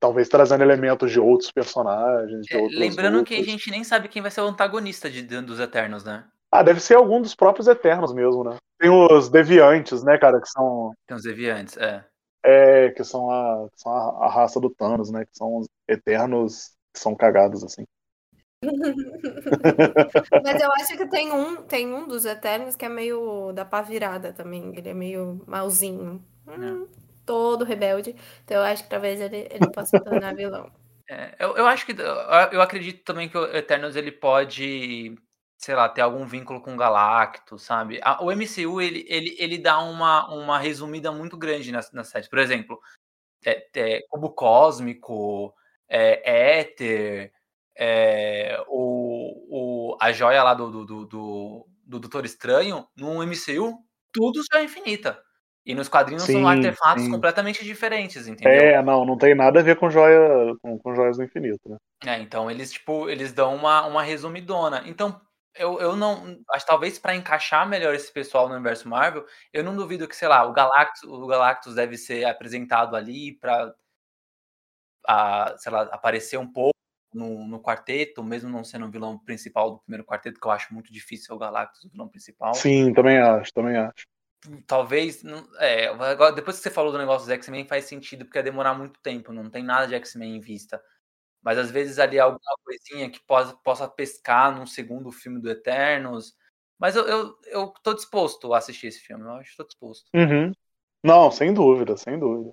[0.00, 4.08] Talvez trazendo elementos de outros personagens, de É, outros lembrando que a gente nem sabe
[4.08, 6.26] quem vai ser o antagonista de, dos Eternos, né?
[6.50, 8.56] Ah, deve ser algum dos próprios Eternos mesmo, né?
[8.80, 12.04] Tem os Deviantes, né, cara, que são Tem os Deviantes, é.
[12.42, 15.24] É, que são, a, que são a, a raça do Thanos, né?
[15.26, 17.84] Que são os eternos são cagados, assim.
[20.44, 23.82] Mas eu acho que tem um, tem um dos Eternos que é meio da pá
[23.82, 24.72] virada também.
[24.76, 26.22] Ele é meio malzinho.
[26.46, 26.86] Hum,
[27.24, 28.14] todo rebelde.
[28.44, 30.70] Então eu acho que talvez ele, ele possa se tornar vilão.
[31.08, 31.94] É, eu, eu acho que.
[32.52, 35.14] Eu acredito também que o Eternos ele pode,
[35.58, 38.00] sei lá, ter algum vínculo com o Galactus, sabe?
[38.02, 42.28] A- o MCU ele, ele, ele dá uma, uma resumida muito grande nas, nas séries.
[42.28, 42.78] Por exemplo,
[43.44, 45.54] é, é, Cubo Cósmico,
[45.90, 47.32] é, Éter,
[47.76, 53.78] é, o, o, a joia lá do, do, do, do, do Doutor Estranho, no MCU
[54.12, 55.20] tudo já é infinita.
[55.64, 57.10] E nos quadrinhos Sim, são artefatos sim.
[57.10, 58.52] completamente diferentes, entendeu?
[58.52, 61.76] É, não, não tem nada a ver com joia, com, com joias do infinito, né?
[62.06, 64.82] É, então eles, tipo, eles dão uma, uma resumidona.
[64.86, 65.20] Então,
[65.54, 66.38] eu, eu não.
[66.50, 70.28] Acho talvez para encaixar melhor esse pessoal no universo Marvel, eu não duvido que, sei
[70.28, 73.72] lá, o Galactus, o Galactus deve ser apresentado ali pra,
[75.06, 76.74] a, sei lá, aparecer um pouco
[77.12, 80.72] no, no quarteto, mesmo não sendo o vilão principal do primeiro quarteto, que eu acho
[80.72, 82.54] muito difícil ser o Galactus, o vilão principal.
[82.54, 84.06] Sim, também acho, também acho.
[84.66, 85.22] Talvez.
[85.22, 88.42] não- É, agora, depois que você falou do negócio dos X-Men, faz sentido, porque ia
[88.42, 90.82] demorar muito tempo, não tem nada de X-Men em vista.
[91.42, 96.34] Mas às vezes ali alguma coisinha que possa, possa pescar num segundo filme do Eternos.
[96.78, 100.04] Mas eu, eu, eu tô disposto a assistir esse filme, eu acho que tô disposto.
[100.14, 100.52] Uhum.
[101.04, 102.50] Não, sem dúvida, sem dúvida.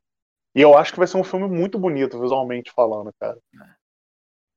[0.57, 3.37] E eu acho que vai ser um filme muito bonito, visualmente falando, cara.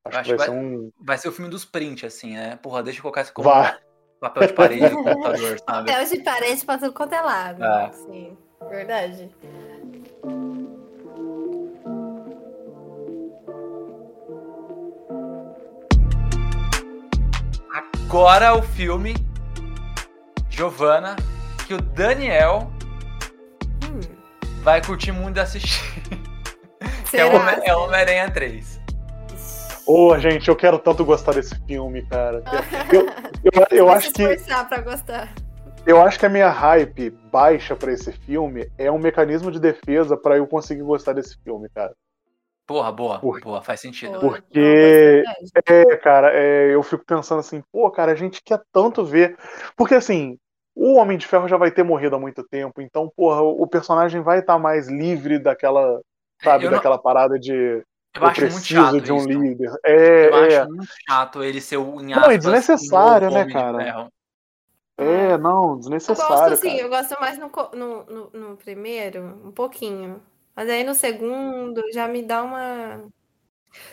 [0.02, 0.90] Acho, acho que vai que ser um.
[0.98, 2.56] Vai ser o filme dos print, assim, né?
[2.56, 3.78] Porra, deixa eu colocar isso como Vai.
[4.18, 5.90] papel de parede do computador, sabe?
[5.90, 7.62] Papel de parede pra tudo quanto é lado.
[7.62, 7.93] É.
[7.93, 8.39] Sim,
[8.70, 9.31] verdade.
[17.74, 19.12] Agora o filme
[20.48, 21.14] Giovanna,
[21.66, 22.72] que o Daniel
[24.62, 25.82] vai curtir muito assistir.
[27.11, 27.61] Que é será?
[27.65, 28.81] É Homem-Aranha 3.
[29.85, 32.41] Ô, gente, eu quero tanto gostar desse filme, cara.
[32.93, 33.07] Eu,
[33.53, 34.37] eu, eu Vai acho que,
[34.69, 35.28] pra gostar.
[35.85, 40.16] eu acho que a minha hype baixa pra esse filme é um mecanismo de defesa
[40.16, 41.93] pra eu conseguir gostar desse filme, cara.
[42.65, 44.20] Porra, boa, Por- boa, faz sentido.
[44.20, 45.24] Porque-
[45.66, 45.82] é.
[45.91, 49.37] É, cara, é, eu fico pensando assim, pô, cara, a gente quer tanto ver.
[49.77, 50.39] Porque assim,
[50.74, 54.20] o Homem de Ferro já vai ter morrido há muito tempo, então, porra, o, personagem
[54.22, 56.01] vai estar mais livre daquela,
[56.42, 59.28] sabe, eu não- daquela parada de Eu eu, acho muito preciso chato de um isso.
[59.28, 59.72] líder.
[59.84, 64.10] É, Eu é, acho muito chato ele ser o em Não, é desnecessário, né, cara?
[64.98, 66.80] É, não, Eu gosto desnecessário, assim, cara.
[66.80, 70.22] eu gosto mais no, no, no, no primeiro, um pouquinho.
[70.55, 73.09] Mas aí no segundo já me dá uma.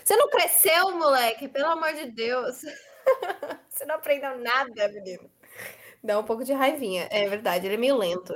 [0.03, 1.47] Você não cresceu, moleque?
[1.47, 2.61] Pelo amor de Deus.
[3.69, 5.29] Você não aprendeu nada, menino.
[6.07, 7.07] Dá um pouco de raivinha.
[7.11, 8.33] É verdade, ele é meio lento.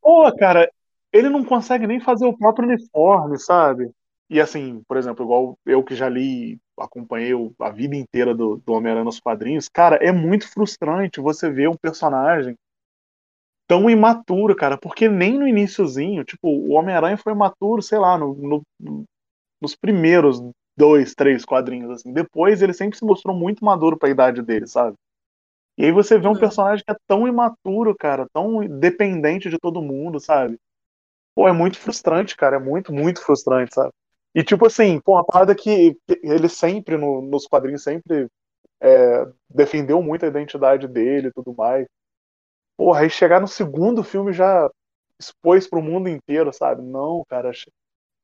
[0.00, 0.70] Pô, cara,
[1.12, 3.90] ele não consegue nem fazer o próprio uniforme, sabe?
[4.30, 8.72] E assim, por exemplo, igual eu que já li, acompanhei a vida inteira do, do
[8.72, 12.56] Homem-Aranha nos quadrinhos, cara, é muito frustrante você ver um personagem
[13.66, 18.34] tão imaturo, cara, porque nem no iniciozinho, tipo, o Homem-Aranha foi imaturo, sei lá, no,
[18.34, 18.62] no-
[19.60, 20.40] nos primeiros
[20.76, 22.12] dois, três quadrinhos, assim.
[22.12, 24.96] Depois ele sempre se mostrou muito maduro pra idade dele, sabe?
[25.78, 26.38] E aí você vê um Uhum.
[26.40, 30.58] personagem que é tão imaturo, cara, tão dependente de todo mundo, sabe?
[31.34, 33.92] Pô, é muito frustrante, cara, é muito, muito frustrante, sabe?
[34.34, 38.28] E tipo assim, pô, uma parada que ele sempre, no- nos quadrinhos, sempre
[38.82, 41.86] é, defendeu muito a identidade dele e tudo mais.
[42.76, 44.68] Porra, aí chegar no segundo filme já
[45.20, 46.82] expôs pro mundo inteiro, sabe?
[46.82, 47.50] Não, cara.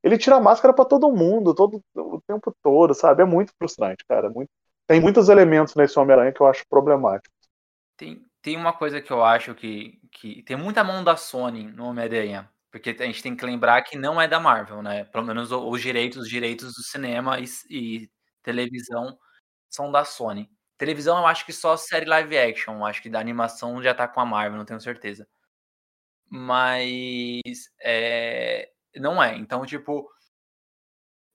[0.03, 3.23] Ele tira a máscara pra todo mundo, todo o tempo todo, sabe?
[3.23, 4.27] É muito frustrante, cara.
[4.27, 4.49] é muito-
[4.87, 7.33] Tem muitos elementos nesse Homem-Aranha que eu acho problemático.
[8.01, 11.85] Tem, tem uma coisa que eu acho que, que tem muita mão da Sony no
[11.85, 12.51] Homem-Aranha.
[12.71, 15.03] Porque a gente tem que lembrar que não é da Marvel, né?
[15.05, 18.09] Pelo menos os direitos, os direitos do cinema e, e
[18.41, 19.15] televisão
[19.69, 20.49] são da Sony.
[20.79, 22.77] Televisão eu acho que só série live action.
[22.77, 25.27] eu Acho que da animação já tá com a Marvel, não tenho certeza.
[26.27, 29.35] Mas é, não é.
[29.37, 30.09] Então, tipo,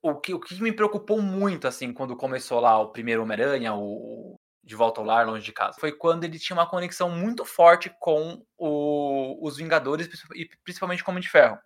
[0.02, 4.36] o que, o que me preocupou muito, assim, quando começou lá o primeiro Homem-Aranha, o
[4.66, 7.88] De Volta ao Lar, Longe de Casa, foi quando ele tinha uma conexão muito forte
[8.01, 11.59] com o- os Vingadores e principalmente com o Homem de Ferro.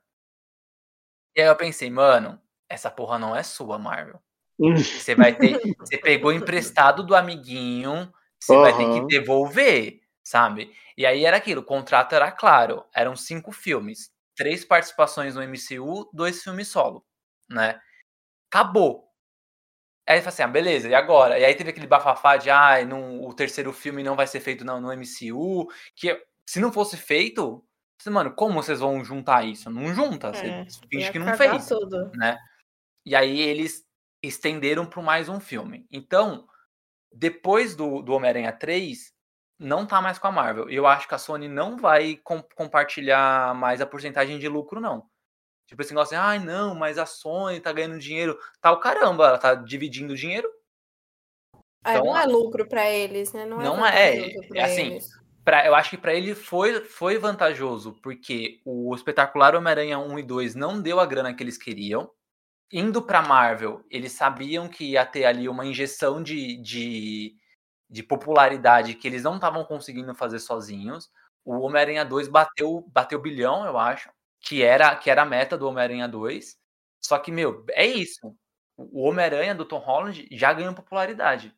[1.36, 4.20] E aí eu pensei, mano, essa porra não é sua, Marvel.
[5.04, 5.54] Você vai ter.
[5.78, 10.74] Você pegou emprestado do amiguinho, você vai ter que devolver, sabe?
[10.96, 16.10] E aí era aquilo, o contrato era claro, eram cinco filmes, três participações no MCU,
[16.12, 17.04] dois filmes solo,
[17.48, 17.80] né?
[18.52, 19.09] Acabou.
[20.10, 21.38] Aí ele falou assim, ah, beleza, e agora?
[21.38, 24.64] E aí teve aquele bafafá de, ah, não, o terceiro filme não vai ser feito
[24.64, 27.64] não, no MCU, que se não fosse feito,
[27.96, 29.70] você, mano, como vocês vão juntar isso?
[29.70, 32.10] Não junta, você É, finge ia que não fez tudo.
[32.16, 32.36] né?
[33.06, 33.86] E aí eles
[34.20, 35.86] estenderam para mais um filme.
[35.92, 36.44] Então,
[37.12, 39.12] depois do, do Homem-Aranha 3,
[39.58, 40.68] não tá mais com a Marvel.
[40.68, 44.80] E eu acho que a Sony não vai com- compartilhar mais a porcentagem de lucro,
[44.80, 45.08] não.
[45.70, 48.36] Tipo esse negócio assim, ai não, mas a Sony tá ganhando dinheiro.
[48.60, 50.50] Tá o caramba, ela tá dividindo dinheiro.
[51.84, 53.46] Ah, Então, não é lucro pra eles, né?
[53.46, 54.98] Não é não é, é pra assim.
[55.44, 60.22] Pra, eu acho que para ele foi, foi vantajoso, porque o espetacular Homem-Aranha 1 e
[60.24, 62.10] 2 não deu a grana que eles queriam.
[62.72, 67.36] Indo pra Marvel, eles sabiam que ia ter ali uma injeção de, de,
[67.88, 71.08] de popularidade que eles não estavam conseguindo fazer sozinhos.
[71.44, 74.10] O Homem-Aranha 2 bateu, bateu bilhão, eu acho,
[74.40, 76.56] que era, que era a meta do Homem-Aranha 2.
[77.00, 78.34] Só que, meu, é isso.
[78.76, 81.54] O Homem-Aranha do Tom Holland já ganhou popularidade.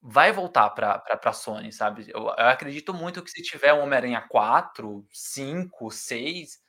[0.00, 2.06] Vai voltar pra, pra, pra Sony, sabe?
[2.08, 6.60] Eu, eu acredito muito que se tiver um Homem-Aranha 4, 5, 6,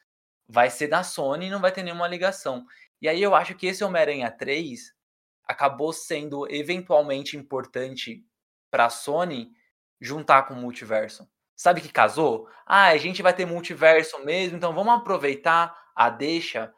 [0.48, 2.66] vai ser da Sony e não vai ter nenhuma ligação.
[3.02, 4.94] E aí eu acho que esse Homem-Aranha 3
[5.46, 8.26] acabou sendo eventualmente importante
[8.72, 9.52] para a Sony
[10.00, 11.28] juntar com o multiverso.
[11.56, 12.48] Sabe que casou?
[12.66, 16.74] Ah, a gente vai ter multiverso mesmo, então vamos aproveitar a deixa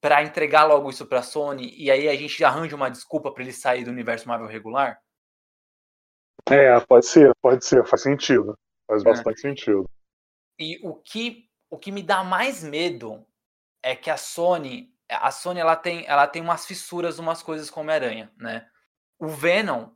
[0.00, 3.42] para entregar logo isso para a Sony e aí a gente arranja uma desculpa para
[3.42, 5.00] ele sair do universo Marvel regular?
[6.48, 8.58] É, pode ser, pode ser, faz sentido.
[8.86, 9.04] Faz é.
[9.04, 9.88] bastante sentido.
[10.58, 13.24] E o que o que me dá mais medo
[13.82, 17.80] é que a Sony, a Sony ela tem, ela tem umas fissuras, umas coisas com
[17.80, 18.66] Homem-Aranha, né?
[19.18, 19.90] O Venom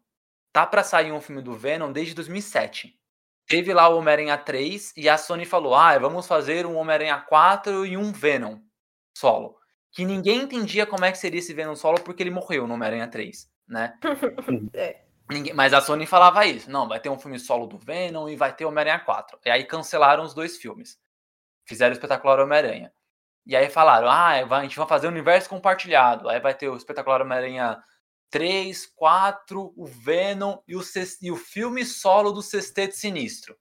[0.53, 2.97] tá para sair um filme do Venom desde 2007.
[3.47, 7.87] Teve lá o Homem-Aranha 3 e a Sony falou: "Ah, vamos fazer um Homem-Aranha 4
[7.87, 8.59] e um Venom
[9.17, 9.57] solo".
[9.93, 13.09] Que ninguém entendia como é que seria esse Venom solo porque ele morreu no Homem-Aranha
[13.09, 13.95] 3, né?
[14.75, 15.05] é.
[15.31, 16.71] Ninguém, mas a Sony falava isso.
[16.71, 19.39] Não, vai ter um filme solo do Venom e vai ter Homem-Aranha 4.
[19.45, 20.99] E aí cancelaram os dois filmes.
[21.67, 22.93] Fizeram o Espetacular Homem-Aranha.
[23.47, 26.29] E aí falaram, ah, a gente vai fazer o universo compartilhado.
[26.29, 27.83] Aí vai ter o Espetacular Homem-Aranha
[28.35, 30.81] 3, 4, o Venom e o,
[31.23, 33.57] e o filme solo do Sexteto Sinistro.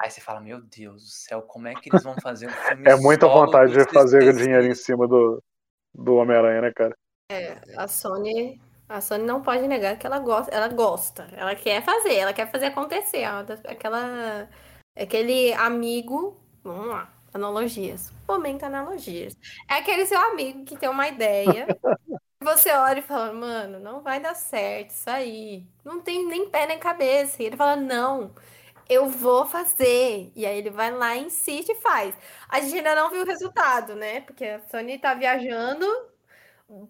[0.00, 2.84] Aí você fala, meu Deus do céu, como é que eles vão fazer um filme
[2.88, 5.42] É muita vontade de fazer dinheiro em cima do,
[5.92, 6.96] do Homem-Aranha, né, cara?
[7.32, 11.82] É, a Sony, a Sony não pode negar que ela gosta, ela gosta, ela quer
[11.82, 14.48] fazer, ela quer fazer acontecer, aquela
[14.96, 18.12] aquele amigo, vamos lá, analogias.
[18.28, 19.36] Momento analogias.
[19.68, 21.66] É aquele seu amigo que tem uma ideia.
[22.42, 25.66] você olha e fala, mano, não vai dar certo isso aí.
[25.84, 27.42] Não tem nem pé nem cabeça.
[27.42, 28.34] E ele fala, não,
[28.88, 30.32] eu vou fazer.
[30.34, 32.14] E aí ele vai lá, insiste e faz.
[32.48, 34.22] A gente ainda não viu o resultado, né?
[34.22, 35.86] Porque a Sony tá viajando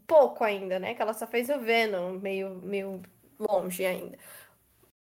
[0.06, 0.94] pouco ainda, né?
[0.94, 3.02] Que ela só fez o Venom, meio, meio
[3.38, 4.18] longe ainda.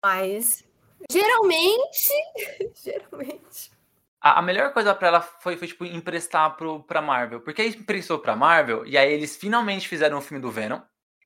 [0.04, 0.64] Mas
[1.10, 2.10] geralmente,
[2.76, 3.77] geralmente
[4.22, 7.42] a, a melhor coisa para ela foi, foi, tipo, emprestar pro, pra Marvel.
[7.42, 10.80] Porque aí emprestou pra Marvel, e aí eles finalmente fizeram o filme do Venom.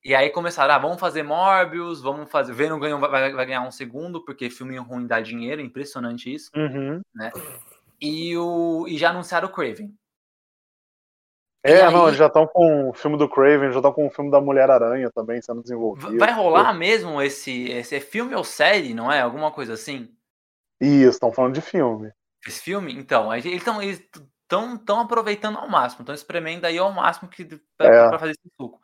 [0.04, 2.52] E aí começaram, ah, vamos fazer Morbius, vamos fazer.
[2.52, 6.50] Venom ganhou, vai, vai, ganhar um segundo, porque filme ruim dá dinheiro, impressionante isso.
[6.56, 7.00] Uhum.
[7.14, 7.30] Né?
[8.00, 9.94] E, o, e já anunciaram o Craven.
[11.64, 14.10] É, aí, não, eles já estão com o filme do Craven, já estão com o
[14.10, 16.18] filme da Mulher-Aranha também sendo desenvolvido.
[16.18, 19.20] Vai rolar mesmo esse, esse filme ou série, não é?
[19.20, 20.12] Alguma coisa assim?
[20.80, 22.12] Isso, estão falando de filme.
[22.46, 24.08] Esse filme, então, eles estão eles
[24.48, 27.44] tão, tão aproveitando ao máximo, estão espremendo aí ao máximo que
[27.76, 28.18] para é.
[28.18, 28.80] fazer esse suco.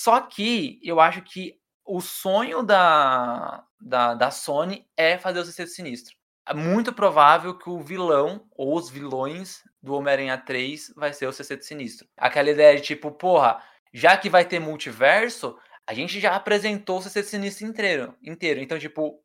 [0.00, 5.70] Só que eu acho que o sonho da, da, da Sony é fazer o Sexteto
[5.70, 6.16] Sinistro.
[6.48, 11.32] É muito provável que o vilão ou os vilões do Homem-Aranha 3 vai ser o
[11.32, 12.08] Sexteto Sinistro.
[12.16, 13.62] Aquela ideia de tipo, porra,
[13.92, 18.60] já que vai ter multiverso, a gente já apresentou o Sexteto Sinistro inteiro, inteiro.
[18.60, 19.20] Então, tipo,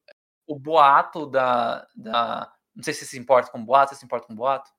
[0.48, 4.36] o boato da, da, não sei se se importa com boato, você se importa com
[4.36, 4.70] boato?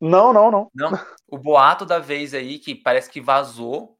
[0.00, 0.70] Não, não, não.
[0.74, 0.90] Não.
[1.28, 3.98] O boato da vez aí, que parece que vazou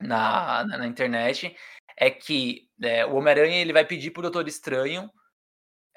[0.00, 1.56] na, na, na internet,
[1.96, 5.10] é que é, o Homem-Aranha ele vai pedir pro Doutor Estranho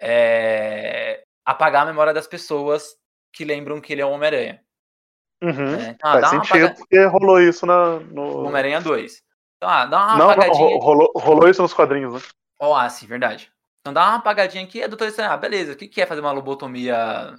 [0.01, 2.95] é, apagar a memória das pessoas
[3.31, 4.61] que lembram que ele é o Homem-Aranha.
[5.43, 5.75] Uhum.
[5.75, 6.75] É, então, Faz sentido, apaga...
[6.75, 8.45] porque rolou isso na, no...
[8.45, 9.21] Homem-Aranha 2.
[9.57, 10.69] Então, ah, dá uma não, apagadinha.
[10.69, 12.21] Não, rolou, rolou isso nos quadrinhos, né?
[12.59, 13.51] Oh, ah, sim, verdade.
[13.85, 16.19] Então dá uma apagadinha aqui, a doutora Estranha, ah, beleza, o que, que é fazer
[16.19, 17.35] uma lobotomia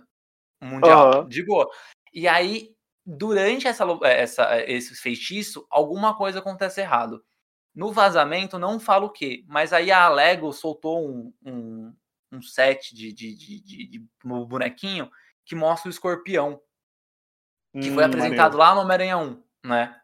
[0.63, 1.23] mundial?
[1.23, 1.29] Uhum.
[1.29, 1.69] De boa.
[2.15, 2.71] E aí,
[3.05, 7.21] durante essa, eh, essa, esse feitiço, alguma coisa acontece errado.
[7.75, 11.93] No vazamento, não falo o quê, mas aí a Lego soltou um, um,
[12.31, 15.11] um set de, de, de, de, de bonequinho
[15.45, 16.61] que mostra o escorpião.
[17.73, 18.59] Que hum, foi apresentado maneiro.
[18.59, 20.01] lá no Homem-Aranha 1, né?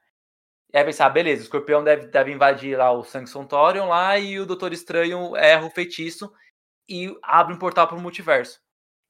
[0.72, 4.46] E aí pensar, beleza, o escorpião deve, deve invadir lá o Sanctontorium lá e o
[4.46, 6.32] Doutor Estranho erra o feitiço
[6.88, 8.60] e abre um portal para o multiverso.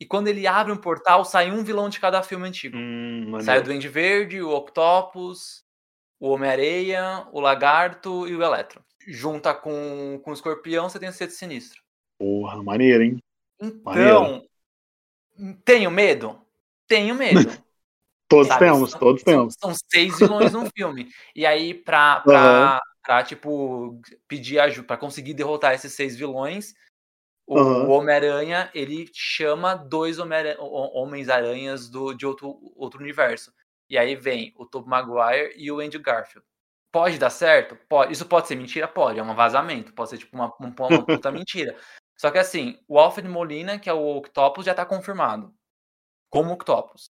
[0.00, 2.76] E quando ele abre um portal, sai um vilão de cada filme antigo.
[2.76, 5.64] Hum, sai o Duende Verde, o Octopus,
[6.18, 8.84] o Homem-Areia, o Lagarto e o Eletro.
[9.06, 11.80] Junta com, com o Escorpião, você tem o Sexto Sinistro.
[12.18, 13.18] Porra, maneiro, hein?
[13.60, 15.60] Então, maneiro.
[15.64, 16.40] tenho medo?
[16.88, 17.38] Tenho medo.
[18.32, 18.64] Todos sabe?
[18.64, 19.54] temos, são, todos temos.
[19.58, 21.08] São, seis vilões num filme.
[21.34, 22.78] E aí, pra, pra, uhum.
[23.02, 26.74] pra tipo, pedir ajuda, pra conseguir derrotar esses seis vilões,
[27.46, 27.90] o, uhum.
[27.90, 33.52] Homem-Aranha, ele chama dois Homens-Aranhas de outro, outro universo.
[33.90, 36.46] E aí vem o Tobey Maguire e o Andrew Garfield.
[36.90, 37.76] Pode dar certo?
[37.88, 38.12] Pode.
[38.12, 38.86] Isso pode ser mentira?
[38.86, 39.18] Pode.
[39.18, 39.92] É um vazamento.
[39.92, 41.76] Pode ser tipo uma, uma, uma puta mentira.
[42.16, 45.54] Só que assim, o Alfred Molina, que é o Octopus, já tá confirmado.
[46.30, 47.10] Como Octopus.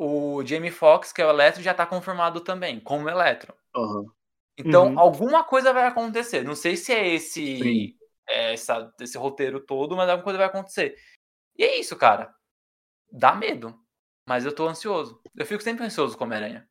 [0.00, 3.52] O Jamie Foxx, que é o Eletro, já tá confirmado também, como Eletro.
[3.74, 4.04] Aham.
[4.56, 4.98] Então, Uhum.
[4.98, 6.44] alguma coisa vai acontecer.
[6.44, 7.96] Não sei se é esse,
[8.28, 10.94] é essa- esse roteiro todo, mas alguma coisa vai acontecer.
[11.56, 12.32] E é isso, cara.
[13.10, 13.76] Dá medo.
[14.24, 15.20] Mas eu tô ansioso.
[15.34, 16.68] Eu fico sempre ansioso com Homem-Aranha.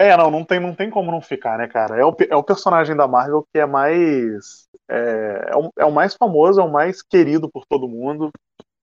[0.00, 1.96] É, não, não tem, não tem como não ficar, né, cara?
[1.98, 4.68] É o, é o personagem da Marvel que é mais.
[4.88, 8.30] É, é, o, é o mais famoso, é o mais querido por todo mundo.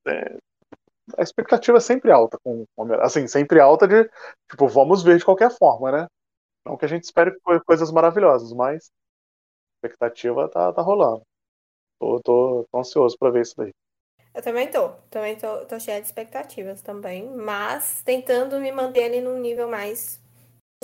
[0.06, 0.38] É,
[1.18, 2.66] a expectativa é sempre alta com
[3.02, 4.10] Assim, sempre alta de.
[4.50, 6.08] Tipo, vamos ver de qualquer forma, né?
[6.66, 8.92] Não que a gente espere co- coisas maravilhosas, mas
[9.84, 11.24] a expectativa tá, tá rolando.
[12.00, 13.72] Tô, tô, tô ansioso pra ver isso daí.
[14.34, 14.90] Eu também tô.
[15.10, 17.30] Também tô, tô cheia de expectativas também.
[17.30, 20.20] Mas tentando me manter ali num nível mais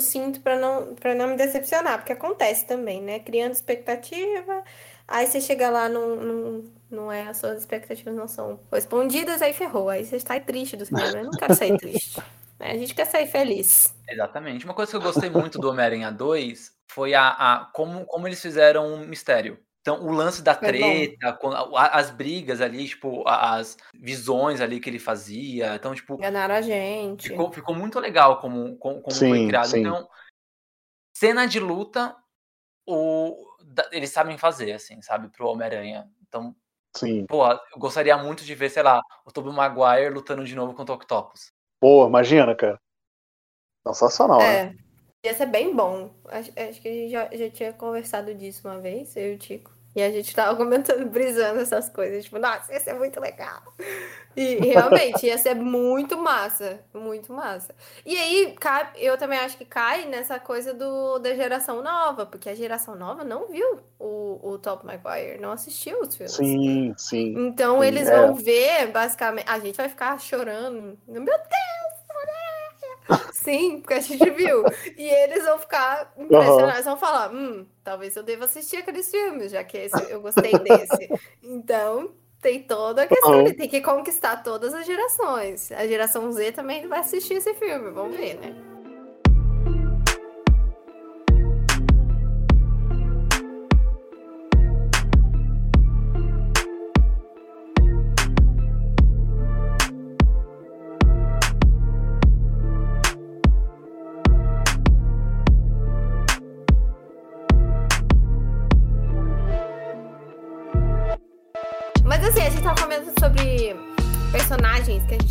[0.00, 1.98] sinto pra não, pra não me decepcionar.
[1.98, 3.20] Porque acontece também, né?
[3.20, 4.64] Criando expectativa.
[5.06, 9.52] Aí você chega lá, não, não, não é, as suas expectativas não são respondidas, aí
[9.52, 9.88] ferrou.
[9.88, 11.18] Aí você está triste do cinema.
[11.18, 12.18] Eu não quero sair triste.
[12.58, 12.72] né?
[12.72, 13.94] A gente quer sair feliz.
[14.08, 14.64] Exatamente.
[14.64, 18.40] Uma coisa que eu gostei muito do Homem-Aranha 2 foi a, a- como, como eles
[18.40, 19.58] fizeram um mistério.
[19.80, 21.38] Então, o lance da Foi treta,
[21.90, 25.74] as brigas ali, tipo, as visões ali que ele fazia.
[25.74, 27.28] Então, tipo, Enganaram a gente.
[27.28, 29.66] ficou, ficou muito legal como, como, como foi Sim, criado.
[29.70, 29.80] sim.
[29.80, 30.08] Então,
[31.16, 32.16] cena de luta,
[32.86, 33.44] o,
[33.90, 36.10] eles sabem fazer, assim, sabe, pro Homem-Aranha.
[36.26, 36.54] Então,
[36.96, 37.26] Sim.
[37.26, 40.92] pô, eu gostaria muito de ver, sei lá, o Tobey Maguire lutando de novo contra
[40.92, 41.52] o Octopus.
[41.80, 42.80] Pô, imagina, cara.
[43.86, 44.74] Sensacional, né?
[45.24, 45.28] É.
[45.28, 46.14] Ia ser bem bom.
[46.26, 49.38] Acho, acho que a gente já, já tinha conversado disso uma vez, eu e o
[49.38, 49.72] Tico.
[49.94, 52.24] E a gente tava comentando, brisando essas coisas.
[52.24, 53.62] Tipo, nossa, ia ser muito legal.
[54.34, 56.80] E realmente, ia ser muito massa.
[56.94, 57.74] Muito massa.
[58.04, 58.56] E aí,
[58.96, 62.24] eu também acho que cai nessa coisa do, da geração nova.
[62.24, 66.32] Porque a geração nova não viu o, o Top Maguire, não assistiu os filmes.
[66.32, 67.34] Sim, sim.
[67.36, 68.16] Então Sim, eles é.
[68.16, 69.48] vão ver, basicamente.
[69.48, 70.98] A gente vai ficar chorando.
[71.06, 71.82] Meu Deus!
[73.32, 74.64] Sim, porque a gente viu.
[74.96, 79.62] E eles vão ficar impressionados, vão falar: hum, talvez eu deva assistir aqueles filmes, já
[79.64, 81.08] que esse, eu gostei desse.
[81.42, 83.40] Então, tem toda a questão Uhum.
[83.40, 85.70] ali, tem que conquistar todas as gerações.
[85.72, 88.71] A geração Z também vai assistir esse filme, vamos ver, né?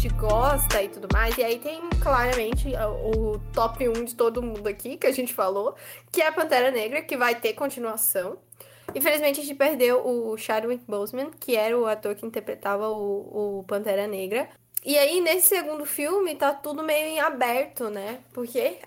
[0.01, 1.37] Gente gosta e tudo mais.
[1.37, 2.69] E aí tem claramente
[3.05, 5.75] o, top 1 de todo mundo aqui que a gente falou,
[6.11, 8.39] que é a Pantera Negra, que vai ter continuação.
[8.95, 13.63] Infelizmente a gente perdeu o Chadwick Boseman, que era o ator que interpretava o, o
[13.67, 14.49] Pantera Negra.
[14.83, 18.21] E aí, nesse segundo filme, tá tudo meio em aberto, né?
[18.33, 18.79] Porque,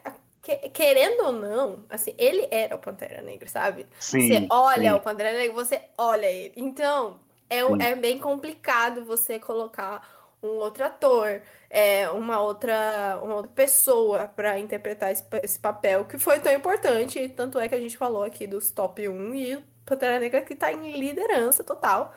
[0.43, 3.86] que- querendo ou não, assim, ele era o Pantera Negra, sabe?
[4.01, 4.27] Sim.
[4.27, 4.97] Você olha sim.
[4.97, 6.55] o Pantera Negra, você olha ele.
[6.57, 7.77] Então, é, Sim.
[7.81, 10.14] é bem complicado você colocar
[10.45, 16.19] um outro ator, é, uma outra, uma outra pessoa para interpretar esse, esse papel que
[16.19, 17.29] foi tão importante.
[17.31, 20.73] Tanto é que a gente falou aqui dos top 1 e Pantera Negra que tá
[20.73, 22.15] em liderança total.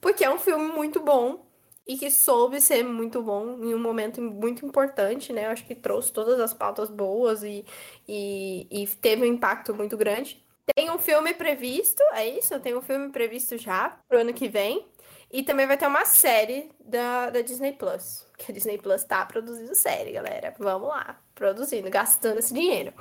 [0.00, 1.46] Porque é um filme muito bom
[1.86, 5.46] e que soube ser muito bom em um momento muito importante, né?
[5.46, 7.64] Eu acho que trouxe todas as pautas boas e,
[8.08, 10.42] e, e teve um impacto muito grande.
[10.74, 12.58] Tem um filme previsto, é isso?
[12.60, 14.86] Tem um filme previsto já pro ano que vem.
[15.34, 18.24] E também vai ter uma série da, da Disney Plus.
[18.38, 20.54] Que a Disney Plus tá produzindo série, galera.
[20.58, 22.92] Vamos lá, produzindo, gastando esse dinheiro.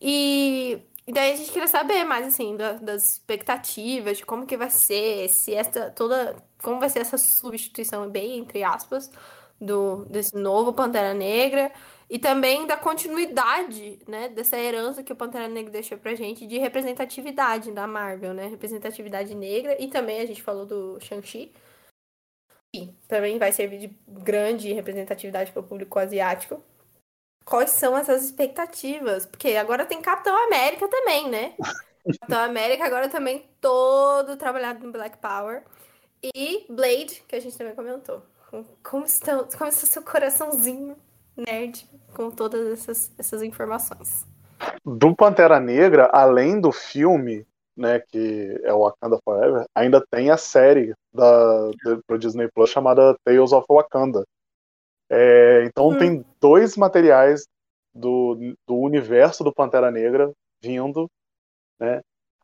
[0.00, 4.56] E, e daí a gente queria saber mais, assim, da- das expectativas, de como que
[4.56, 6.36] vai ser, se essa toda.
[6.62, 9.10] Como vai ser essa substituição, bem entre aspas,
[9.60, 11.72] do, desse novo Pantera Negra.
[12.12, 16.58] E também da continuidade, né, dessa herança que o Pantera Negra deixou pra gente de
[16.58, 18.48] representatividade da Marvel, né?
[18.48, 19.82] Representatividade negra.
[19.82, 21.50] E também a gente falou do Shang-Chi.
[23.08, 26.62] Também vai servir de grande representatividade para o público asiático.
[27.46, 29.24] Quais são essas expectativas?
[29.24, 31.54] Porque agora tem Capitão América também, né?
[32.20, 35.64] Capitão América agora também todo trabalhado no Black Power.
[36.22, 38.22] E Blade, que a gente também comentou.
[38.82, 40.94] Como, estão, como está seu coraçãozinho
[41.36, 44.26] nerd com todas essas, essas informações?
[44.84, 47.46] Do Pantera Negra, além do filme,
[47.76, 52.70] né, que é o Wakanda Forever, ainda tem a série da, do, pro Disney Plus
[52.70, 54.24] chamada Tales of Wakanda.
[55.10, 55.98] É, então Hum.
[55.98, 57.46] tem dois materiais
[57.94, 60.32] do, do universo do Pantera Negra
[60.62, 61.10] vindo,
[61.78, 62.00] né?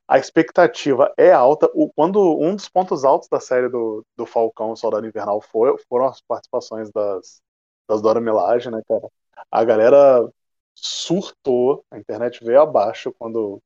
[0.06, 1.70] a expectativa é alta.
[1.74, 6.06] O, quando um dos pontos altos da série do, do Falcão Soldado Invernal foi, foram
[6.06, 7.42] as participações das,
[7.88, 9.08] das Dora Milaje, né, cara?
[9.50, 10.28] A galera
[10.74, 13.60] surtou, a internet veio abaixo quando,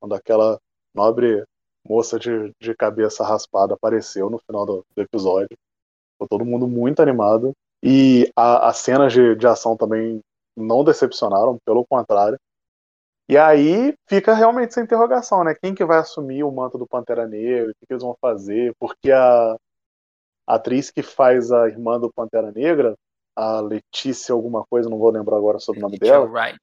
[0.00, 0.58] quando aquela
[0.94, 1.44] nobre
[1.88, 5.56] moça de, de cabeça raspada apareceu no final do, do episódio.
[6.12, 7.52] Ficou todo mundo muito animado.
[7.82, 10.20] E as cenas de, de ação também
[10.56, 12.38] não decepcionaram, pelo contrário.
[13.28, 15.54] E aí fica realmente essa interrogação, né?
[15.54, 17.70] Quem que vai assumir o manto do Pantera Negra?
[17.70, 18.74] O que, que eles vão fazer?
[18.78, 19.56] Porque a,
[20.46, 22.96] a atriz que faz a irmã do Pantera Negra,
[23.36, 26.24] a Letícia alguma coisa, não vou lembrar agora sobre o nome dela.
[26.26, 26.58] Wright.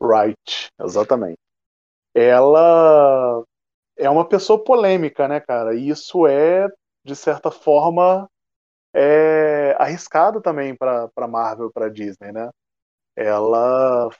[0.00, 1.38] Wright, exatamente.
[2.14, 3.42] Ela
[3.96, 5.74] é uma pessoa polêmica, né, cara?
[5.74, 6.68] E isso é,
[7.04, 8.28] de certa forma,
[8.94, 12.50] é arriscado também para Marvel, para Disney, né?
[13.16, 14.10] Ela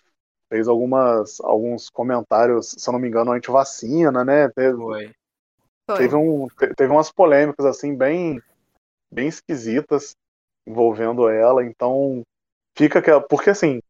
[0.48, 4.48] fez algumas, alguns comentários, se eu não me engano, anti-vacina, né?
[4.48, 5.12] Teve, Foi.
[5.96, 8.42] teve, um, teve umas polêmicas assim bem,
[9.12, 10.16] bem esquisitas
[10.68, 12.22] envolvendo ela, então
[12.76, 13.80] fica que porque assim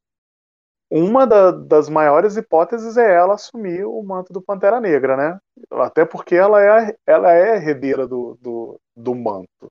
[0.91, 5.39] uma da, das maiores hipóteses é ela assumir o manto do Pantera Negra, né?
[5.71, 9.71] Até porque ela é, ela é herdeira do, do, do manto,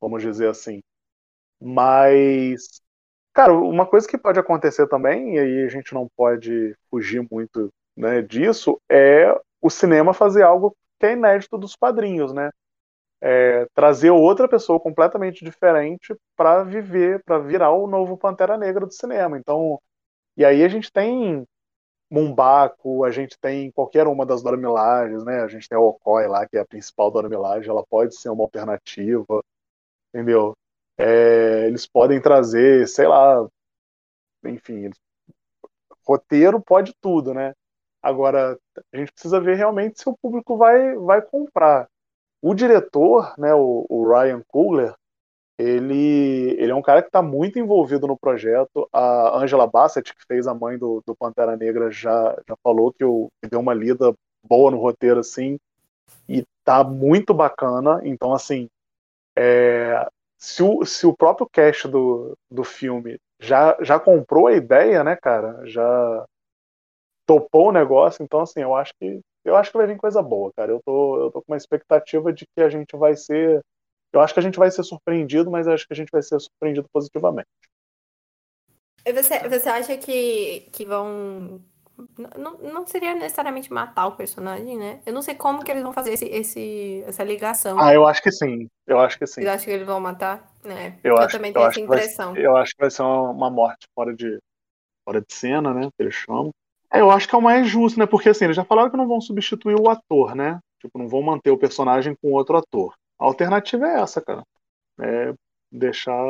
[0.00, 0.80] vamos dizer assim.
[1.60, 2.80] Mas
[3.34, 7.68] Cara, uma coisa que pode acontecer também, e aí a gente não pode fugir muito
[7.96, 12.50] né, disso, é o cinema fazer algo que é inédito dos quadrinhos, né?
[13.26, 18.92] É, trazer outra pessoa completamente diferente para viver, para virar o novo Pantera Negra do
[18.92, 19.38] cinema.
[19.38, 19.80] Então,
[20.36, 21.46] e aí a gente tem
[22.10, 25.40] Mumbaco, a gente tem qualquer uma das Dora Milajes, né?
[25.42, 28.28] A gente tem a Okoi lá, que é a principal Dora Milage, ela pode ser
[28.30, 29.42] uma alternativa,
[30.14, 30.54] entendeu?
[30.98, 33.48] É, eles podem trazer, sei lá,
[34.44, 34.90] enfim,
[36.06, 37.54] roteiro pode tudo, né?
[38.02, 38.58] Agora,
[38.92, 41.88] a gente precisa ver realmente se o público vai, vai comprar.
[42.46, 44.94] O diretor, né, o, o Ryan Coogler,
[45.58, 48.86] ele, ele é um cara que está muito envolvido no projeto.
[48.92, 52.98] A Angela Bassett, que fez a mãe do, do Pantera Negra, já, já falou que,
[52.98, 54.12] que deu uma lida
[54.46, 55.58] boa no roteiro, assim,
[56.28, 58.02] e tá muito bacana.
[58.04, 58.68] Então, assim,
[59.34, 60.06] é,
[60.36, 65.16] se o, se o próprio cast do, do filme já, já comprou a ideia, né,
[65.16, 65.66] cara?
[65.66, 66.26] Já
[67.26, 70.52] topou o negócio, então assim, eu acho que eu acho que vai vir coisa boa,
[70.56, 70.72] cara.
[70.72, 73.60] Eu tô, eu tô com uma expectativa de que a gente vai ser.
[74.12, 76.40] Eu acho que a gente vai ser surpreendido, mas acho que a gente vai ser
[76.40, 77.48] surpreendido positivamente.
[79.06, 81.60] Você, você acha que, que vão
[82.36, 85.00] não, não seria necessariamente matar o personagem, né?
[85.06, 87.78] Eu não sei como que eles vão fazer esse, esse, essa ligação.
[87.78, 88.68] Ah, eu acho que sim.
[88.86, 89.42] Eu acho que sim.
[89.42, 90.52] Você acha que eles vão matar?
[90.64, 92.32] É, eu, eu acho, também tenho essa impressão.
[92.32, 94.38] Vai, eu acho que vai ser uma, uma, morte fora de,
[95.04, 95.88] fora de cena, né?
[95.96, 96.50] Que eles chamam.
[96.94, 98.06] É, eu acho que é o mais justo, né?
[98.06, 100.60] Porque assim, eles já falaram que não vão substituir o ator, né?
[100.80, 102.94] Tipo, não vão manter o personagem com outro ator.
[103.18, 104.44] A alternativa é essa, cara.
[105.00, 105.34] É
[105.72, 106.24] deixar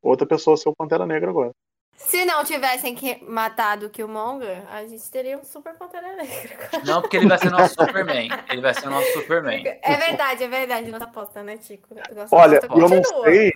[0.00, 1.50] outra pessoa ser o Pantera Negra agora.
[1.96, 6.70] Se não tivessem que matado o Killmonger, a gente teria um super Pantera Negra.
[6.86, 8.28] Não, porque ele vai ser nosso Superman.
[8.48, 9.66] Ele vai ser o nosso Superman.
[9.66, 10.90] É verdade, é verdade.
[10.92, 11.88] Nossa aposta, né, Tico?
[12.14, 13.52] Nossa Olha, eu não sei.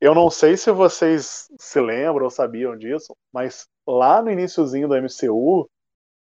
[0.00, 4.96] Eu não sei se vocês se lembram ou sabiam disso, mas lá no iníciozinho do
[4.96, 5.68] MCU,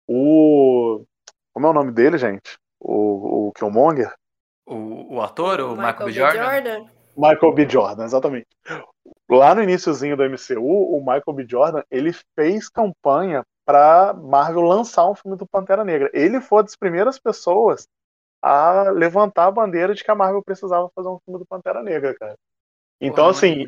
[0.09, 1.05] o.
[1.53, 2.59] Como é o nome dele, gente?
[2.79, 4.15] O, o Killmonger?
[4.67, 6.13] O, o ator, o, o Michael, Michael B.
[6.13, 6.45] Jordan?
[6.45, 6.87] Jordan?
[7.17, 7.69] Michael B.
[7.69, 8.49] Jordan, exatamente
[9.31, 11.47] lá no iníciozinho do MCU, o Michael B.
[11.49, 16.11] Jordan, ele fez campanha para Marvel lançar um filme do Pantera Negra.
[16.13, 17.87] Ele foi uma das primeiras pessoas
[18.43, 22.15] a levantar a bandeira de que a Marvel precisava fazer um filme do Pantera Negra,
[22.19, 22.37] cara.
[23.01, 23.67] Então, Porra, assim.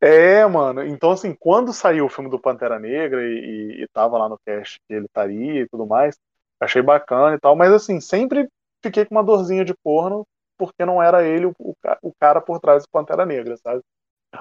[0.00, 0.84] É, mano.
[0.84, 4.38] Então, assim, quando saiu o filme do Pantera Negra e, e, e tava lá no
[4.44, 6.18] cast que ele estaria e tudo mais,
[6.60, 8.48] achei bacana e tal, mas, assim, sempre
[8.82, 10.26] fiquei com uma dorzinha de corno
[10.58, 11.54] porque não era ele o,
[12.02, 13.82] o cara por trás do Pantera Negra, sabe?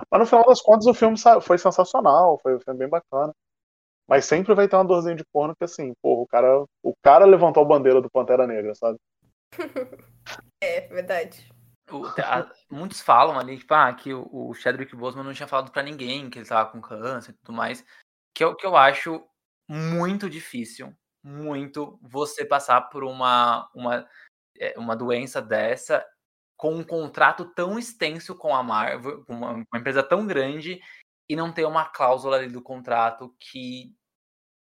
[0.10, 3.34] Mas no final das contas o filme foi sensacional, foi um filme bem bacana.
[4.08, 7.26] Mas sempre vai ter uma dorzinha de corno que assim, porra, o cara, o cara
[7.26, 8.98] levantou a bandeira do Pantera Negra, sabe?
[10.62, 11.50] é, verdade.
[11.92, 15.72] O, a, muitos falam ali, tipo, ah, que o, o Chadwick Boseman não tinha falado
[15.72, 17.86] para ninguém que ele tava com câncer e tudo mais.
[18.34, 19.24] Que é o que eu acho
[19.68, 24.08] muito difícil, muito você passar por uma, uma,
[24.58, 26.06] é, uma doença dessa
[26.58, 30.80] com um contrato tão extenso com a Marvel, com uma, uma empresa tão grande,
[31.28, 33.94] e não ter uma cláusula ali do contrato que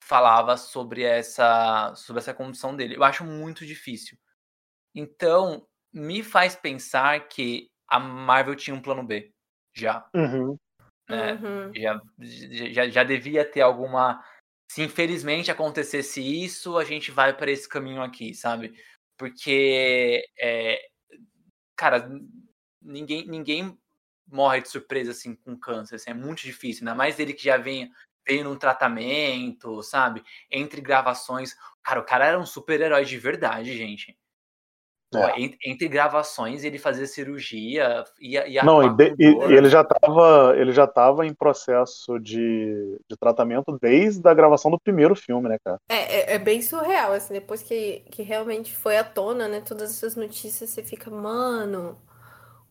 [0.04, 2.95] falava sobre essa, sobre essa condição dele.
[2.95, 4.18] Eu acho muito difícil.
[4.95, 9.32] Então, me faz pensar que a Marvel tinha um plano B
[9.74, 10.07] já.
[10.14, 10.57] Uhum.
[11.10, 11.34] Né?
[11.34, 11.72] Uhum.
[11.76, 12.02] Já,
[12.72, 14.24] já, já devia ter alguma
[14.74, 18.74] se infelizmente acontecesse isso, a gente vai para esse caminho aqui, sabe?
[19.15, 20.80] Porque, é,
[21.76, 22.10] cara,
[22.82, 23.78] ninguém, ninguém
[24.28, 27.57] morre de surpresa assim com câncer, assim, é muito difícil, ainda mais ele que já
[27.57, 27.91] vem
[28.26, 30.24] veio num tratamento, sabe?
[30.49, 31.56] Entre gravações.
[31.84, 34.18] Cara, o cara era um super-herói de verdade, gente.
[35.19, 35.49] É.
[35.65, 40.72] Entre, gravações, ele fazia cirurgia, ia, ia Não, e, de, e, ele já estava ele
[40.72, 45.77] já tava em processo de, de tratamento desde a gravação do primeiro filme, né, cara?
[45.90, 49.91] É, é, é, bem surreal, assim, depois que, que realmente foi à tona, né, todas
[49.91, 51.98] essas notícias, você fica, mano,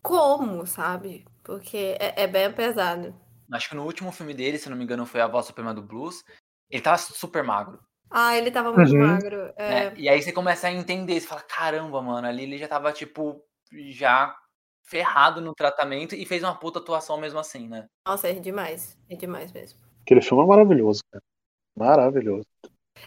[0.01, 1.25] como, sabe?
[1.43, 3.13] Porque é, é bem pesado.
[3.51, 5.81] Acho que no último filme dele, se não me engano, foi A Voz Suprema do
[5.81, 6.23] Blues,
[6.69, 7.79] ele tava super magro.
[8.15, 9.07] Ah, ele tava muito uhum.
[9.07, 9.51] magro.
[9.57, 9.73] É.
[9.73, 12.93] É, e aí você começa a entender, você fala, caramba, mano, ali ele já tava,
[12.93, 13.43] tipo,
[13.89, 14.35] já
[14.83, 17.87] ferrado no tratamento e fez uma puta atuação mesmo assim, né?
[18.07, 18.95] Nossa, é demais.
[19.09, 19.79] É demais mesmo.
[20.03, 21.23] Aquele filme é maravilhoso, cara.
[21.75, 22.45] Maravilhoso.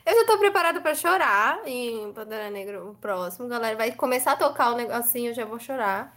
[0.05, 3.77] Eu já tô preparado pra chorar em Pantera Negra o próximo, galera.
[3.77, 6.17] Vai começar a tocar o negocinho, eu já vou chorar.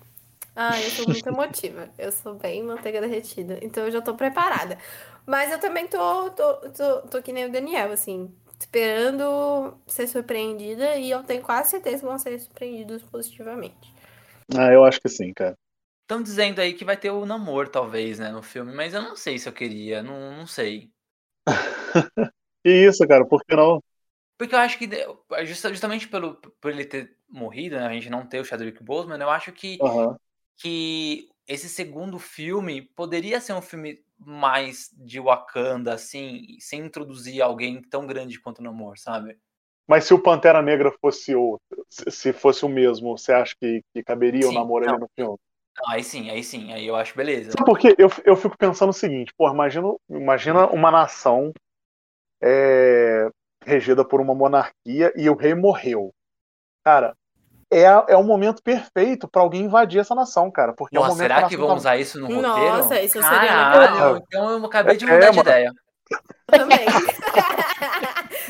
[0.56, 1.90] Ah, eu sou muito emotiva.
[1.95, 3.60] Eu sou bem manteiga derretida.
[3.61, 4.80] Então eu já tô preparada.
[5.28, 10.98] Mas eu também tô, tô, tô, tô que nem o Daniel, assim esperando ser surpreendida
[10.98, 13.94] e eu tenho quase certeza que vão ser surpreendidos positivamente.
[14.56, 15.57] Ah, eu acho que sim, cara.
[16.02, 19.15] Estão dizendo aí que vai ter o namoro, talvez, né, no filme, mas eu não
[19.15, 20.91] sei se eu queria, não, não sei.
[22.64, 23.81] que isso, cara, por que não?
[24.38, 24.90] Porque eu acho que,
[25.45, 29.30] justamente pelo, por ele ter morrido, né, a gente não ter o Chadwick Boseman, eu
[29.30, 30.15] acho que, uhum.
[30.57, 37.81] que esse segundo filme poderia ser um filme mais de Wakanda, assim, sem introduzir alguém
[37.81, 39.37] tão grande quanto o Namor, sabe?
[39.87, 44.03] Mas se o Pantera Negra fosse outro, se fosse o mesmo, você acha que, que
[44.03, 45.37] caberia sim, o namoro ali no filme?
[45.87, 47.55] Aí sim, aí sim, aí eu acho beleza.
[47.65, 51.51] Porque eu, eu fico pensando o seguinte, pô, imagina, imagina uma nação
[52.41, 53.29] é,
[53.65, 56.13] regida por uma monarquia e o rei morreu.
[56.83, 57.15] Cara,
[57.71, 60.73] é, é o momento perfeito para alguém invadir essa nação, cara.
[60.73, 61.73] Porque Nossa, é o momento será que vão tá...
[61.75, 62.77] usar isso no roteiro?
[62.77, 64.17] Nossa, isso Caralho, seria legal.
[64.17, 65.73] Então eu acabei de mudar é, de ideia.
[66.51, 66.79] Eu também.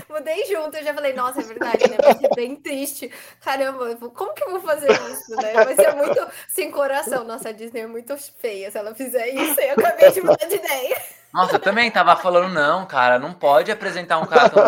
[0.09, 1.97] Mudei junto, eu já falei, nossa, é verdade, né?
[2.01, 3.11] Vai ser bem triste.
[3.41, 5.53] Caramba, como que eu vou fazer isso, né?
[5.53, 7.23] Vai ser muito sem coração.
[7.23, 9.59] Nossa, a Disney é muito feia se ela fizer isso.
[9.61, 10.97] Eu acabei de mudar de ideia.
[11.33, 14.63] Nossa, eu também tava falando, não, cara, não pode apresentar um cara tão...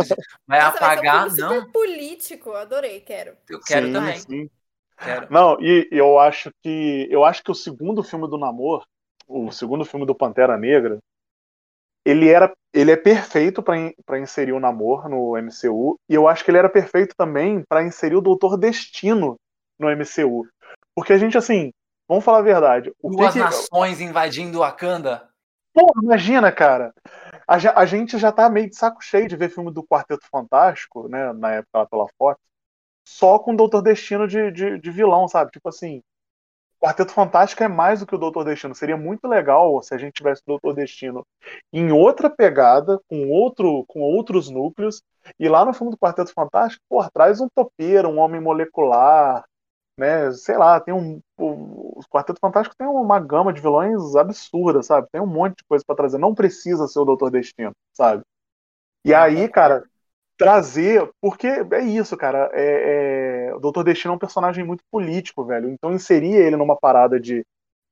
[0.47, 1.55] Vai Nossa, apagar, vai um não.
[1.55, 3.35] super político, adorei, quero.
[3.49, 4.17] Eu quero sim, também.
[4.19, 4.49] Sim.
[5.03, 5.27] Quero.
[5.31, 8.85] Não, e eu acho que eu acho que o segundo filme do Namor,
[9.27, 10.99] o segundo filme do Pantera Negra,
[12.05, 16.51] ele era ele é perfeito para inserir o Namor no MCU e eu acho que
[16.51, 19.35] ele era perfeito também para inserir o Doutor Destino
[19.79, 20.47] no MCU.
[20.95, 21.71] Porque a gente assim,
[22.07, 25.30] vamos falar a verdade, o Duas que nações invadindo Wakanda.
[25.73, 26.93] Pô, imagina, cara.
[27.48, 31.07] A, a, gente já tá meio de saco cheio de ver filme do Quarteto Fantástico,
[31.07, 31.34] né?
[31.34, 32.39] Na época lá pela Fox,
[33.07, 35.52] só com o Doutor Destino de, de, de vilão, sabe?
[35.52, 36.02] Tipo assim,
[36.81, 38.76] Quarteto Fantástico é mais do que o Doutor Destino.
[38.76, 41.26] Seria muito legal se a gente tivesse o Doutor Destino
[41.72, 45.03] em outra pegada, com outro, com outros núcleos,
[45.39, 49.45] e lá no filme do Quarteto Fantástico, pô, traz um topeiro, um homem molecular,
[49.97, 50.31] né?
[50.31, 51.22] Sei lá, tem um.
[51.38, 55.07] O, Quarteto Fantástico tem uma gama de vilões absurda, sabe?
[55.11, 56.18] Tem um monte de coisa para trazer.
[56.18, 58.23] Não precisa ser o Doutor Destino, sabe?
[59.05, 59.84] E aí, cara,
[60.38, 61.09] trazer.
[61.22, 62.49] Porque é isso, cara.
[62.53, 65.69] É, é, o Doutor Destino é um personagem muito político, velho.
[65.69, 67.45] Então inserir ele numa parada de,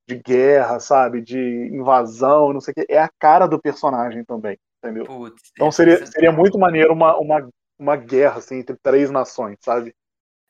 [0.07, 1.21] de guerra, sabe?
[1.21, 2.85] De invasão, não sei o quê.
[2.89, 5.05] É a cara do personagem também, entendeu?
[5.05, 7.47] Putz, então seria, seria muito maneiro uma, uma,
[7.77, 9.93] uma guerra, assim, entre três nações, sabe?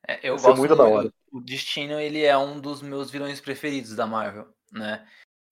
[0.07, 1.11] É, eu gosto muito da hora.
[1.31, 5.05] O Destino, ele é um dos meus vilões preferidos da Marvel, né?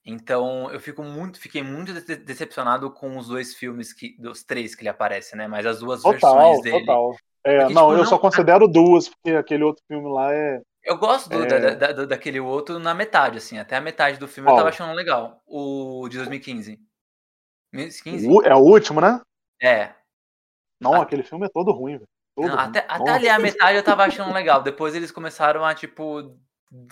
[0.06, 4.82] Então eu fico muito, fiquei muito decepcionado com os dois filmes que, dos três que
[4.82, 5.48] ele aparece, né?
[5.48, 6.80] Mas as duas total, versões dele.
[6.80, 7.16] Total.
[7.44, 8.06] É, porque, não, tipo, eu não...
[8.06, 10.62] só considero duas porque aquele outro filme lá é.
[10.84, 11.76] Eu gosto do, é...
[11.76, 14.94] da, da, daquele outro na metade, assim, até a metade do filme eu tava achando
[14.94, 15.42] legal.
[15.46, 16.80] O de 2015.
[17.74, 18.28] 2015?
[18.30, 19.20] O, é o último, né?
[19.62, 19.94] É.
[20.80, 21.04] Não, a...
[21.04, 22.08] aquele filme é todo ruim, velho.
[22.38, 24.62] Não, até, até ali a metade eu tava achando legal.
[24.62, 26.38] Depois eles começaram a, tipo,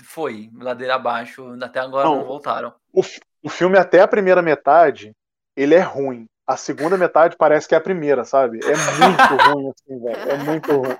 [0.03, 2.73] foi, ladeira abaixo, até agora não, não voltaram.
[2.91, 3.01] O,
[3.43, 5.11] o filme até a primeira metade,
[5.55, 6.25] ele é ruim.
[6.47, 8.59] A segunda metade parece que é a primeira, sabe?
[8.63, 10.29] É muito ruim, assim, velho.
[10.29, 10.97] É muito ruim.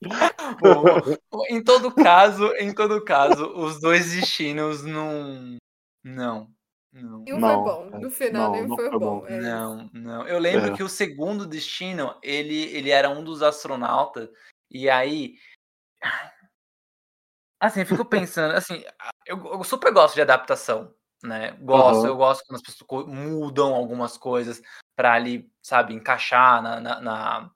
[1.30, 5.58] Bom, em todo caso, em todo caso, os dois destinos não.
[6.02, 6.48] Não.
[6.92, 7.24] Não.
[7.26, 7.98] E um não, foi bom.
[8.00, 9.20] No final não, nem foi, foi, bom.
[9.20, 9.26] bom.
[9.26, 10.26] É não, não.
[10.26, 10.76] Eu lembro é.
[10.76, 14.28] que o segundo destino, ele, ele era um dos astronautas.
[14.70, 15.34] E aí.
[17.60, 18.82] Assim, eu fico pensando, assim,
[19.26, 21.52] eu, eu super gosto de adaptação, né?
[21.60, 22.06] Gosto, uhum.
[22.06, 24.62] eu gosto quando as pessoas mudam algumas coisas
[24.96, 27.50] pra ali, sabe, encaixar na, na, na,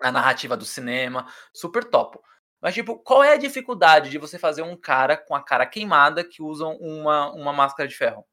[0.00, 1.26] na narrativa do cinema.
[1.52, 2.22] Super topo.
[2.60, 6.22] Mas, tipo, qual é a dificuldade de você fazer um cara com a cara queimada
[6.22, 8.24] que usa uma, uma máscara de ferro?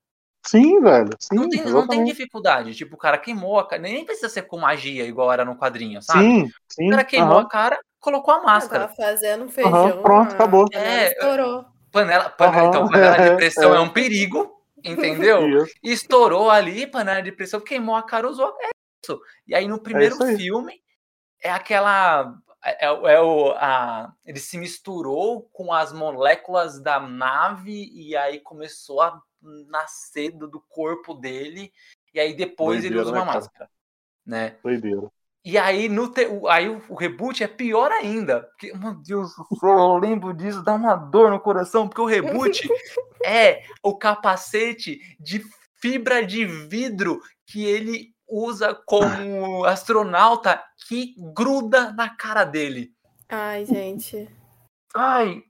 [0.48, 1.10] Sim, velho.
[1.20, 2.74] Sim, não, tem, não tem dificuldade.
[2.74, 3.82] Tipo, o cara queimou a cara.
[3.82, 6.22] Nem precisa ser com magia, igual era no quadrinho, sabe?
[6.22, 6.88] Sim, sim.
[6.88, 8.88] O cara queimou a cara, colocou a máscara.
[8.88, 10.02] Tava fazendo feijão.
[10.02, 10.66] pronto, acabou.
[10.72, 11.66] É, estourou.
[11.92, 15.42] Panela, panela, então, panela de pressão é, é um perigo, entendeu?
[15.84, 18.54] Estourou ali, panela de pressão, queimou a cara, usou.
[18.62, 18.70] É
[19.04, 19.20] isso.
[19.46, 20.74] E aí no primeiro é filme
[21.42, 22.34] é aquela
[22.64, 28.40] é, é, é, o, a, ele se misturou com as moléculas da nave e aí
[28.40, 31.72] começou a nascer do, do corpo dele
[32.14, 33.70] e aí depois Doideira, ele usa uma né, máscara,
[34.26, 34.58] né?
[34.64, 35.12] Doideira.
[35.46, 38.42] E aí, no te, aí o, reboot é pior ainda.
[38.42, 39.32] Porque, meu Deus
[39.64, 42.68] eu lembro disso, dá uma dor no coração, porque o reboot
[43.26, 45.42] é o capacete de
[45.80, 52.92] fibra de vidro que ele usa como astronauta que gruda na cara dele.
[53.30, 54.30] Ai, gente.
[54.96, 55.44] Ai.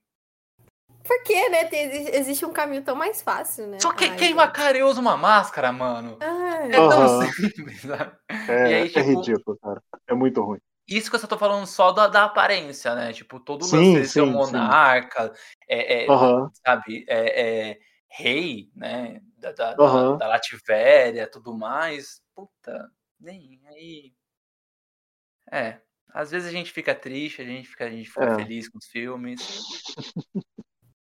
[1.04, 1.64] Por quê, né?
[1.66, 3.80] Tem, existe um caminho tão mais fácil, né?
[3.80, 6.18] Só que Ai, queima a cara e usa uma máscara, mano.
[6.20, 6.68] Ai.
[6.68, 7.32] É tão uhum.
[7.32, 8.12] simples, sabe?
[8.30, 9.82] É, aí, é tipo, é ridículo, cara.
[10.08, 10.60] É muito ruim.
[10.88, 13.14] Isso que eu só tô falando só da, da aparência, né?
[13.14, 15.34] Tipo, todo o lance de ser um monarca,
[15.68, 16.50] é, é uhum.
[16.66, 17.06] sabe?
[17.08, 17.80] É, é,
[18.18, 19.22] rei, né?
[19.38, 20.12] Da, da, uhum.
[20.14, 22.20] da, da Lativéria, tudo mais.
[22.36, 22.90] Puta,
[23.20, 24.14] nem aí.
[25.52, 25.80] É.
[26.14, 28.36] Às vezes a gente fica triste, a gente fica, a gente fica é.
[28.36, 29.40] feliz com os filmes.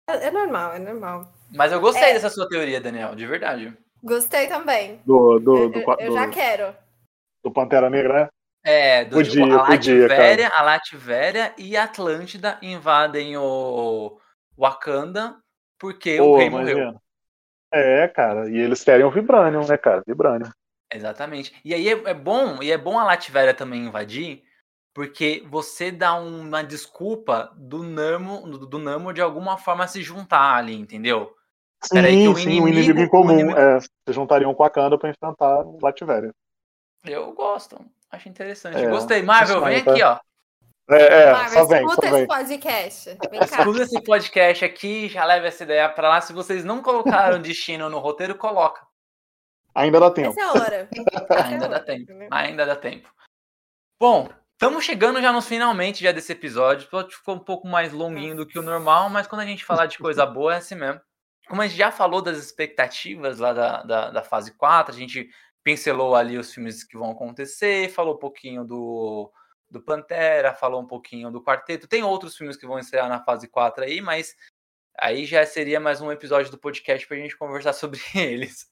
[0.06, 1.34] É, é normal, é normal.
[1.52, 2.14] Mas eu gostei é.
[2.14, 3.78] dessa sua teoria, Daniel, de verdade.
[4.04, 5.02] Gostei também.
[5.06, 6.76] Do, do, do, eu, eu já quero.
[7.42, 8.30] Do Pantera Negra, né?
[8.66, 14.18] É, do podia, tipo, a Lativéria, a Lativéria e a Atlântida invadem o
[14.58, 15.38] Wakanda
[15.84, 16.86] porque Pô, o rei imagina.
[16.86, 17.02] morreu.
[17.74, 20.04] É, cara, e eles querem o Vibranium, né, cara?
[20.06, 20.52] Vibranium.
[20.94, 21.60] Exatamente.
[21.66, 24.44] E aí é, é, bom, e é bom a Lativéria também invadir,
[24.94, 30.56] porque você dá uma desculpa do Namo, do, do Namo de alguma forma se juntar
[30.56, 31.34] ali, entendeu?
[31.84, 33.34] Sim, aí, o sim, inimigo, um inimigo em comum.
[33.34, 33.58] Inimigo...
[33.58, 36.32] É, se juntariam com a Kanda pra enfrentar Lativéria.
[37.04, 38.78] Eu gosto, acho interessante.
[38.78, 39.24] É, Gostei.
[39.24, 40.20] Marvel, vem aqui, ó.
[40.90, 43.18] É, é Marvel, só vem, escuta só esse podcast.
[43.32, 43.46] Vem cá.
[43.46, 46.22] Escuta esse podcast aqui, já leva essa ideia pra lá.
[46.22, 48.86] Se vocês não colocaram destino no roteiro, coloca.
[49.74, 50.32] Ainda dá tempo.
[50.38, 50.90] Essa é a hora.
[51.46, 52.12] Ainda dá tempo.
[52.30, 53.10] Ainda dá tempo.
[54.00, 56.86] Bom, estamos chegando já nos finalmente já desse episódio.
[56.86, 59.98] Ficou um pouco mais longuinho do que o normal, mas quando a gente falar de
[59.98, 61.02] coisa boa é assim mesmo.
[61.48, 65.30] Como a gente já falou das expectativas lá da, da, da fase 4, a gente
[65.64, 69.32] pincelou ali os filmes que vão acontecer, falou um pouquinho do,
[69.74, 71.88] do Pantera, falou um pouquinho do Quarteto.
[71.88, 74.36] Tem outros filmes que vão estrear na fase 4 aí, mas
[74.98, 78.72] aí já seria mais um episódio do podcast para a gente conversar sobre eles.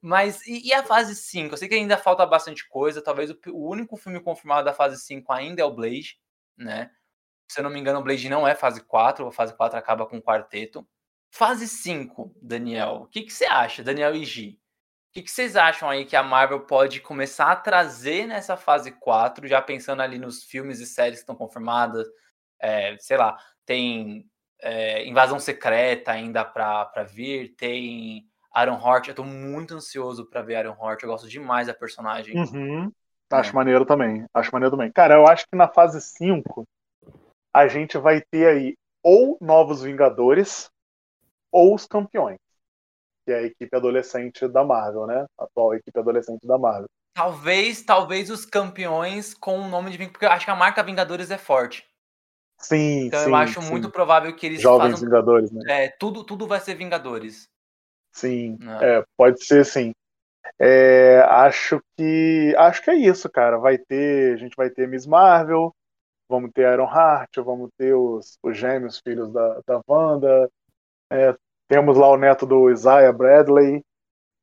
[0.00, 1.52] Mas e, e, a fase 5?
[1.52, 3.02] Eu sei que ainda falta bastante coisa.
[3.02, 6.18] Talvez o, o, único filme confirmado da fase 5 ainda é o Blade,
[6.56, 6.90] né?
[7.50, 10.06] Se eu não me engano, o Blade não é fase 4, a fase 4 acaba
[10.06, 10.88] com o quarteto.
[11.30, 14.58] Fase 5, Daniel, o que, que você acha, Daniel e Gi?
[15.18, 19.48] O que, vocês acham aí que a Marvel pode começar a trazer nessa fase 4,
[19.48, 22.06] já pensando ali nos filmes e séries que estão confirmadas?
[22.60, 23.36] É, sei lá,
[23.66, 24.24] tem
[24.60, 30.56] é, Invasão Secreta ainda para vir, tem Aaron Hort, eu tô muito ansioso para ver
[30.56, 32.36] Aaron Hort, eu gosto demais da personagem.
[32.36, 32.92] Uhum.
[33.30, 33.54] Acho é.
[33.54, 34.92] maneiro também, acho maneiro também.
[34.92, 36.64] Cara, eu acho que na fase 5
[37.52, 40.70] a gente vai ter aí ou novos Vingadores
[41.50, 42.38] ou os campeões,
[43.28, 45.26] que é a equipe adolescente da Marvel, né?
[45.38, 46.88] A atual equipe adolescente da Marvel.
[47.14, 50.82] Talvez, talvez os campeões com o nome de Vingadores, porque eu acho que a marca
[50.82, 51.86] Vingadores é forte.
[52.58, 53.70] Sim, então sim, eu acho sim.
[53.70, 55.84] muito provável que eles Jovens façam, Vingadores, né?
[55.84, 57.46] É, tudo, tudo vai ser Vingadores.
[58.12, 59.92] Sim, é, pode ser sim.
[60.58, 63.58] É, acho que acho que é isso, cara.
[63.58, 65.70] Vai ter, a gente vai ter Miss Marvel,
[66.30, 70.48] vamos ter Iron Heart, vamos ter os, os gêmeos filhos da, da Wanda,
[71.12, 71.36] é,
[71.68, 73.84] temos lá o neto do Isaiah Bradley,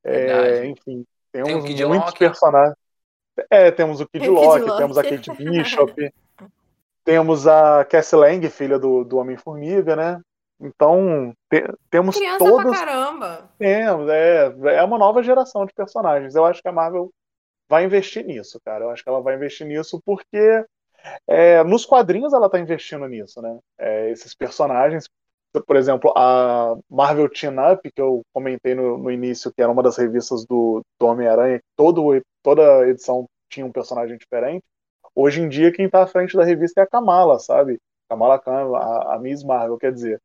[0.04, 2.78] é, enfim, temos Tem muitos personagens.
[3.50, 6.14] É, temos o Kid Loki, temos a Kate Bishop,
[7.04, 10.22] temos a Cassie Lang, filha do, do Homem-Formiga, né?
[10.60, 12.78] Então, te, temos Criança todos.
[12.78, 13.50] Pra caramba.
[13.58, 16.36] Temos, é, é uma nova geração de personagens.
[16.36, 17.12] Eu acho que a Marvel
[17.68, 18.86] vai investir nisso, cara.
[18.86, 20.66] Eu acho que ela vai investir nisso porque
[21.28, 23.60] é, nos quadrinhos ela está investindo nisso, né?
[23.78, 25.10] É, esses personagens,
[25.62, 29.84] por exemplo, a Marvel Teen Up, que eu comentei no, no início, que era uma
[29.84, 34.64] das revistas do, do Homem-Aranha, toda edição tinha um personagem diferente.
[35.16, 37.80] Hoje em dia, quem está à frente da revista é a Kamala, sabe?
[38.10, 40.20] Kamala Khan, a, a Miss Marvel, quer dizer.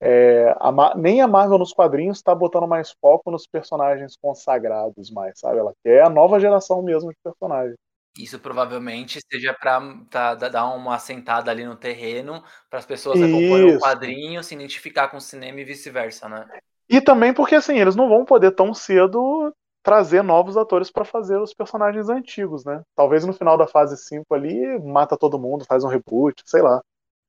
[0.00, 5.38] é, a, nem a Marvel nos quadrinhos está botando mais foco nos personagens consagrados mais,
[5.38, 5.58] sabe?
[5.58, 7.76] Ela quer a nova geração mesmo de personagens.
[8.18, 13.78] Isso provavelmente seja para dar uma assentada ali no terreno para as pessoas acompanharem o
[13.78, 16.44] quadrinho, se identificar com o cinema e vice-versa, né?
[16.88, 19.54] E também porque assim, eles não vão poder tão cedo
[19.84, 22.82] trazer novos atores para fazer os personagens antigos, né?
[22.96, 26.82] Talvez no final da fase 5 ali mata todo mundo, faz um reboot, sei lá.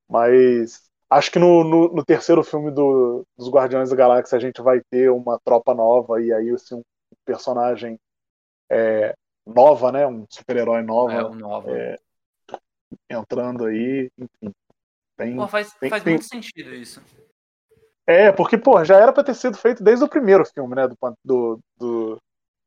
[0.09, 4.59] Mas acho que no, no, no terceiro filme do, dos Guardiões da Galáxia a gente
[4.59, 6.83] vai ter uma tropa nova e aí assim, um
[7.25, 7.99] personagem
[8.71, 9.13] é,
[9.53, 10.07] nova, né?
[10.07, 11.13] Um super-herói nova.
[11.13, 11.75] É, um novo.
[11.75, 11.97] É,
[13.09, 14.53] entrando aí, enfim.
[15.17, 16.13] Tem, Pô, faz tem, faz tem...
[16.13, 17.01] muito sentido isso.
[18.07, 20.87] É, porque, pô, já era pra ter sido feito desde o primeiro filme, né?
[20.87, 22.21] Do, do, do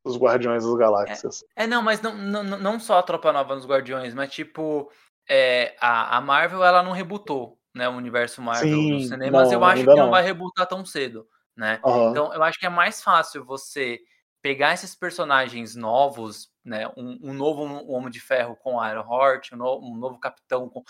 [0.05, 1.45] dos Guardiões das Galáxias.
[1.57, 4.91] É, é, não, mas não, não, não só a Tropa Nova nos Guardiões, mas tipo,
[5.29, 9.49] é, a, a Marvel ela não rebutou né, o universo Marvel Sim, nos cinemas.
[9.49, 11.27] Não, eu acho que não, não vai rebutar tão cedo,
[11.57, 11.81] né?
[11.85, 12.11] Uhum.
[12.11, 14.01] Então eu acho que é mais fácil você
[14.43, 16.89] pegar esses personagens novos, né?
[16.97, 20.83] Um, um novo Homem de Ferro com Iron Heart, um, novo, um novo Capitão com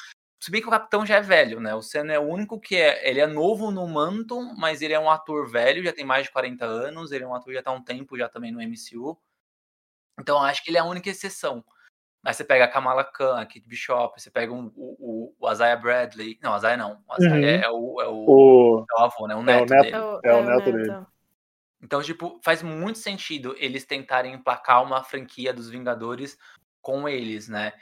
[0.43, 1.73] se bem que o Capitão já é velho, né?
[1.73, 3.09] O Senna é o único que é.
[3.09, 6.33] Ele é novo no manto, mas ele é um ator velho, já tem mais de
[6.33, 7.12] 40 anos.
[7.12, 9.16] Ele é um ator que já tá há um tempo já também no MCU.
[10.19, 11.65] Então acho que ele é a única exceção.
[12.24, 15.53] Aí você pega a Kamala Khan, a Kate Bishop, você pega um, o, o, o
[15.53, 16.41] Isaiah Bradley.
[16.43, 17.01] Não, Isaiah não.
[17.09, 17.45] O Isaiah uhum.
[17.45, 19.37] é, é, o, é, o, o, é o avô, né?
[19.37, 20.20] O neto, é o neto dele.
[20.24, 21.07] É, é o, neto dele.
[21.83, 26.39] Então, tipo, faz muito sentido eles tentarem emplacar uma franquia dos Vingadores
[26.81, 27.73] com eles, né?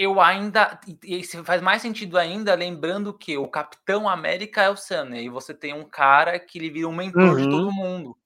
[0.00, 0.80] eu ainda.
[1.04, 5.52] E faz mais sentido ainda, lembrando que o Capitão América é o Sam, e você
[5.52, 7.36] tem um cara que ele vira um mentor uhum.
[7.36, 8.16] de todo mundo.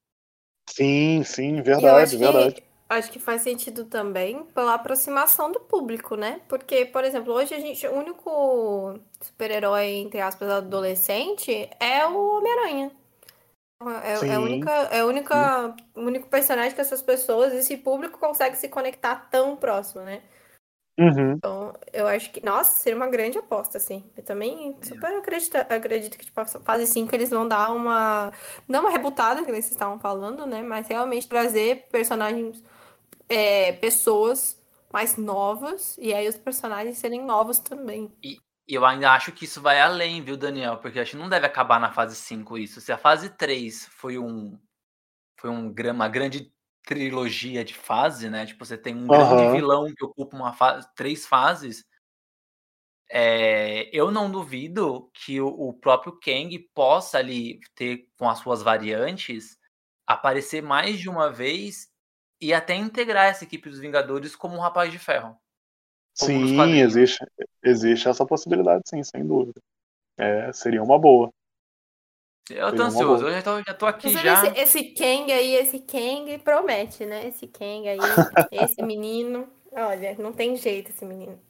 [0.70, 2.54] Sim, sim, verdade, verdade.
[2.54, 6.40] Que, acho que faz sentido também pela aproximação do público, né?
[6.48, 7.84] Porque, por exemplo, hoje a gente.
[7.88, 12.92] O único super-herói, entre aspas, adolescente é o Homem-Aranha.
[14.02, 18.18] É, é, a única, é a única, o único personagem que essas pessoas, esse público
[18.18, 20.22] consegue se conectar tão próximo, né?
[20.98, 21.32] Uhum.
[21.32, 24.04] Então, eu acho que, nossa, seria uma grande aposta, assim.
[24.16, 28.32] Eu também super acredito, acredito que, tipo, a fase 5 eles vão dar uma.
[28.68, 30.62] Não uma rebutada que eles estavam falando, né?
[30.62, 32.62] Mas realmente trazer personagens,
[33.28, 34.56] é, pessoas
[34.92, 38.12] mais novas, e aí os personagens serem novos também.
[38.22, 40.78] E eu ainda acho que isso vai além, viu, Daniel?
[40.78, 42.80] Porque acho que não deve acabar na fase 5 isso.
[42.80, 44.58] Se a fase 3 foi um.
[45.38, 46.52] Foi um, uma grande
[46.84, 48.46] trilogia de fase, né?
[48.46, 49.06] Tipo, você tem um uhum.
[49.06, 51.84] grande vilão que ocupa uma fase, três fases.
[53.10, 58.62] É, eu não duvido que o, o, próprio Kang possa ali ter, com as suas
[58.62, 59.58] variantes,
[60.06, 61.88] aparecer mais de uma vez
[62.40, 65.36] e até integrar essa equipe dos Vingadores como um Rapaz de Ferro.
[66.14, 67.18] Sim, existe,
[67.62, 69.60] existe essa possibilidade, sim, sem dúvida.
[70.16, 71.30] É, seria uma boa.
[72.50, 74.46] Eu tô ansioso, eu já tô, já tô aqui já.
[74.46, 77.26] Esse, esse Kang aí, esse Kang promete, né?
[77.26, 77.98] Esse Kang aí,
[78.52, 79.48] esse menino.
[79.72, 81.40] Olha, não tem jeito esse menino.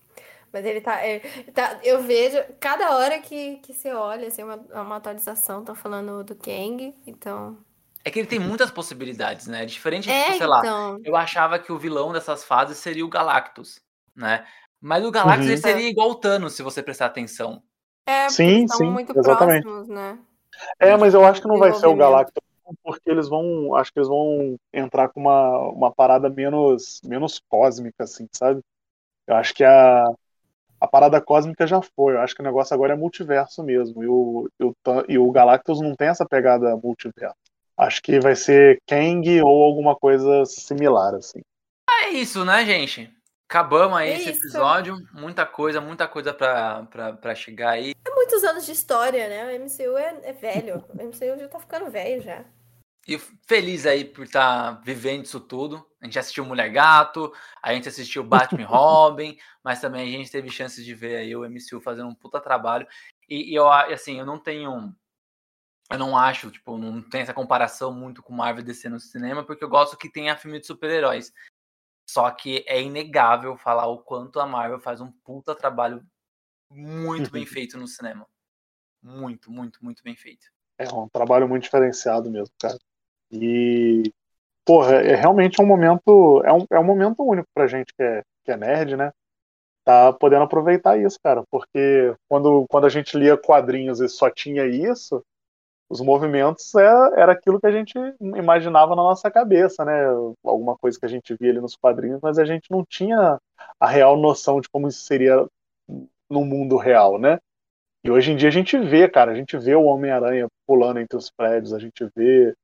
[0.52, 1.18] Mas ele tá, é,
[1.52, 1.80] tá.
[1.82, 6.36] Eu vejo, cada hora que, que você olha, assim, uma, uma atualização, tá falando do
[6.36, 7.58] Kang, então.
[8.04, 9.66] É que ele tem muitas possibilidades, né?
[9.66, 10.92] Diferente, é, tipo, sei então...
[10.92, 13.80] lá, eu achava que o vilão dessas fases seria o Galactus,
[14.16, 14.44] né?
[14.80, 15.56] Mas o Galactus uhum.
[15.56, 17.62] seria igual o Thanos, se você prestar atenção.
[18.06, 19.62] É, sim, sim, muito exatamente.
[19.62, 20.18] próximos, né?
[20.78, 22.42] É, mas eu acho que não vai ser o Galactus,
[22.82, 23.74] porque eles vão.
[23.74, 28.60] Acho que eles vão entrar com uma, uma parada menos, menos cósmica, assim, sabe?
[29.26, 30.04] Eu acho que a,
[30.80, 32.14] a parada cósmica já foi.
[32.14, 34.02] Eu acho que o negócio agora é multiverso mesmo.
[34.02, 34.74] E o, e o,
[35.08, 37.36] e o Galactus não tem essa pegada multiverso.
[37.76, 41.40] Acho que vai ser Kang ou alguma coisa similar, assim.
[42.02, 43.10] É isso, né, gente?
[43.48, 44.96] Acabamos aí é esse episódio.
[45.12, 47.92] Muita coisa, muita coisa pra, pra, pra chegar aí.
[48.04, 49.44] É muitos anos de história, né?
[49.44, 50.84] O MCU é, é velho.
[50.90, 52.44] O MCU já tá ficando velho já.
[53.06, 55.86] E feliz aí por estar tá vivendo isso tudo.
[56.00, 60.50] A gente assistiu Mulher Gato, a gente assistiu Batman Robin, mas também a gente teve
[60.50, 62.86] chances de ver aí o MCU fazendo um puta trabalho.
[63.28, 64.94] E, e eu, assim, eu não tenho.
[65.90, 69.62] Eu não acho, tipo, não tem essa comparação muito com Marvel DC no cinema, porque
[69.62, 71.30] eu gosto que tenha filme de super-heróis.
[72.08, 76.04] Só que é inegável falar o quanto a Marvel faz um puta trabalho
[76.70, 78.26] muito bem feito no cinema.
[79.02, 80.46] Muito, muito, muito bem feito.
[80.78, 82.78] É um trabalho muito diferenciado mesmo, cara.
[83.30, 84.12] E,
[84.64, 88.22] porra, é realmente um momento, é um, é um momento único pra gente que é,
[88.44, 89.12] que é nerd, né?
[89.84, 94.64] Tá podendo aproveitar isso, cara, porque quando, quando a gente lia quadrinhos e só tinha
[94.64, 95.22] isso,
[95.88, 96.86] os movimentos é,
[97.16, 100.06] era aquilo que a gente imaginava na nossa cabeça, né?
[100.42, 103.38] Alguma coisa que a gente via ali nos quadrinhos, mas a gente não tinha
[103.78, 105.46] a real noção de como isso seria
[106.28, 107.38] no mundo real, né?
[108.02, 111.16] E hoje em dia a gente vê, cara, a gente vê o Homem-Aranha pulando entre
[111.16, 112.54] os prédios, a gente vê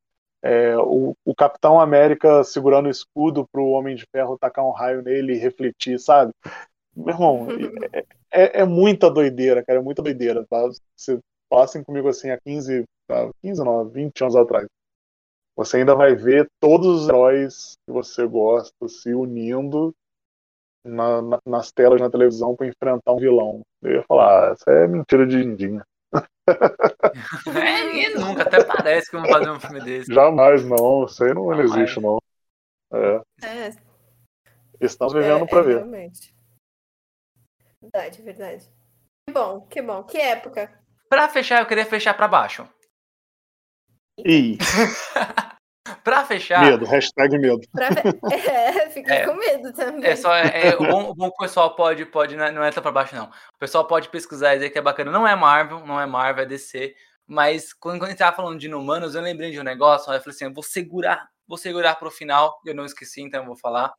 [0.42, 5.02] é, o, o, Capitão América segurando o escudo pro Homem de Ferro tacar um raio
[5.02, 6.32] nele e refletir, sabe?
[6.94, 7.46] Meu irmão,
[7.92, 10.58] é, é, é, muita doideira, cara, é muita doideira, tá?
[10.96, 11.18] Se
[11.50, 12.84] passem comigo assim há 15,
[13.42, 14.66] 15 não, 20 anos atrás.
[15.56, 19.92] Você ainda vai ver todos os heróis que você gosta se unindo
[20.84, 23.60] na, na, nas telas na televisão para enfrentar um vilão.
[23.82, 25.84] Eu ia falar, ah, isso é mentira de Indinha.
[27.46, 30.12] é, nunca, até parece que vão fazer um filme desse.
[30.12, 31.04] Jamais, não.
[31.04, 32.18] Isso aí não, não existe, não.
[32.92, 33.22] É.
[33.44, 33.70] é.
[34.80, 35.76] Estamos vivendo é, para ver.
[35.76, 36.34] Realmente.
[37.82, 38.68] Verdade, verdade.
[39.26, 40.02] Que bom, que bom.
[40.04, 40.79] Que época.
[41.10, 42.68] Pra fechar, eu queria fechar para baixo.
[44.24, 44.56] Ih.
[46.04, 46.64] pra fechar.
[46.64, 47.60] Medo, hashtag medo.
[47.72, 47.88] Pra...
[48.32, 50.08] É, fiquei é, com medo também.
[50.08, 52.52] É só, é, é, o, bom, o bom que o pessoal pode, pode não, é,
[52.52, 53.26] não é tão pra baixo, não.
[53.26, 55.10] O pessoal pode pesquisar e dizer que é bacana.
[55.10, 56.94] Não é Marvel, não é Marvel, é DC.
[57.26, 60.20] Mas quando, quando a gente tava falando de Inumanos, eu lembrei de um negócio, eu
[60.20, 63.56] falei assim, eu vou segurar, vou segurar pro final, eu não esqueci, então eu vou
[63.56, 63.92] falar.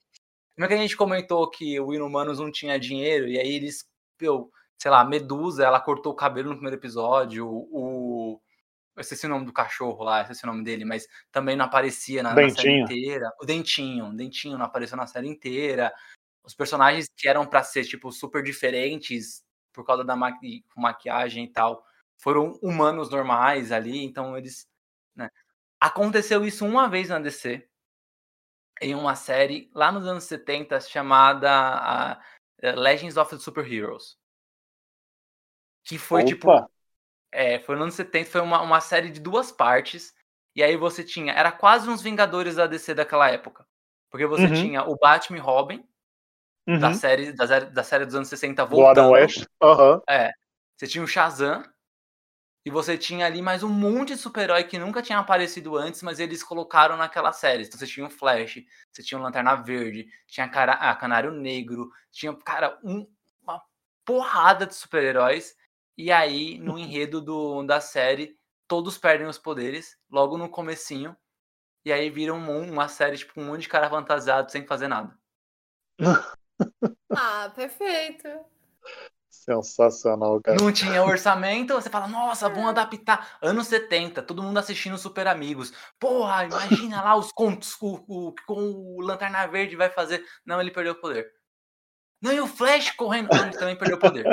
[0.56, 3.86] Como é que a gente comentou que o Inumanos não tinha dinheiro, e aí eles,
[4.20, 4.50] eu,
[4.82, 8.42] sei lá, Medusa, ela cortou o cabelo no primeiro episódio, o
[8.96, 12.24] eu esqueci o nome do cachorro lá, esqueci o nome dele, mas também não aparecia
[12.24, 13.32] na, na, série inteira.
[13.40, 15.94] O Dentinho, o Dentinho não apareceu na série inteira.
[16.44, 21.52] Os personagens que eram para ser, tipo, super diferentes por causa da maqui maquiagem e
[21.52, 21.86] tal,
[22.18, 24.68] foram humanos normais ali, então eles.
[25.16, 25.30] Né?
[25.80, 27.66] Aconteceu isso uma vez na DC,
[28.82, 32.20] em uma série lá nos anos 70 chamada
[32.64, 34.20] uh, Legends of the Super Heroes.
[35.84, 36.62] Que foi tipo, Opa.
[36.62, 36.72] tipo
[37.32, 40.14] é, foi no ano 70, foi uma, uma série de duas partes.
[40.56, 41.34] E aí você tinha.
[41.34, 43.66] Era quase uns Vingadores da DC daquela época.
[44.10, 44.54] Porque você uhum.
[44.54, 45.88] tinha o Batman e Robin,
[46.68, 46.80] uhum.
[46.80, 49.08] da, série, da, da, série dos anos 60 voltando.
[49.08, 49.46] Do West.
[49.64, 50.02] Uhum.
[50.10, 50.32] É.
[50.76, 51.64] Você tinha o Shazam.
[52.64, 56.20] E você tinha ali mais um monte de super-herói que nunca tinha aparecido antes, mas
[56.20, 57.64] eles colocaram naquela série.
[57.64, 62.32] Então você tinha o Flash, você tinha o Lanterna Verde, tinha a Canário Negro, tinha,
[62.36, 63.08] cara, um,
[63.42, 63.60] uma
[64.06, 65.56] porrada de super-heróis.
[66.02, 68.36] E aí, no enredo do, da série,
[68.68, 71.16] todos perdem os poderes, logo no comecinho.
[71.86, 75.16] E aí vira um, uma série, tipo, um monte de cara fantasiado sem fazer nada.
[77.16, 78.28] ah, perfeito.
[79.30, 80.58] Sensacional, cara.
[80.60, 82.70] Não tinha orçamento, você fala, nossa, vamos é.
[82.70, 83.38] adaptar.
[83.40, 85.72] Anos 70, todo mundo assistindo Super Amigos.
[86.00, 90.26] Porra, imagina lá os contos com o, o, o Lanterna Verde vai fazer.
[90.44, 91.32] Não, ele perdeu o poder.
[92.20, 93.30] Não, e o Flash correndo.
[93.32, 94.26] Não, ele também perdeu o poder.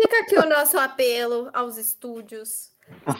[0.00, 2.70] Fica aqui o nosso apelo aos estúdios.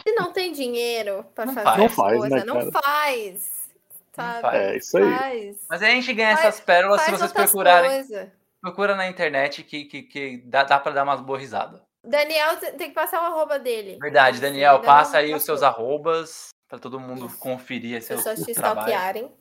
[0.01, 3.69] Se não tem dinheiro para fazer não faz, coisa, né, não faz.
[4.15, 4.41] Sabe?
[4.41, 5.17] Não É isso aí.
[5.17, 5.57] Faz.
[5.69, 7.89] Mas a gente ganha faz, essas pérolas se vocês procurarem.
[7.89, 8.31] Coisa.
[8.61, 11.81] Procura na internet que, que, que dá, dá para dar umas boas risadas.
[12.03, 13.97] Daniel tem que passar o arroba dele.
[14.01, 17.37] Verdade, Daniel, passa aí os seus arrobas para todo mundo Isso.
[17.39, 19.31] conferir seu Pessoas te stalkearem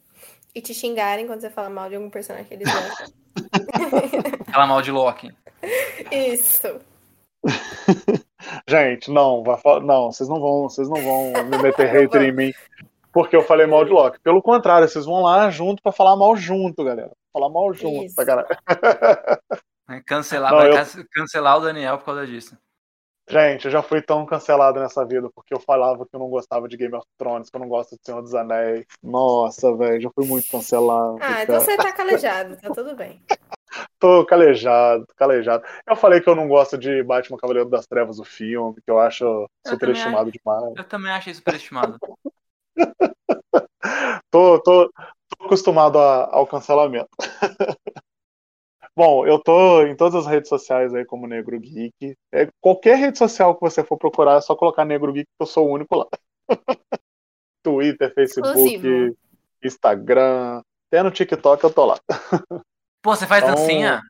[0.54, 3.06] e te xingarem quando você fala mal de algum personagem que eles gostam.
[4.52, 5.32] Fala mal de Loki.
[6.10, 6.80] Isso.
[8.68, 9.42] Gente, não,
[9.82, 12.52] não, vocês não vão, vocês não vão me meter hater em mim
[13.12, 14.20] porque eu falei mal de Loki.
[14.20, 17.10] Pelo contrário, vocês vão lá junto para falar mal junto, galera.
[17.32, 18.14] Falar mal junto, Isso.
[18.14, 18.46] pra
[20.06, 21.06] Cancelar, não, vai eu...
[21.12, 22.56] cancelar o Daniel por causa disso.
[23.28, 26.68] Gente, eu já fui tão cancelado nessa vida porque eu falava que eu não gostava
[26.68, 28.86] de Game of Thrones, que eu não gosto de Senhor dos Anéis.
[29.02, 31.18] Nossa, velho, já fui muito cancelado.
[31.20, 33.20] Ah, então você tá calejado, tá tudo bem.
[33.98, 35.64] Tô calejado, calejado.
[35.86, 38.98] Eu falei que eu não gosto de Batman Cavaleiro das Trevas, o filme, que eu
[38.98, 40.76] acho superestimado demais.
[40.76, 41.98] Eu também achei superestimado.
[44.30, 47.10] tô, tô, tô acostumado a, ao cancelamento.
[48.96, 52.16] Bom, eu tô em todas as redes sociais aí como Negro Geek.
[52.32, 55.46] É, qualquer rede social que você for procurar, é só colocar Negro Geek, que eu
[55.46, 56.06] sou o único lá.
[57.62, 59.16] Twitter, Facebook, Exclusivo.
[59.62, 61.98] Instagram, até no TikTok eu tô lá.
[63.02, 63.54] Pô, você faz então...
[63.54, 64.02] dancinha?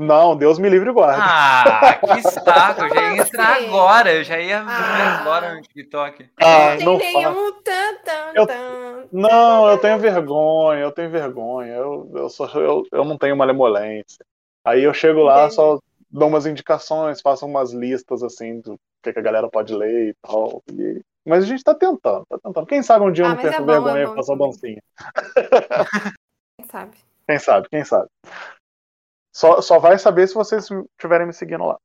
[0.00, 1.20] Não, Deus me livre e guarde.
[1.22, 2.84] Ah, que saco.
[2.84, 4.12] Eu já ia entrar agora.
[4.14, 6.30] Eu já ia ah, agora no TikTok.
[6.40, 10.80] Ah, não nenhum tan, tan, eu, Não, eu tenho vergonha.
[10.80, 11.74] Eu tenho vergonha.
[11.74, 14.24] Eu, eu, sou, eu, eu não tenho malemolência.
[14.64, 15.54] Aí eu chego lá, Entendi.
[15.56, 15.78] só
[16.10, 20.62] dou umas indicações, faço umas listas assim do que, a galera pode ler e tal.
[20.72, 21.00] E...
[21.26, 22.66] Mas a gente tá tentando, tá tentando.
[22.66, 24.82] Quem sabe um dia eu ah, não tenho é vergonha é e faço a dancinha.
[26.56, 27.09] Quem sabe?
[27.30, 28.08] Quem sabe, quem sabe.
[29.32, 31.78] Só, só vai saber se vocês estiverem me seguindo lá.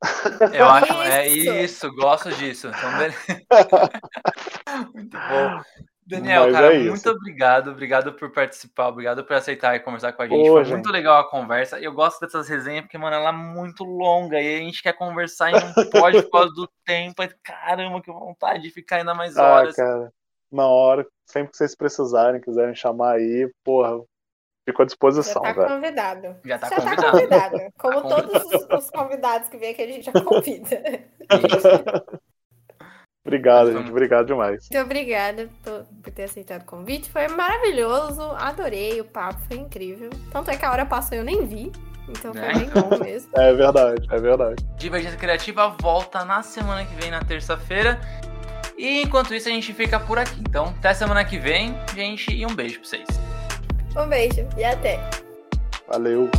[0.51, 2.69] Eu acho, é isso, gosto disso.
[2.69, 2.89] Então,
[4.91, 5.61] Muito bom.
[6.07, 7.69] Daniel, Mas cara, é muito obrigado.
[7.69, 10.49] Obrigado por participar, obrigado por aceitar e conversar com a gente.
[10.49, 10.73] Ô, Foi gente.
[10.73, 11.79] muito legal a conversa.
[11.79, 15.51] Eu gosto dessas resenhas porque, mano, ela é muito longa e a gente quer conversar
[15.51, 15.53] e não
[15.91, 17.21] pode por causa do tempo.
[17.43, 19.77] Caramba, que vontade de ficar ainda mais ah, horas.
[19.77, 20.11] Ah, cara,
[20.51, 24.03] na hora, sempre que vocês precisarem, quiserem chamar aí, porra,
[24.65, 25.43] Fico à disposição.
[25.45, 25.75] Já tá velho.
[25.75, 26.35] convidado.
[26.43, 27.01] Já tá já convidado.
[27.01, 27.57] Tá convidado.
[27.77, 30.81] Como tá todos os, os, convidados que vêm aqui, a gente já convida.
[33.23, 33.89] Obrigado, gente.
[33.89, 34.67] Obrigado demais.
[34.71, 37.09] Muito obrigada por, por, ter aceitado o convite.
[37.09, 38.21] Foi maravilhoso.
[38.37, 40.09] Adorei o papo, foi incrível.
[40.31, 41.71] Tanto é que a hora passou e eu nem vi.
[42.07, 42.53] Então foi é.
[42.53, 43.31] bem bom mesmo.
[43.35, 44.63] É verdade, é verdade.
[44.77, 47.99] Divergência Criativa volta na semana que vem, na terça-feira.
[48.77, 50.39] E enquanto isso, a gente fica por aqui.
[50.39, 53.34] Então, até semana que vem, gente, e um beijo pra vocês.
[53.97, 54.99] Um beijo e até.
[55.87, 56.29] Valeu.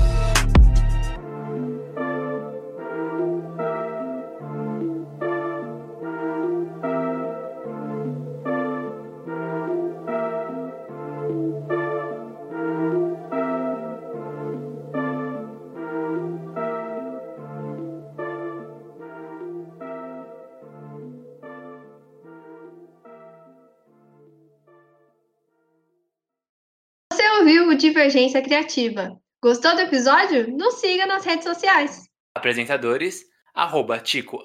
[28.06, 29.20] Divergência Criativa.
[29.42, 30.48] Gostou do episódio?
[30.56, 32.04] Nos siga nas redes sociais.
[32.36, 34.40] Apresentadores, arroba Tico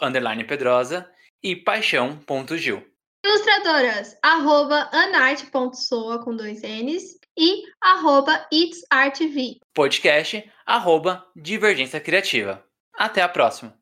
[0.47, 1.07] Pedrosa
[1.43, 2.83] e paixão.gil.
[3.23, 9.59] Ilustradoras, arroba anarte.soa com dois N's e arroba itsartv.
[9.75, 12.65] Podcast, arroba Divergência Criativa.
[12.97, 13.79] Até a próxima.